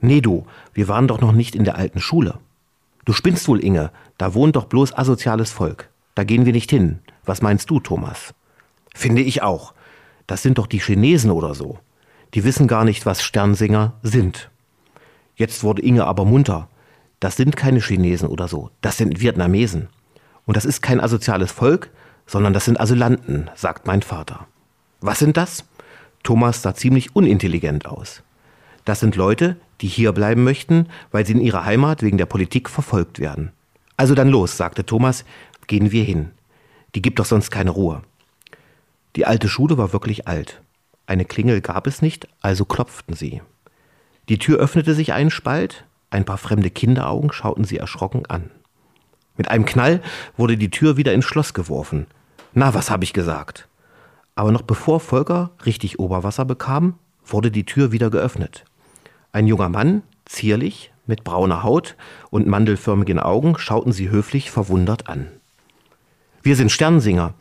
Nee, 0.00 0.20
du, 0.20 0.44
wir 0.74 0.88
waren 0.88 1.08
doch 1.08 1.20
noch 1.20 1.32
nicht 1.32 1.54
in 1.54 1.64
der 1.64 1.76
alten 1.76 2.00
Schule. 2.00 2.38
Du 3.06 3.12
spinnst 3.12 3.48
wohl, 3.48 3.64
Inge, 3.64 3.90
da 4.18 4.34
wohnt 4.34 4.56
doch 4.56 4.66
bloß 4.66 4.96
asoziales 4.96 5.50
Volk. 5.50 5.88
Da 6.14 6.24
gehen 6.24 6.44
wir 6.44 6.52
nicht 6.52 6.70
hin. 6.70 6.98
Was 7.24 7.40
meinst 7.40 7.70
du, 7.70 7.80
Thomas? 7.80 8.34
Finde 8.94 9.22
ich 9.22 9.42
auch. 9.42 9.74
Das 10.26 10.42
sind 10.42 10.56
doch 10.56 10.66
die 10.66 10.80
Chinesen 10.80 11.30
oder 11.30 11.54
so. 11.54 11.78
Die 12.32 12.44
wissen 12.44 12.66
gar 12.66 12.84
nicht, 12.84 13.04
was 13.04 13.22
Sternsinger 13.22 13.92
sind. 14.02 14.50
Jetzt 15.36 15.62
wurde 15.62 15.82
Inge 15.82 16.06
aber 16.06 16.24
munter. 16.24 16.68
Das 17.20 17.36
sind 17.36 17.56
keine 17.56 17.80
Chinesen 17.80 18.28
oder 18.28 18.48
so. 18.48 18.70
Das 18.80 18.96
sind 18.96 19.20
Vietnamesen. 19.20 19.88
Und 20.46 20.56
das 20.56 20.64
ist 20.64 20.80
kein 20.80 21.00
asoziales 21.00 21.52
Volk, 21.52 21.90
sondern 22.26 22.52
das 22.52 22.64
sind 22.64 22.80
Asylanten, 22.80 23.50
sagt 23.54 23.86
mein 23.86 24.02
Vater. 24.02 24.46
Was 25.00 25.18
sind 25.18 25.36
das? 25.36 25.64
Thomas 26.22 26.62
sah 26.62 26.74
ziemlich 26.74 27.14
unintelligent 27.14 27.86
aus. 27.86 28.22
Das 28.84 29.00
sind 29.00 29.16
Leute, 29.16 29.56
die 29.80 29.86
hier 29.86 30.12
bleiben 30.12 30.44
möchten, 30.44 30.88
weil 31.10 31.26
sie 31.26 31.32
in 31.32 31.40
ihrer 31.40 31.64
Heimat 31.64 32.02
wegen 32.02 32.18
der 32.18 32.26
Politik 32.26 32.68
verfolgt 32.70 33.18
werden. 33.18 33.52
Also 33.96 34.14
dann 34.14 34.28
los, 34.28 34.56
sagte 34.56 34.84
Thomas, 34.86 35.24
gehen 35.66 35.92
wir 35.92 36.04
hin. 36.04 36.30
Die 36.94 37.02
gibt 37.02 37.18
doch 37.18 37.24
sonst 37.24 37.50
keine 37.50 37.70
Ruhe. 37.70 38.02
Die 39.16 39.26
alte 39.26 39.48
Schule 39.48 39.78
war 39.78 39.92
wirklich 39.92 40.26
alt. 40.26 40.62
Eine 41.06 41.24
Klingel 41.24 41.60
gab 41.60 41.86
es 41.86 42.02
nicht, 42.02 42.28
also 42.40 42.64
klopften 42.64 43.14
sie. 43.14 43.42
Die 44.28 44.38
Tür 44.38 44.58
öffnete 44.58 44.94
sich 44.94 45.12
einen 45.12 45.30
Spalt, 45.30 45.84
ein 46.10 46.24
paar 46.24 46.38
fremde 46.38 46.70
Kinderaugen 46.70 47.32
schauten 47.32 47.64
sie 47.64 47.76
erschrocken 47.76 48.26
an. 48.26 48.50
Mit 49.36 49.50
einem 49.50 49.64
Knall 49.64 50.00
wurde 50.36 50.56
die 50.56 50.70
Tür 50.70 50.96
wieder 50.96 51.12
ins 51.12 51.24
Schloss 51.24 51.54
geworfen. 51.54 52.06
Na, 52.52 52.72
was 52.72 52.90
habe 52.90 53.04
ich 53.04 53.12
gesagt? 53.12 53.68
Aber 54.36 54.52
noch 54.52 54.62
bevor 54.62 55.00
Volker 55.00 55.50
richtig 55.66 55.98
Oberwasser 55.98 56.44
bekam, 56.44 56.94
wurde 57.26 57.50
die 57.50 57.64
Tür 57.64 57.92
wieder 57.92 58.10
geöffnet. 58.10 58.64
Ein 59.32 59.46
junger 59.46 59.68
Mann, 59.68 60.02
zierlich, 60.24 60.92
mit 61.06 61.24
brauner 61.24 61.62
Haut 61.62 61.96
und 62.30 62.46
mandelförmigen 62.46 63.18
Augen, 63.18 63.58
schauten 63.58 63.92
sie 63.92 64.08
höflich 64.08 64.50
verwundert 64.50 65.08
an. 65.08 65.28
Wir 66.42 66.56
sind 66.56 66.70
Sternsinger. 66.70 67.34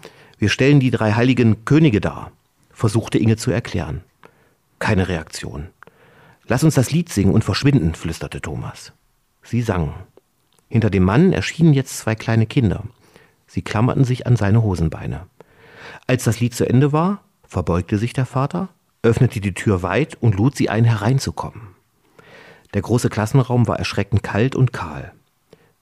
Wir 0.43 0.49
stellen 0.49 0.81
die 0.81 0.91
drei 0.91 1.13
heiligen 1.13 1.63
Könige 1.63 2.01
dar, 2.01 2.29
versuchte 2.73 3.17
Inge 3.17 3.37
zu 3.37 3.49
erklären. 3.49 4.01
Keine 4.77 5.07
Reaktion. 5.07 5.69
Lass 6.49 6.65
uns 6.65 6.75
das 6.75 6.91
Lied 6.91 7.07
singen 7.07 7.33
und 7.33 7.45
verschwinden, 7.45 7.95
flüsterte 7.95 8.41
Thomas. 8.41 8.91
Sie 9.41 9.61
sangen. 9.61 9.93
Hinter 10.67 10.89
dem 10.89 11.03
Mann 11.03 11.31
erschienen 11.31 11.73
jetzt 11.73 11.97
zwei 11.97 12.15
kleine 12.15 12.45
Kinder. 12.45 12.83
Sie 13.47 13.61
klammerten 13.61 14.03
sich 14.03 14.27
an 14.27 14.35
seine 14.35 14.61
Hosenbeine. 14.63 15.27
Als 16.07 16.25
das 16.25 16.41
Lied 16.41 16.53
zu 16.53 16.67
Ende 16.67 16.91
war, 16.91 17.23
verbeugte 17.47 17.97
sich 17.97 18.11
der 18.11 18.25
Vater, 18.25 18.67
öffnete 19.01 19.39
die 19.39 19.53
Tür 19.53 19.81
weit 19.81 20.17
und 20.19 20.35
lud 20.35 20.57
sie 20.57 20.67
ein, 20.67 20.83
hereinzukommen. 20.83 21.69
Der 22.73 22.81
große 22.81 23.07
Klassenraum 23.07 23.69
war 23.69 23.79
erschreckend 23.79 24.23
kalt 24.23 24.57
und 24.57 24.73
kahl. 24.73 25.13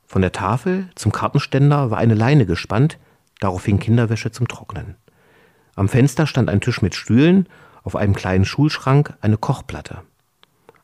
Von 0.05 0.21
der 0.21 0.33
Tafel 0.33 0.87
zum 0.93 1.11
Kartenständer 1.11 1.89
war 1.89 1.97
eine 1.97 2.13
Leine 2.13 2.45
gespannt, 2.45 2.99
darauf 3.41 3.65
hing 3.65 3.79
Kinderwäsche 3.79 4.31
zum 4.31 4.47
Trocknen. 4.47 4.95
Am 5.75 5.89
Fenster 5.89 6.25
stand 6.25 6.49
ein 6.49 6.61
Tisch 6.61 6.81
mit 6.81 6.95
Stühlen, 6.95 7.47
auf 7.83 7.97
einem 7.97 8.15
kleinen 8.15 8.45
Schulschrank 8.45 9.15
eine 9.19 9.37
Kochplatte. 9.37 10.03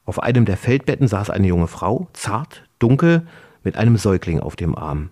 Auf 0.05 0.21
einem 0.21 0.45
der 0.45 0.57
Feldbetten 0.57 1.07
saß 1.07 1.29
eine 1.29 1.47
junge 1.47 1.67
Frau, 1.67 2.07
zart, 2.13 2.63
dunkel 2.79 3.27
mit 3.63 3.77
einem 3.77 3.97
Säugling 3.97 4.39
auf 4.39 4.55
dem 4.55 4.75
Arm. 4.77 5.11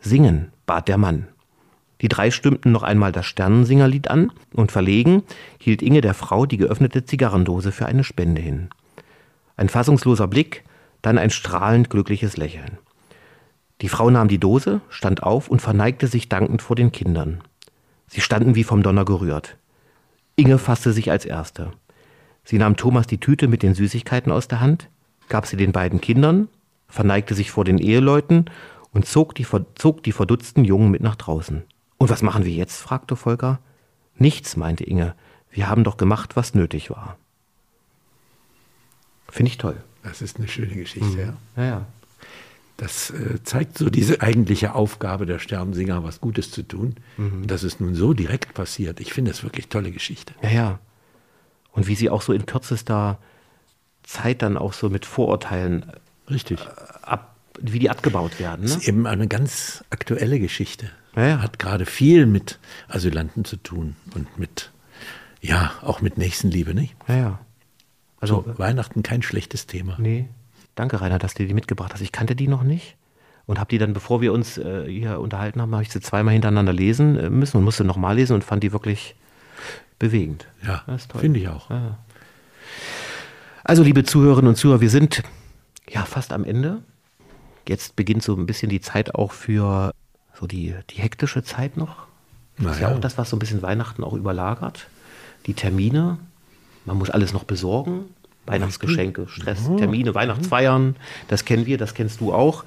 Singen, 0.00 0.52
bat 0.66 0.88
der 0.88 0.98
Mann. 0.98 1.28
Die 2.00 2.08
drei 2.08 2.30
stimmten 2.30 2.72
noch 2.72 2.82
einmal 2.82 3.10
das 3.10 3.26
Sternensingerlied 3.26 4.08
an 4.08 4.30
und 4.52 4.70
verlegen 4.70 5.22
hielt 5.58 5.82
Inge 5.82 6.00
der 6.00 6.14
Frau 6.14 6.46
die 6.46 6.58
geöffnete 6.58 7.04
Zigarrendose 7.04 7.72
für 7.72 7.86
eine 7.86 8.04
Spende 8.04 8.40
hin. 8.40 8.68
Ein 9.56 9.68
fassungsloser 9.68 10.28
Blick, 10.28 10.64
dann 11.02 11.18
ein 11.18 11.30
strahlend 11.30 11.90
glückliches 11.90 12.36
Lächeln. 12.36 12.78
Die 13.80 13.88
Frau 13.88 14.10
nahm 14.10 14.28
die 14.28 14.38
Dose, 14.38 14.80
stand 14.88 15.22
auf 15.22 15.48
und 15.48 15.60
verneigte 15.60 16.06
sich 16.06 16.28
dankend 16.28 16.62
vor 16.62 16.76
den 16.76 16.92
Kindern. 16.92 17.42
Sie 18.08 18.20
standen 18.20 18.54
wie 18.54 18.64
vom 18.64 18.82
Donner 18.82 19.04
gerührt. 19.04 19.56
Inge 20.36 20.58
fasste 20.58 20.92
sich 20.92 21.10
als 21.10 21.24
Erste. 21.24 21.72
Sie 22.44 22.58
nahm 22.58 22.76
Thomas 22.76 23.06
die 23.06 23.18
Tüte 23.18 23.48
mit 23.48 23.62
den 23.62 23.74
Süßigkeiten 23.74 24.32
aus 24.32 24.48
der 24.48 24.60
Hand, 24.60 24.88
gab 25.28 25.46
sie 25.46 25.56
den 25.56 25.72
beiden 25.72 26.00
Kindern 26.00 26.48
verneigte 26.88 27.34
sich 27.34 27.50
vor 27.50 27.64
den 27.64 27.78
Eheleuten 27.78 28.46
und 28.92 29.06
zog 29.06 29.34
die, 29.34 29.46
zog 29.74 30.02
die 30.02 30.12
verdutzten 30.12 30.64
Jungen 30.64 30.90
mit 30.90 31.02
nach 31.02 31.16
draußen. 31.16 31.62
Und 31.98 32.10
was 32.10 32.22
machen 32.22 32.44
wir 32.44 32.52
jetzt? 32.52 32.80
fragte 32.80 33.16
Volker. 33.16 33.58
Nichts, 34.16 34.56
meinte 34.56 34.84
Inge. 34.84 35.14
Wir 35.50 35.68
haben 35.68 35.84
doch 35.84 35.96
gemacht, 35.96 36.36
was 36.36 36.54
nötig 36.54 36.90
war. 36.90 37.16
Finde 39.28 39.50
ich 39.50 39.58
toll. 39.58 39.76
Das 40.02 40.22
ist 40.22 40.38
eine 40.38 40.48
schöne 40.48 40.74
Geschichte, 40.74 41.08
mhm. 41.08 41.18
ja. 41.18 41.36
ja, 41.56 41.64
ja. 41.64 41.86
Das 42.76 43.10
äh, 43.10 43.42
zeigt 43.42 43.78
so 43.78 43.88
diese 43.88 44.20
eigentliche 44.20 44.74
Aufgabe 44.74 45.24
der 45.24 45.38
Sternsinger, 45.38 46.04
was 46.04 46.20
Gutes 46.20 46.50
zu 46.50 46.62
tun. 46.62 46.96
Mhm. 47.16 47.42
Und 47.42 47.50
dass 47.50 47.62
es 47.62 47.80
nun 47.80 47.94
so 47.94 48.12
direkt 48.12 48.54
passiert. 48.54 49.00
Ich 49.00 49.12
finde 49.12 49.30
das 49.30 49.42
wirklich 49.42 49.68
tolle 49.68 49.92
Geschichte. 49.92 50.34
Ja, 50.42 50.50
ja. 50.50 50.78
Und 51.72 51.86
wie 51.86 51.94
sie 51.94 52.10
auch 52.10 52.22
so 52.22 52.32
in 52.32 52.46
kürzester 52.46 53.18
Zeit 54.02 54.42
dann 54.42 54.56
auch 54.56 54.72
so 54.72 54.88
mit 54.88 55.04
Vorurteilen 55.06 55.92
Richtig. 56.30 56.60
Äh, 56.60 56.68
ab, 57.02 57.36
wie 57.60 57.78
die 57.78 57.90
abgebaut 57.90 58.38
werden. 58.38 58.62
Ne? 58.62 58.68
Das 58.68 58.76
ist 58.78 58.88
eben 58.88 59.06
eine 59.06 59.28
ganz 59.28 59.84
aktuelle 59.90 60.38
Geschichte. 60.38 60.90
Ja, 61.14 61.26
ja. 61.26 61.42
Hat 61.42 61.58
gerade 61.58 61.86
viel 61.86 62.26
mit 62.26 62.58
Asylanten 62.88 63.44
zu 63.44 63.56
tun 63.56 63.96
und 64.14 64.38
mit, 64.38 64.70
ja, 65.40 65.72
auch 65.82 66.00
mit 66.00 66.18
Nächstenliebe, 66.18 66.74
nicht? 66.74 66.94
Ja, 67.08 67.16
ja. 67.16 67.38
Also 68.20 68.44
so, 68.46 68.58
Weihnachten 68.58 69.02
kein 69.02 69.22
schlechtes 69.22 69.66
Thema. 69.66 69.96
Nee. 69.98 70.28
Danke, 70.76 71.00
Rainer, 71.00 71.18
dass 71.18 71.34
du 71.34 71.44
die 71.44 71.54
mitgebracht 71.54 71.92
hast. 71.92 72.02
Ich 72.02 72.12
kannte 72.12 72.36
die 72.36 72.46
noch 72.46 72.62
nicht 72.62 72.96
und 73.46 73.58
habe 73.58 73.68
die 73.68 73.78
dann, 73.78 73.92
bevor 73.92 74.20
wir 74.20 74.32
uns 74.32 74.58
äh, 74.58 74.84
hier 74.86 75.18
unterhalten 75.20 75.60
haben, 75.60 75.72
habe 75.72 75.82
ich 75.82 75.90
sie 75.90 76.00
zweimal 76.00 76.34
hintereinander 76.34 76.72
lesen 76.72 77.18
äh, 77.18 77.30
müssen 77.30 77.56
und 77.56 77.64
musste 77.64 77.82
nochmal 77.82 78.16
lesen 78.16 78.34
und 78.34 78.44
fand 78.44 78.62
die 78.62 78.72
wirklich 78.72 79.16
bewegend. 79.98 80.46
Ja, 80.64 80.84
finde 81.18 81.40
ich 81.40 81.48
auch. 81.48 81.70
Ja. 81.70 81.98
Also, 83.64 83.82
liebe 83.82 84.04
Zuhörerinnen 84.04 84.50
und 84.50 84.56
Zuhörer, 84.56 84.80
wir 84.80 84.90
sind 84.90 85.22
ja 85.88 86.04
fast 86.04 86.32
am 86.32 86.44
Ende. 86.44 86.82
Jetzt 87.66 87.96
beginnt 87.96 88.22
so 88.22 88.34
ein 88.34 88.46
bisschen 88.46 88.68
die 88.68 88.80
Zeit 88.80 89.14
auch 89.14 89.32
für 89.32 89.92
so 90.38 90.46
die, 90.46 90.74
die 90.90 90.96
hektische 90.96 91.42
Zeit 91.42 91.76
noch. 91.76 92.06
Das 92.56 92.64
naja. 92.64 92.74
ist 92.74 92.80
ja 92.80 92.94
auch 92.94 93.00
das, 93.00 93.18
was 93.18 93.30
so 93.30 93.36
ein 93.36 93.38
bisschen 93.38 93.62
Weihnachten 93.62 94.04
auch 94.04 94.12
überlagert. 94.12 94.86
Die 95.46 95.54
Termine, 95.54 96.18
man 96.84 96.98
muss 96.98 97.10
alles 97.10 97.32
noch 97.32 97.44
besorgen. 97.44 98.04
Weihnachtsgeschenke, 98.46 99.26
Stress, 99.28 99.70
Termine, 99.76 100.14
Weihnachtsfeiern, 100.14 100.96
das 101.28 101.44
kennen 101.44 101.66
wir, 101.66 101.78
das 101.78 101.94
kennst 101.94 102.20
du 102.20 102.32
auch. 102.32 102.64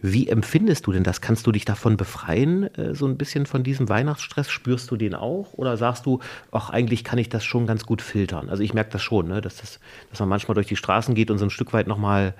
Wie 0.00 0.28
empfindest 0.28 0.86
du 0.86 0.92
denn 0.92 1.02
das? 1.02 1.20
Kannst 1.20 1.46
du 1.46 1.52
dich 1.52 1.64
davon 1.64 1.96
befreien, 1.96 2.72
äh, 2.74 2.94
so 2.94 3.06
ein 3.06 3.16
bisschen 3.16 3.46
von 3.46 3.64
diesem 3.64 3.88
Weihnachtsstress? 3.88 4.48
Spürst 4.48 4.90
du 4.90 4.96
den 4.96 5.14
auch? 5.14 5.52
Oder 5.54 5.76
sagst 5.76 6.06
du, 6.06 6.20
ach, 6.52 6.70
eigentlich 6.70 7.04
kann 7.04 7.18
ich 7.18 7.28
das 7.28 7.44
schon 7.44 7.66
ganz 7.66 7.84
gut 7.86 8.02
filtern? 8.02 8.48
Also 8.48 8.62
ich 8.62 8.74
merke 8.74 8.90
das 8.90 9.02
schon, 9.02 9.28
ne? 9.28 9.40
dass, 9.40 9.56
das, 9.56 9.80
dass 10.10 10.20
man 10.20 10.28
manchmal 10.28 10.54
durch 10.54 10.66
die 10.66 10.76
Straßen 10.76 11.14
geht 11.14 11.30
und 11.30 11.38
so 11.38 11.46
ein 11.46 11.50
Stück 11.50 11.72
weit 11.72 11.86
nochmal 11.86 12.34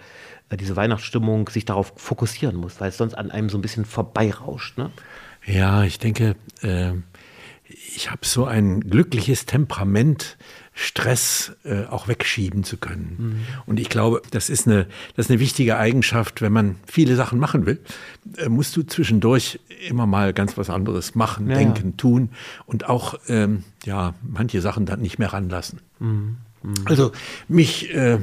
äh, 0.50 0.56
diese 0.56 0.76
Weihnachtsstimmung 0.76 1.48
sich 1.48 1.64
darauf 1.64 1.92
fokussieren 1.96 2.56
muss, 2.56 2.80
weil 2.80 2.90
es 2.90 2.96
sonst 2.96 3.14
an 3.14 3.30
einem 3.30 3.48
so 3.48 3.58
ein 3.58 3.62
bisschen 3.62 3.84
vorbeirauscht. 3.84 4.78
Ne? 4.78 4.90
Ja, 5.46 5.84
ich 5.84 5.98
denke, 5.98 6.36
äh, 6.62 6.92
ich 7.96 8.10
habe 8.10 8.24
so 8.24 8.44
ein 8.44 8.80
glückliches 8.80 9.46
Temperament, 9.46 10.36
Stress 10.76 11.52
äh, 11.64 11.84
auch 11.84 12.08
wegschieben 12.08 12.64
zu 12.64 12.76
können. 12.76 13.16
Mhm. 13.18 13.40
Und 13.66 13.78
ich 13.78 13.88
glaube, 13.88 14.22
das 14.32 14.50
ist, 14.50 14.66
eine, 14.66 14.86
das 15.14 15.26
ist 15.26 15.30
eine 15.30 15.38
wichtige 15.38 15.78
Eigenschaft, 15.78 16.42
wenn 16.42 16.52
man 16.52 16.76
viele 16.84 17.14
Sachen 17.14 17.38
machen 17.38 17.64
will, 17.64 17.78
äh, 18.36 18.48
musst 18.48 18.76
du 18.76 18.82
zwischendurch 18.82 19.60
immer 19.88 20.06
mal 20.06 20.32
ganz 20.32 20.58
was 20.58 20.70
anderes 20.70 21.14
machen, 21.14 21.48
ja, 21.48 21.54
denken, 21.54 21.90
ja. 21.90 21.96
tun 21.96 22.30
und 22.66 22.88
auch 22.88 23.14
ähm, 23.28 23.62
ja, 23.84 24.14
manche 24.22 24.60
Sachen 24.60 24.84
dann 24.84 25.00
nicht 25.00 25.20
mehr 25.20 25.32
ranlassen. 25.32 25.80
Mhm. 26.00 26.38
Mhm. 26.64 26.74
Also 26.86 27.12
mich, 27.46 27.94
äh, 27.94 28.18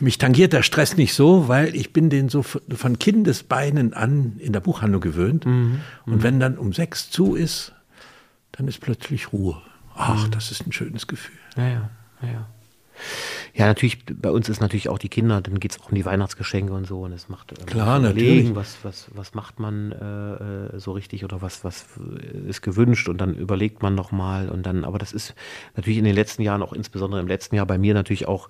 mich 0.00 0.16
tangiert 0.16 0.54
der 0.54 0.62
Stress 0.62 0.96
nicht 0.96 1.12
so, 1.12 1.48
weil 1.48 1.74
ich 1.74 1.92
bin 1.92 2.08
den 2.08 2.30
so 2.30 2.42
von 2.42 2.98
Kindesbeinen 2.98 3.92
an 3.92 4.36
in 4.38 4.54
der 4.54 4.60
Buchhandlung 4.60 5.02
gewöhnt. 5.02 5.44
Mhm. 5.44 5.80
Und 6.06 6.22
wenn 6.22 6.40
dann 6.40 6.56
um 6.56 6.72
sechs 6.72 7.10
zu 7.10 7.34
ist, 7.34 7.73
dann 8.56 8.68
ist 8.68 8.80
plötzlich 8.80 9.32
Ruhe. 9.32 9.60
Ach, 9.94 10.26
mhm. 10.26 10.30
das 10.30 10.50
ist 10.50 10.66
ein 10.66 10.72
schönes 10.72 11.06
Gefühl. 11.06 11.38
Ja, 11.56 11.68
ja, 11.68 11.90
ja. 12.22 12.48
Ja, 13.54 13.66
natürlich, 13.66 14.04
bei 14.06 14.30
uns 14.30 14.48
ist 14.48 14.60
natürlich 14.60 14.88
auch 14.88 14.98
die 14.98 15.08
Kinder, 15.08 15.40
dann 15.40 15.60
geht 15.60 15.72
es 15.72 15.80
auch 15.80 15.90
um 15.90 15.94
die 15.94 16.04
Weihnachtsgeschenke 16.04 16.72
und 16.72 16.86
so. 16.86 17.02
Und 17.02 17.12
es 17.12 17.28
macht 17.28 17.52
äh, 17.52 17.64
Klar, 17.64 17.98
natürlich. 17.98 18.54
Was, 18.54 18.78
was, 18.82 19.08
was 19.14 19.34
macht 19.34 19.60
man 19.60 19.92
äh, 19.92 20.76
äh, 20.76 20.80
so 20.80 20.92
richtig 20.92 21.24
oder 21.24 21.40
was, 21.42 21.64
was 21.64 21.86
ist 22.48 22.62
gewünscht 22.62 23.08
und 23.08 23.18
dann 23.18 23.34
überlegt 23.34 23.82
man 23.82 23.94
nochmal 23.94 24.48
und 24.48 24.64
dann, 24.64 24.84
aber 24.84 24.98
das 24.98 25.12
ist 25.12 25.34
natürlich 25.76 25.98
in 25.98 26.04
den 26.04 26.14
letzten 26.14 26.42
Jahren, 26.42 26.62
auch 26.62 26.72
insbesondere 26.72 27.20
im 27.20 27.28
letzten 27.28 27.54
Jahr 27.56 27.66
bei 27.66 27.78
mir 27.78 27.94
natürlich 27.94 28.26
auch 28.26 28.48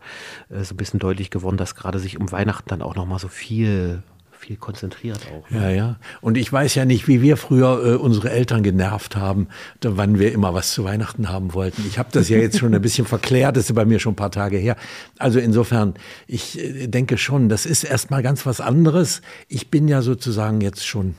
äh, 0.49 0.63
so 0.63 0.75
ein 0.75 0.79
bisschen 0.79 1.01
deutlich 1.01 1.31
geworden, 1.31 1.57
dass 1.57 1.75
gerade 1.75 1.99
sich 1.99 2.19
um 2.19 2.31
Weihnachten 2.33 2.69
dann 2.69 2.83
auch 2.83 2.95
nochmal 2.95 3.19
so 3.19 3.29
viel 3.29 4.03
viel 4.45 4.57
konzentriert 4.57 5.21
auch. 5.33 5.49
Ne? 5.51 5.61
Ja, 5.63 5.71
ja. 5.71 5.97
Und 6.21 6.37
ich 6.37 6.53
weiß 6.53 6.75
ja 6.75 6.85
nicht, 6.85 7.09
wie 7.09 7.23
wir 7.23 7.37
früher 7.37 7.83
äh, 7.85 7.95
unsere 7.97 8.31
Eltern 8.31 8.63
genervt 8.63 9.17
haben, 9.17 9.49
da, 9.81 9.97
wann 9.97 10.19
wir 10.19 10.33
immer 10.33 10.53
was 10.53 10.73
zu 10.73 10.85
Weihnachten 10.85 11.31
haben 11.31 11.55
wollten. 11.55 11.83
Ich 11.89 11.99
habe 11.99 12.11
das 12.13 12.29
ja 12.29 12.37
jetzt 12.37 12.59
schon 12.59 12.75
ein 12.75 12.83
bisschen 12.83 13.07
verklärt, 13.07 13.57
das 13.57 13.71
ist 13.71 13.75
bei 13.75 13.87
mir 13.87 13.99
schon 13.99 14.13
ein 14.13 14.17
paar 14.17 14.31
Tage 14.31 14.59
her. 14.59 14.77
Also 15.19 15.39
insofern, 15.39 15.95
ich 16.27 16.59
äh, 16.59 16.87
denke 16.89 17.17
schon, 17.17 17.49
das 17.49 17.65
ist 17.65 17.85
erstmal 17.85 18.23
ganz 18.23 18.45
was 18.45 18.61
anderes. 18.61 19.23
Ich 19.49 19.71
bin 19.71 19.89
ja 19.89 20.03
sozusagen 20.03 20.61
jetzt 20.61 20.87
schon, 20.87 21.15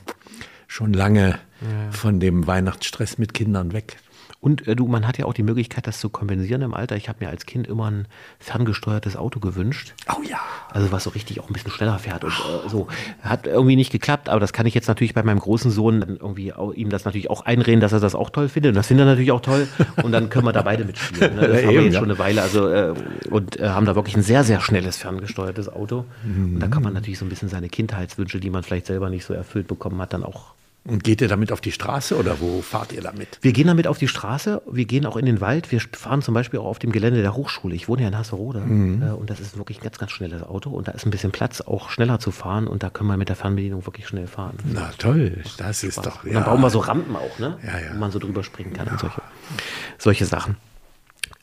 schon 0.68 0.92
lange 0.92 1.38
ja. 1.60 1.90
von 1.90 2.20
dem 2.20 2.46
Weihnachtsstress 2.46 3.18
mit 3.18 3.34
Kindern 3.34 3.72
weg. 3.72 3.96
Und 4.40 4.68
äh, 4.68 4.76
du, 4.76 4.86
man 4.86 5.06
hat 5.06 5.18
ja 5.18 5.24
auch 5.24 5.34
die 5.34 5.42
Möglichkeit, 5.42 5.86
das 5.86 5.98
zu 5.98 6.08
kompensieren 6.08 6.62
im 6.62 6.74
Alter. 6.74 6.96
Ich 6.96 7.08
habe 7.08 7.24
mir 7.24 7.30
als 7.30 7.46
Kind 7.46 7.66
immer 7.66 7.90
ein 7.90 8.06
ferngesteuertes 8.38 9.16
Auto 9.16 9.40
gewünscht. 9.40 9.94
Oh 10.08 10.22
ja. 10.22 10.38
Also 10.70 10.92
was 10.92 11.04
so 11.04 11.10
richtig 11.10 11.40
auch 11.40 11.48
ein 11.48 11.52
bisschen 11.52 11.70
schneller 11.70 11.98
fährt 11.98 12.24
und 12.24 12.32
äh, 12.32 12.68
so. 12.68 12.88
Hat 13.22 13.46
irgendwie 13.46 13.76
nicht 13.76 13.90
geklappt, 13.90 14.28
aber 14.28 14.40
das 14.40 14.52
kann 14.52 14.66
ich 14.66 14.74
jetzt 14.74 14.88
natürlich 14.88 15.14
bei 15.14 15.22
meinem 15.22 15.38
großen 15.38 15.70
Sohn 15.70 16.02
irgendwie 16.02 16.52
auch, 16.52 16.72
ihm 16.72 16.90
das 16.90 17.04
natürlich 17.04 17.30
auch 17.30 17.46
einreden, 17.46 17.80
dass 17.80 17.92
er 17.92 18.00
das 18.00 18.14
auch 18.14 18.30
toll 18.30 18.48
findet. 18.48 18.70
Und 18.70 18.76
das 18.76 18.88
findet 18.88 19.04
er 19.04 19.10
natürlich 19.10 19.32
auch 19.32 19.40
toll. 19.40 19.68
Und 20.02 20.12
dann 20.12 20.28
können 20.28 20.46
wir 20.46 20.52
da 20.52 20.62
beide 20.62 20.84
mitspielen. 20.84 21.34
Ne? 21.34 21.46
Das 21.56 21.62
ja, 21.62 21.68
haben 21.68 21.74
wir 21.74 21.82
jetzt 21.84 21.94
ja. 21.94 22.00
schon 22.00 22.10
eine 22.10 22.18
Weile. 22.18 22.42
Also 22.42 22.68
äh, 22.68 22.94
und 23.30 23.58
äh, 23.58 23.68
haben 23.68 23.86
da 23.86 23.94
wirklich 23.94 24.16
ein 24.16 24.22
sehr, 24.22 24.44
sehr 24.44 24.60
schnelles 24.60 24.96
ferngesteuertes 24.96 25.68
Auto. 25.68 26.04
Mhm. 26.24 26.54
Und 26.54 26.60
da 26.60 26.68
kann 26.68 26.82
man 26.82 26.92
natürlich 26.92 27.18
so 27.18 27.24
ein 27.24 27.28
bisschen 27.28 27.48
seine 27.48 27.68
Kindheitswünsche, 27.68 28.40
die 28.40 28.50
man 28.50 28.62
vielleicht 28.62 28.86
selber 28.86 29.10
nicht 29.10 29.24
so 29.24 29.32
erfüllt 29.32 29.68
bekommen 29.68 30.00
hat, 30.00 30.12
dann 30.12 30.24
auch 30.24 30.54
und 30.86 31.04
geht 31.04 31.20
ihr 31.20 31.28
damit 31.28 31.52
auf 31.52 31.60
die 31.60 31.72
Straße 31.72 32.16
oder 32.16 32.40
wo 32.40 32.62
fahrt 32.62 32.92
ihr 32.92 33.02
damit? 33.02 33.38
Wir 33.42 33.52
gehen 33.52 33.66
damit 33.66 33.86
auf 33.86 33.98
die 33.98 34.08
Straße, 34.08 34.62
wir 34.70 34.84
gehen 34.84 35.06
auch 35.06 35.16
in 35.16 35.26
den 35.26 35.40
Wald, 35.40 35.72
wir 35.72 35.80
fahren 35.80 36.22
zum 36.22 36.34
Beispiel 36.34 36.60
auch 36.60 36.66
auf 36.66 36.78
dem 36.78 36.92
Gelände 36.92 37.22
der 37.22 37.34
Hochschule. 37.34 37.74
Ich 37.74 37.88
wohne 37.88 38.02
ja 38.02 38.08
in 38.08 38.18
Hasserode 38.18 38.60
mhm. 38.60 39.02
Äh, 39.02 39.10
und 39.10 39.30
das 39.30 39.40
ist 39.40 39.56
wirklich 39.58 39.78
ein 39.78 39.84
ganz, 39.84 39.98
ganz 39.98 40.12
schnelles 40.12 40.42
Auto 40.42 40.70
und 40.70 40.88
da 40.88 40.92
ist 40.92 41.04
ein 41.06 41.10
bisschen 41.10 41.32
Platz, 41.32 41.60
auch 41.60 41.90
schneller 41.90 42.18
zu 42.18 42.30
fahren 42.30 42.66
und 42.66 42.82
da 42.82 42.90
können 42.90 43.08
wir 43.08 43.16
mit 43.16 43.28
der 43.28 43.36
Fernbedienung 43.36 43.86
wirklich 43.86 44.06
schnell 44.06 44.26
fahren. 44.26 44.56
Na 44.64 44.90
toll, 44.98 45.42
das 45.58 45.82
ist 45.82 45.94
Spaß. 45.94 46.04
doch. 46.04 46.24
Ja. 46.24 46.28
Und 46.28 46.34
dann 46.34 46.44
bauen 46.44 46.60
wir 46.60 46.70
so 46.70 46.78
Rampen 46.78 47.16
auch, 47.16 47.38
ne? 47.38 47.58
Ja, 47.64 47.78
ja. 47.78 47.94
wo 47.94 47.98
man 47.98 48.10
so 48.10 48.18
drüber 48.18 48.44
springen 48.44 48.72
kann 48.72 48.86
ja. 48.86 48.92
und 48.92 49.00
solche, 49.00 49.22
solche 49.98 50.24
Sachen. 50.24 50.56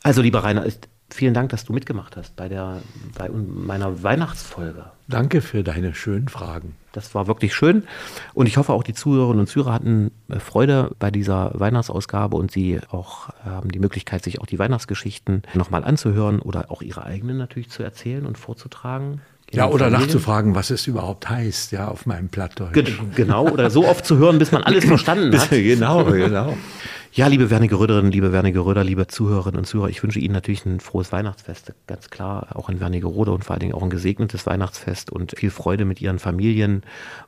Also 0.02 0.22
lieber 0.22 0.44
Rainer, 0.44 0.66
vielen 1.10 1.34
Dank, 1.34 1.50
dass 1.50 1.64
du 1.64 1.72
mitgemacht 1.72 2.16
hast 2.16 2.36
bei, 2.36 2.48
der, 2.48 2.80
bei 3.16 3.28
meiner 3.28 4.02
Weihnachtsfolge. 4.02 4.86
Danke 5.06 5.40
für 5.40 5.62
deine 5.62 5.94
schönen 5.94 6.28
Fragen. 6.28 6.76
Das 6.92 7.14
war 7.14 7.26
wirklich 7.26 7.54
schön. 7.54 7.84
Und 8.32 8.46
ich 8.46 8.56
hoffe, 8.56 8.72
auch 8.72 8.82
die 8.82 8.94
Zuhörerinnen 8.94 9.40
und 9.40 9.46
Zuhörer 9.46 9.72
hatten 9.72 10.12
äh, 10.28 10.38
Freude 10.38 10.92
bei 10.98 11.10
dieser 11.10 11.52
Weihnachtsausgabe 11.54 12.36
und 12.36 12.50
sie 12.50 12.80
auch 12.90 13.28
haben 13.44 13.70
die 13.70 13.80
Möglichkeit, 13.80 14.24
sich 14.24 14.40
auch 14.40 14.46
die 14.46 14.58
Weihnachtsgeschichten 14.58 15.42
nochmal 15.54 15.84
anzuhören 15.84 16.40
oder 16.40 16.70
auch 16.70 16.82
ihre 16.82 17.04
eigenen 17.04 17.36
natürlich 17.36 17.70
zu 17.70 17.82
erzählen 17.82 18.24
und 18.24 18.38
vorzutragen. 18.38 19.20
Ja, 19.52 19.66
oder 19.68 19.86
Familien. 19.86 20.00
nachzufragen, 20.00 20.54
was 20.54 20.70
es 20.70 20.86
überhaupt 20.86 21.28
heißt, 21.28 21.72
ja, 21.72 21.88
auf 21.88 22.06
meinem 22.06 22.28
Plattdeutsch. 22.28 22.98
Genau, 23.14 23.48
oder 23.48 23.70
so 23.70 23.86
oft 23.86 24.04
zu 24.04 24.16
hören, 24.16 24.38
bis 24.38 24.52
man 24.52 24.62
alles 24.62 24.84
verstanden 24.86 25.38
hat. 25.38 25.50
genau, 25.50 26.04
genau. 26.04 26.56
Ja, 27.16 27.28
liebe 27.28 27.48
Werner 27.48 27.70
Röderinnen, 27.70 28.10
liebe 28.10 28.32
Werner 28.32 28.52
Röder, 28.58 28.82
liebe 28.82 29.06
Zuhörerinnen 29.06 29.58
und 29.58 29.66
Zuhörer, 29.66 29.88
ich 29.88 30.02
wünsche 30.02 30.18
Ihnen 30.18 30.34
natürlich 30.34 30.66
ein 30.66 30.80
frohes 30.80 31.12
Weihnachtsfest, 31.12 31.72
ganz 31.86 32.10
klar, 32.10 32.48
auch 32.56 32.68
in 32.68 32.80
Wernigerode 32.80 33.30
und 33.30 33.44
vor 33.44 33.52
allen 33.52 33.60
Dingen 33.60 33.72
auch 33.72 33.84
ein 33.84 33.90
gesegnetes 33.90 34.46
Weihnachtsfest 34.46 35.10
und 35.10 35.38
viel 35.38 35.52
Freude 35.52 35.84
mit 35.84 36.00
Ihren 36.00 36.18
Familien 36.18 36.82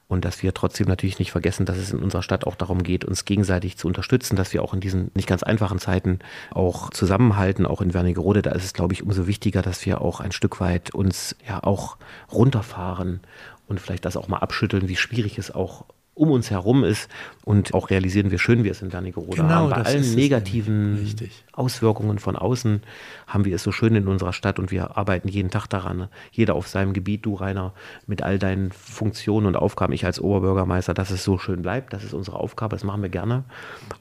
und 0.08 0.24
dass 0.24 0.42
wir 0.42 0.52
trotzdem 0.54 0.88
natürlich 0.88 1.20
nicht 1.20 1.30
vergessen, 1.30 1.66
dass 1.66 1.76
es 1.76 1.92
in 1.92 2.00
unserer 2.00 2.24
Stadt 2.24 2.48
auch 2.48 2.56
darum 2.56 2.82
geht, 2.82 3.04
uns 3.04 3.24
gegenseitig 3.24 3.76
zu 3.76 3.86
unterstützen, 3.86 4.34
dass 4.34 4.52
wir 4.52 4.64
auch 4.64 4.74
in 4.74 4.80
diesen 4.80 5.12
nicht 5.14 5.28
ganz 5.28 5.44
einfachen 5.44 5.78
Zeiten 5.78 6.18
auch 6.50 6.90
zusammenhalten, 6.90 7.64
auch 7.64 7.80
in 7.80 7.94
Wernigerode. 7.94 8.42
Da 8.42 8.50
ist 8.50 8.64
es, 8.64 8.72
glaube 8.72 8.92
ich, 8.92 9.04
umso 9.04 9.28
wichtiger, 9.28 9.62
dass 9.62 9.86
wir 9.86 10.00
auch 10.00 10.18
ein 10.18 10.32
Stück 10.32 10.58
weit 10.58 10.96
uns 10.96 11.36
ja 11.46 11.62
auch 11.62 11.96
runterfahren 12.32 13.20
und 13.68 13.78
vielleicht 13.78 14.04
das 14.04 14.16
auch 14.16 14.26
mal 14.26 14.38
abschütteln, 14.38 14.88
wie 14.88 14.96
schwierig 14.96 15.38
es 15.38 15.54
auch 15.54 15.84
um 16.16 16.30
uns 16.30 16.50
herum 16.50 16.82
ist 16.82 17.10
und 17.44 17.74
auch 17.74 17.90
realisieren, 17.90 18.30
wie 18.30 18.38
schön 18.38 18.64
wir 18.64 18.70
es 18.70 18.80
in 18.80 18.90
Wernigerode 18.92 19.36
genau, 19.36 19.48
haben. 19.48 19.70
Bei 19.70 19.82
allen 19.82 20.14
negativen 20.14 21.14
Auswirkungen 21.52 22.18
von 22.18 22.36
außen 22.36 22.82
haben 23.26 23.44
wir 23.44 23.54
es 23.54 23.62
so 23.62 23.70
schön 23.70 23.94
in 23.94 24.08
unserer 24.08 24.32
Stadt 24.32 24.58
und 24.58 24.70
wir 24.70 24.96
arbeiten 24.96 25.28
jeden 25.28 25.50
Tag 25.50 25.66
daran. 25.66 26.08
Jeder 26.32 26.54
auf 26.54 26.68
seinem 26.68 26.94
Gebiet, 26.94 27.26
du 27.26 27.34
Rainer, 27.34 27.74
mit 28.06 28.22
all 28.22 28.38
deinen 28.38 28.72
Funktionen 28.72 29.46
und 29.46 29.56
Aufgaben, 29.56 29.92
ich 29.92 30.06
als 30.06 30.18
Oberbürgermeister, 30.18 30.94
dass 30.94 31.10
es 31.10 31.22
so 31.22 31.36
schön 31.36 31.60
bleibt. 31.60 31.92
Das 31.92 32.02
ist 32.02 32.14
unsere 32.14 32.40
Aufgabe, 32.40 32.74
das 32.74 32.82
machen 32.82 33.02
wir 33.02 33.10
gerne. 33.10 33.44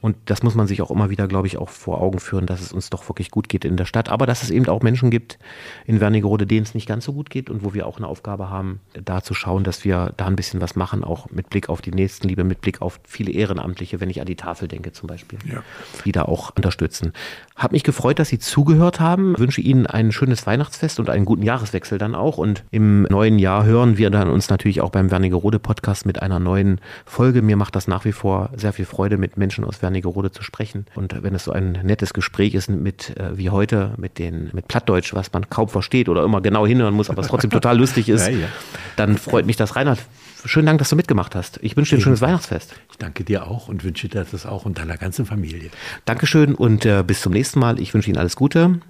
Und 0.00 0.16
das 0.24 0.42
muss 0.42 0.54
man 0.54 0.66
sich 0.66 0.80
auch 0.80 0.90
immer 0.90 1.10
wieder, 1.10 1.28
glaube 1.28 1.48
ich, 1.48 1.58
auch 1.58 1.68
vor 1.68 2.00
Augen 2.00 2.18
führen, 2.18 2.46
dass 2.46 2.62
es 2.62 2.72
uns 2.72 2.88
doch 2.88 3.06
wirklich 3.10 3.30
gut 3.30 3.50
geht 3.50 3.66
in 3.66 3.76
der 3.76 3.84
Stadt. 3.84 4.08
Aber 4.08 4.24
dass 4.24 4.42
es 4.42 4.50
eben 4.50 4.66
auch 4.68 4.82
Menschen 4.82 5.10
gibt 5.10 5.38
in 5.84 6.00
Wernigerode, 6.00 6.46
denen 6.46 6.62
es 6.62 6.74
nicht 6.74 6.88
ganz 6.88 7.04
so 7.04 7.12
gut 7.12 7.28
geht 7.28 7.50
und 7.50 7.62
wo 7.62 7.74
wir 7.74 7.86
auch 7.86 7.98
eine 7.98 8.08
Aufgabe 8.08 8.48
haben, 8.48 8.80
da 8.94 9.22
zu 9.22 9.34
schauen, 9.34 9.64
dass 9.64 9.84
wir 9.84 10.14
da 10.16 10.26
ein 10.26 10.36
bisschen 10.36 10.62
was 10.62 10.76
machen, 10.76 11.04
auch 11.04 11.30
mit 11.30 11.50
Blick 11.50 11.68
auf 11.68 11.82
die 11.82 11.90
Nächstenliebe, 12.06 12.44
mit 12.44 12.60
Blick 12.60 12.82
auf 12.82 13.00
viele 13.04 13.32
Ehrenamtliche, 13.32 14.00
wenn 14.00 14.10
ich 14.10 14.20
an 14.20 14.26
die 14.26 14.36
Tafel 14.36 14.68
denke 14.68 14.92
zum 14.92 15.08
Beispiel, 15.08 15.40
ja. 15.44 15.64
die 16.04 16.12
da 16.12 16.22
auch 16.22 16.52
unterstützen. 16.54 17.12
Hab 17.56 17.72
mich 17.72 17.82
gefreut, 17.82 18.20
dass 18.20 18.28
Sie 18.28 18.38
zugehört 18.38 19.00
haben. 19.00 19.36
Wünsche 19.38 19.60
Ihnen 19.60 19.88
ein 19.88 20.12
schönes 20.12 20.46
Weihnachtsfest 20.46 21.00
und 21.00 21.10
einen 21.10 21.24
guten 21.24 21.42
Jahreswechsel 21.42 21.98
dann 21.98 22.14
auch. 22.14 22.38
Und 22.38 22.62
im 22.70 23.02
neuen 23.04 23.40
Jahr 23.40 23.64
hören 23.64 23.98
wir 23.98 24.10
dann 24.10 24.28
uns 24.28 24.48
natürlich 24.48 24.80
auch 24.80 24.90
beim 24.90 25.10
Wernigerode 25.10 25.58
Podcast 25.58 26.06
mit 26.06 26.22
einer 26.22 26.38
neuen 26.38 26.80
Folge. 27.04 27.42
Mir 27.42 27.56
macht 27.56 27.74
das 27.74 27.88
nach 27.88 28.04
wie 28.04 28.12
vor 28.12 28.50
sehr 28.54 28.72
viel 28.72 28.84
Freude, 28.84 29.18
mit 29.18 29.36
Menschen 29.36 29.64
aus 29.64 29.82
Wernigerode 29.82 30.30
zu 30.30 30.44
sprechen. 30.44 30.86
Und 30.94 31.22
wenn 31.24 31.34
es 31.34 31.42
so 31.42 31.50
ein 31.50 31.72
nettes 31.82 32.14
Gespräch 32.14 32.54
ist 32.54 32.70
mit 32.70 33.16
äh, 33.16 33.36
wie 33.36 33.50
heute 33.50 33.94
mit 33.96 34.20
den 34.20 34.50
mit 34.52 34.68
Plattdeutsch, 34.68 35.12
was 35.12 35.32
man 35.32 35.50
kaum 35.50 35.68
versteht 35.68 36.08
oder 36.08 36.22
immer 36.22 36.40
genau 36.40 36.66
hinhören 36.66 36.94
muss, 36.94 37.10
aber 37.10 37.22
es 37.22 37.28
trotzdem 37.28 37.50
total 37.56 37.76
lustig 37.76 38.08
ist, 38.08 38.28
ja, 38.28 38.32
ja. 38.32 38.46
dann 38.94 39.18
freut 39.18 39.44
mich 39.44 39.56
das 39.56 39.74
Reinhard 39.74 39.98
schönen 40.46 40.66
Dank, 40.66 40.78
dass 40.78 40.88
du 40.88 40.96
mitgemacht 40.96 41.34
hast. 41.34 41.58
Ich 41.62 41.76
wünsche 41.76 41.94
dir 41.94 42.00
ein 42.00 42.02
schönes 42.02 42.20
Weihnachtsfest. 42.20 42.74
Ich 42.90 42.98
danke 42.98 43.24
dir 43.24 43.46
auch 43.46 43.68
und 43.68 43.84
wünsche 43.84 44.08
dir 44.08 44.24
das 44.30 44.46
auch 44.46 44.64
und 44.64 44.78
deiner 44.78 44.96
ganzen 44.96 45.26
Familie. 45.26 45.70
Dankeschön 46.04 46.54
und 46.54 46.86
äh, 46.86 47.02
bis 47.06 47.20
zum 47.20 47.32
nächsten 47.32 47.58
Mal. 47.58 47.80
Ich 47.80 47.92
wünsche 47.94 48.08
Ihnen 48.08 48.18
alles 48.18 48.36
Gute. 48.36 48.80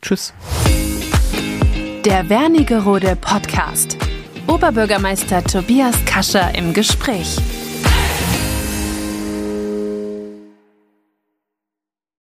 Tschüss. 0.00 0.34
Der 2.04 2.28
Wernigerode 2.28 3.16
Podcast. 3.16 3.96
Oberbürgermeister 4.48 5.44
Tobias 5.44 5.94
Kascher 6.04 6.54
im 6.56 6.72
Gespräch. 6.72 7.38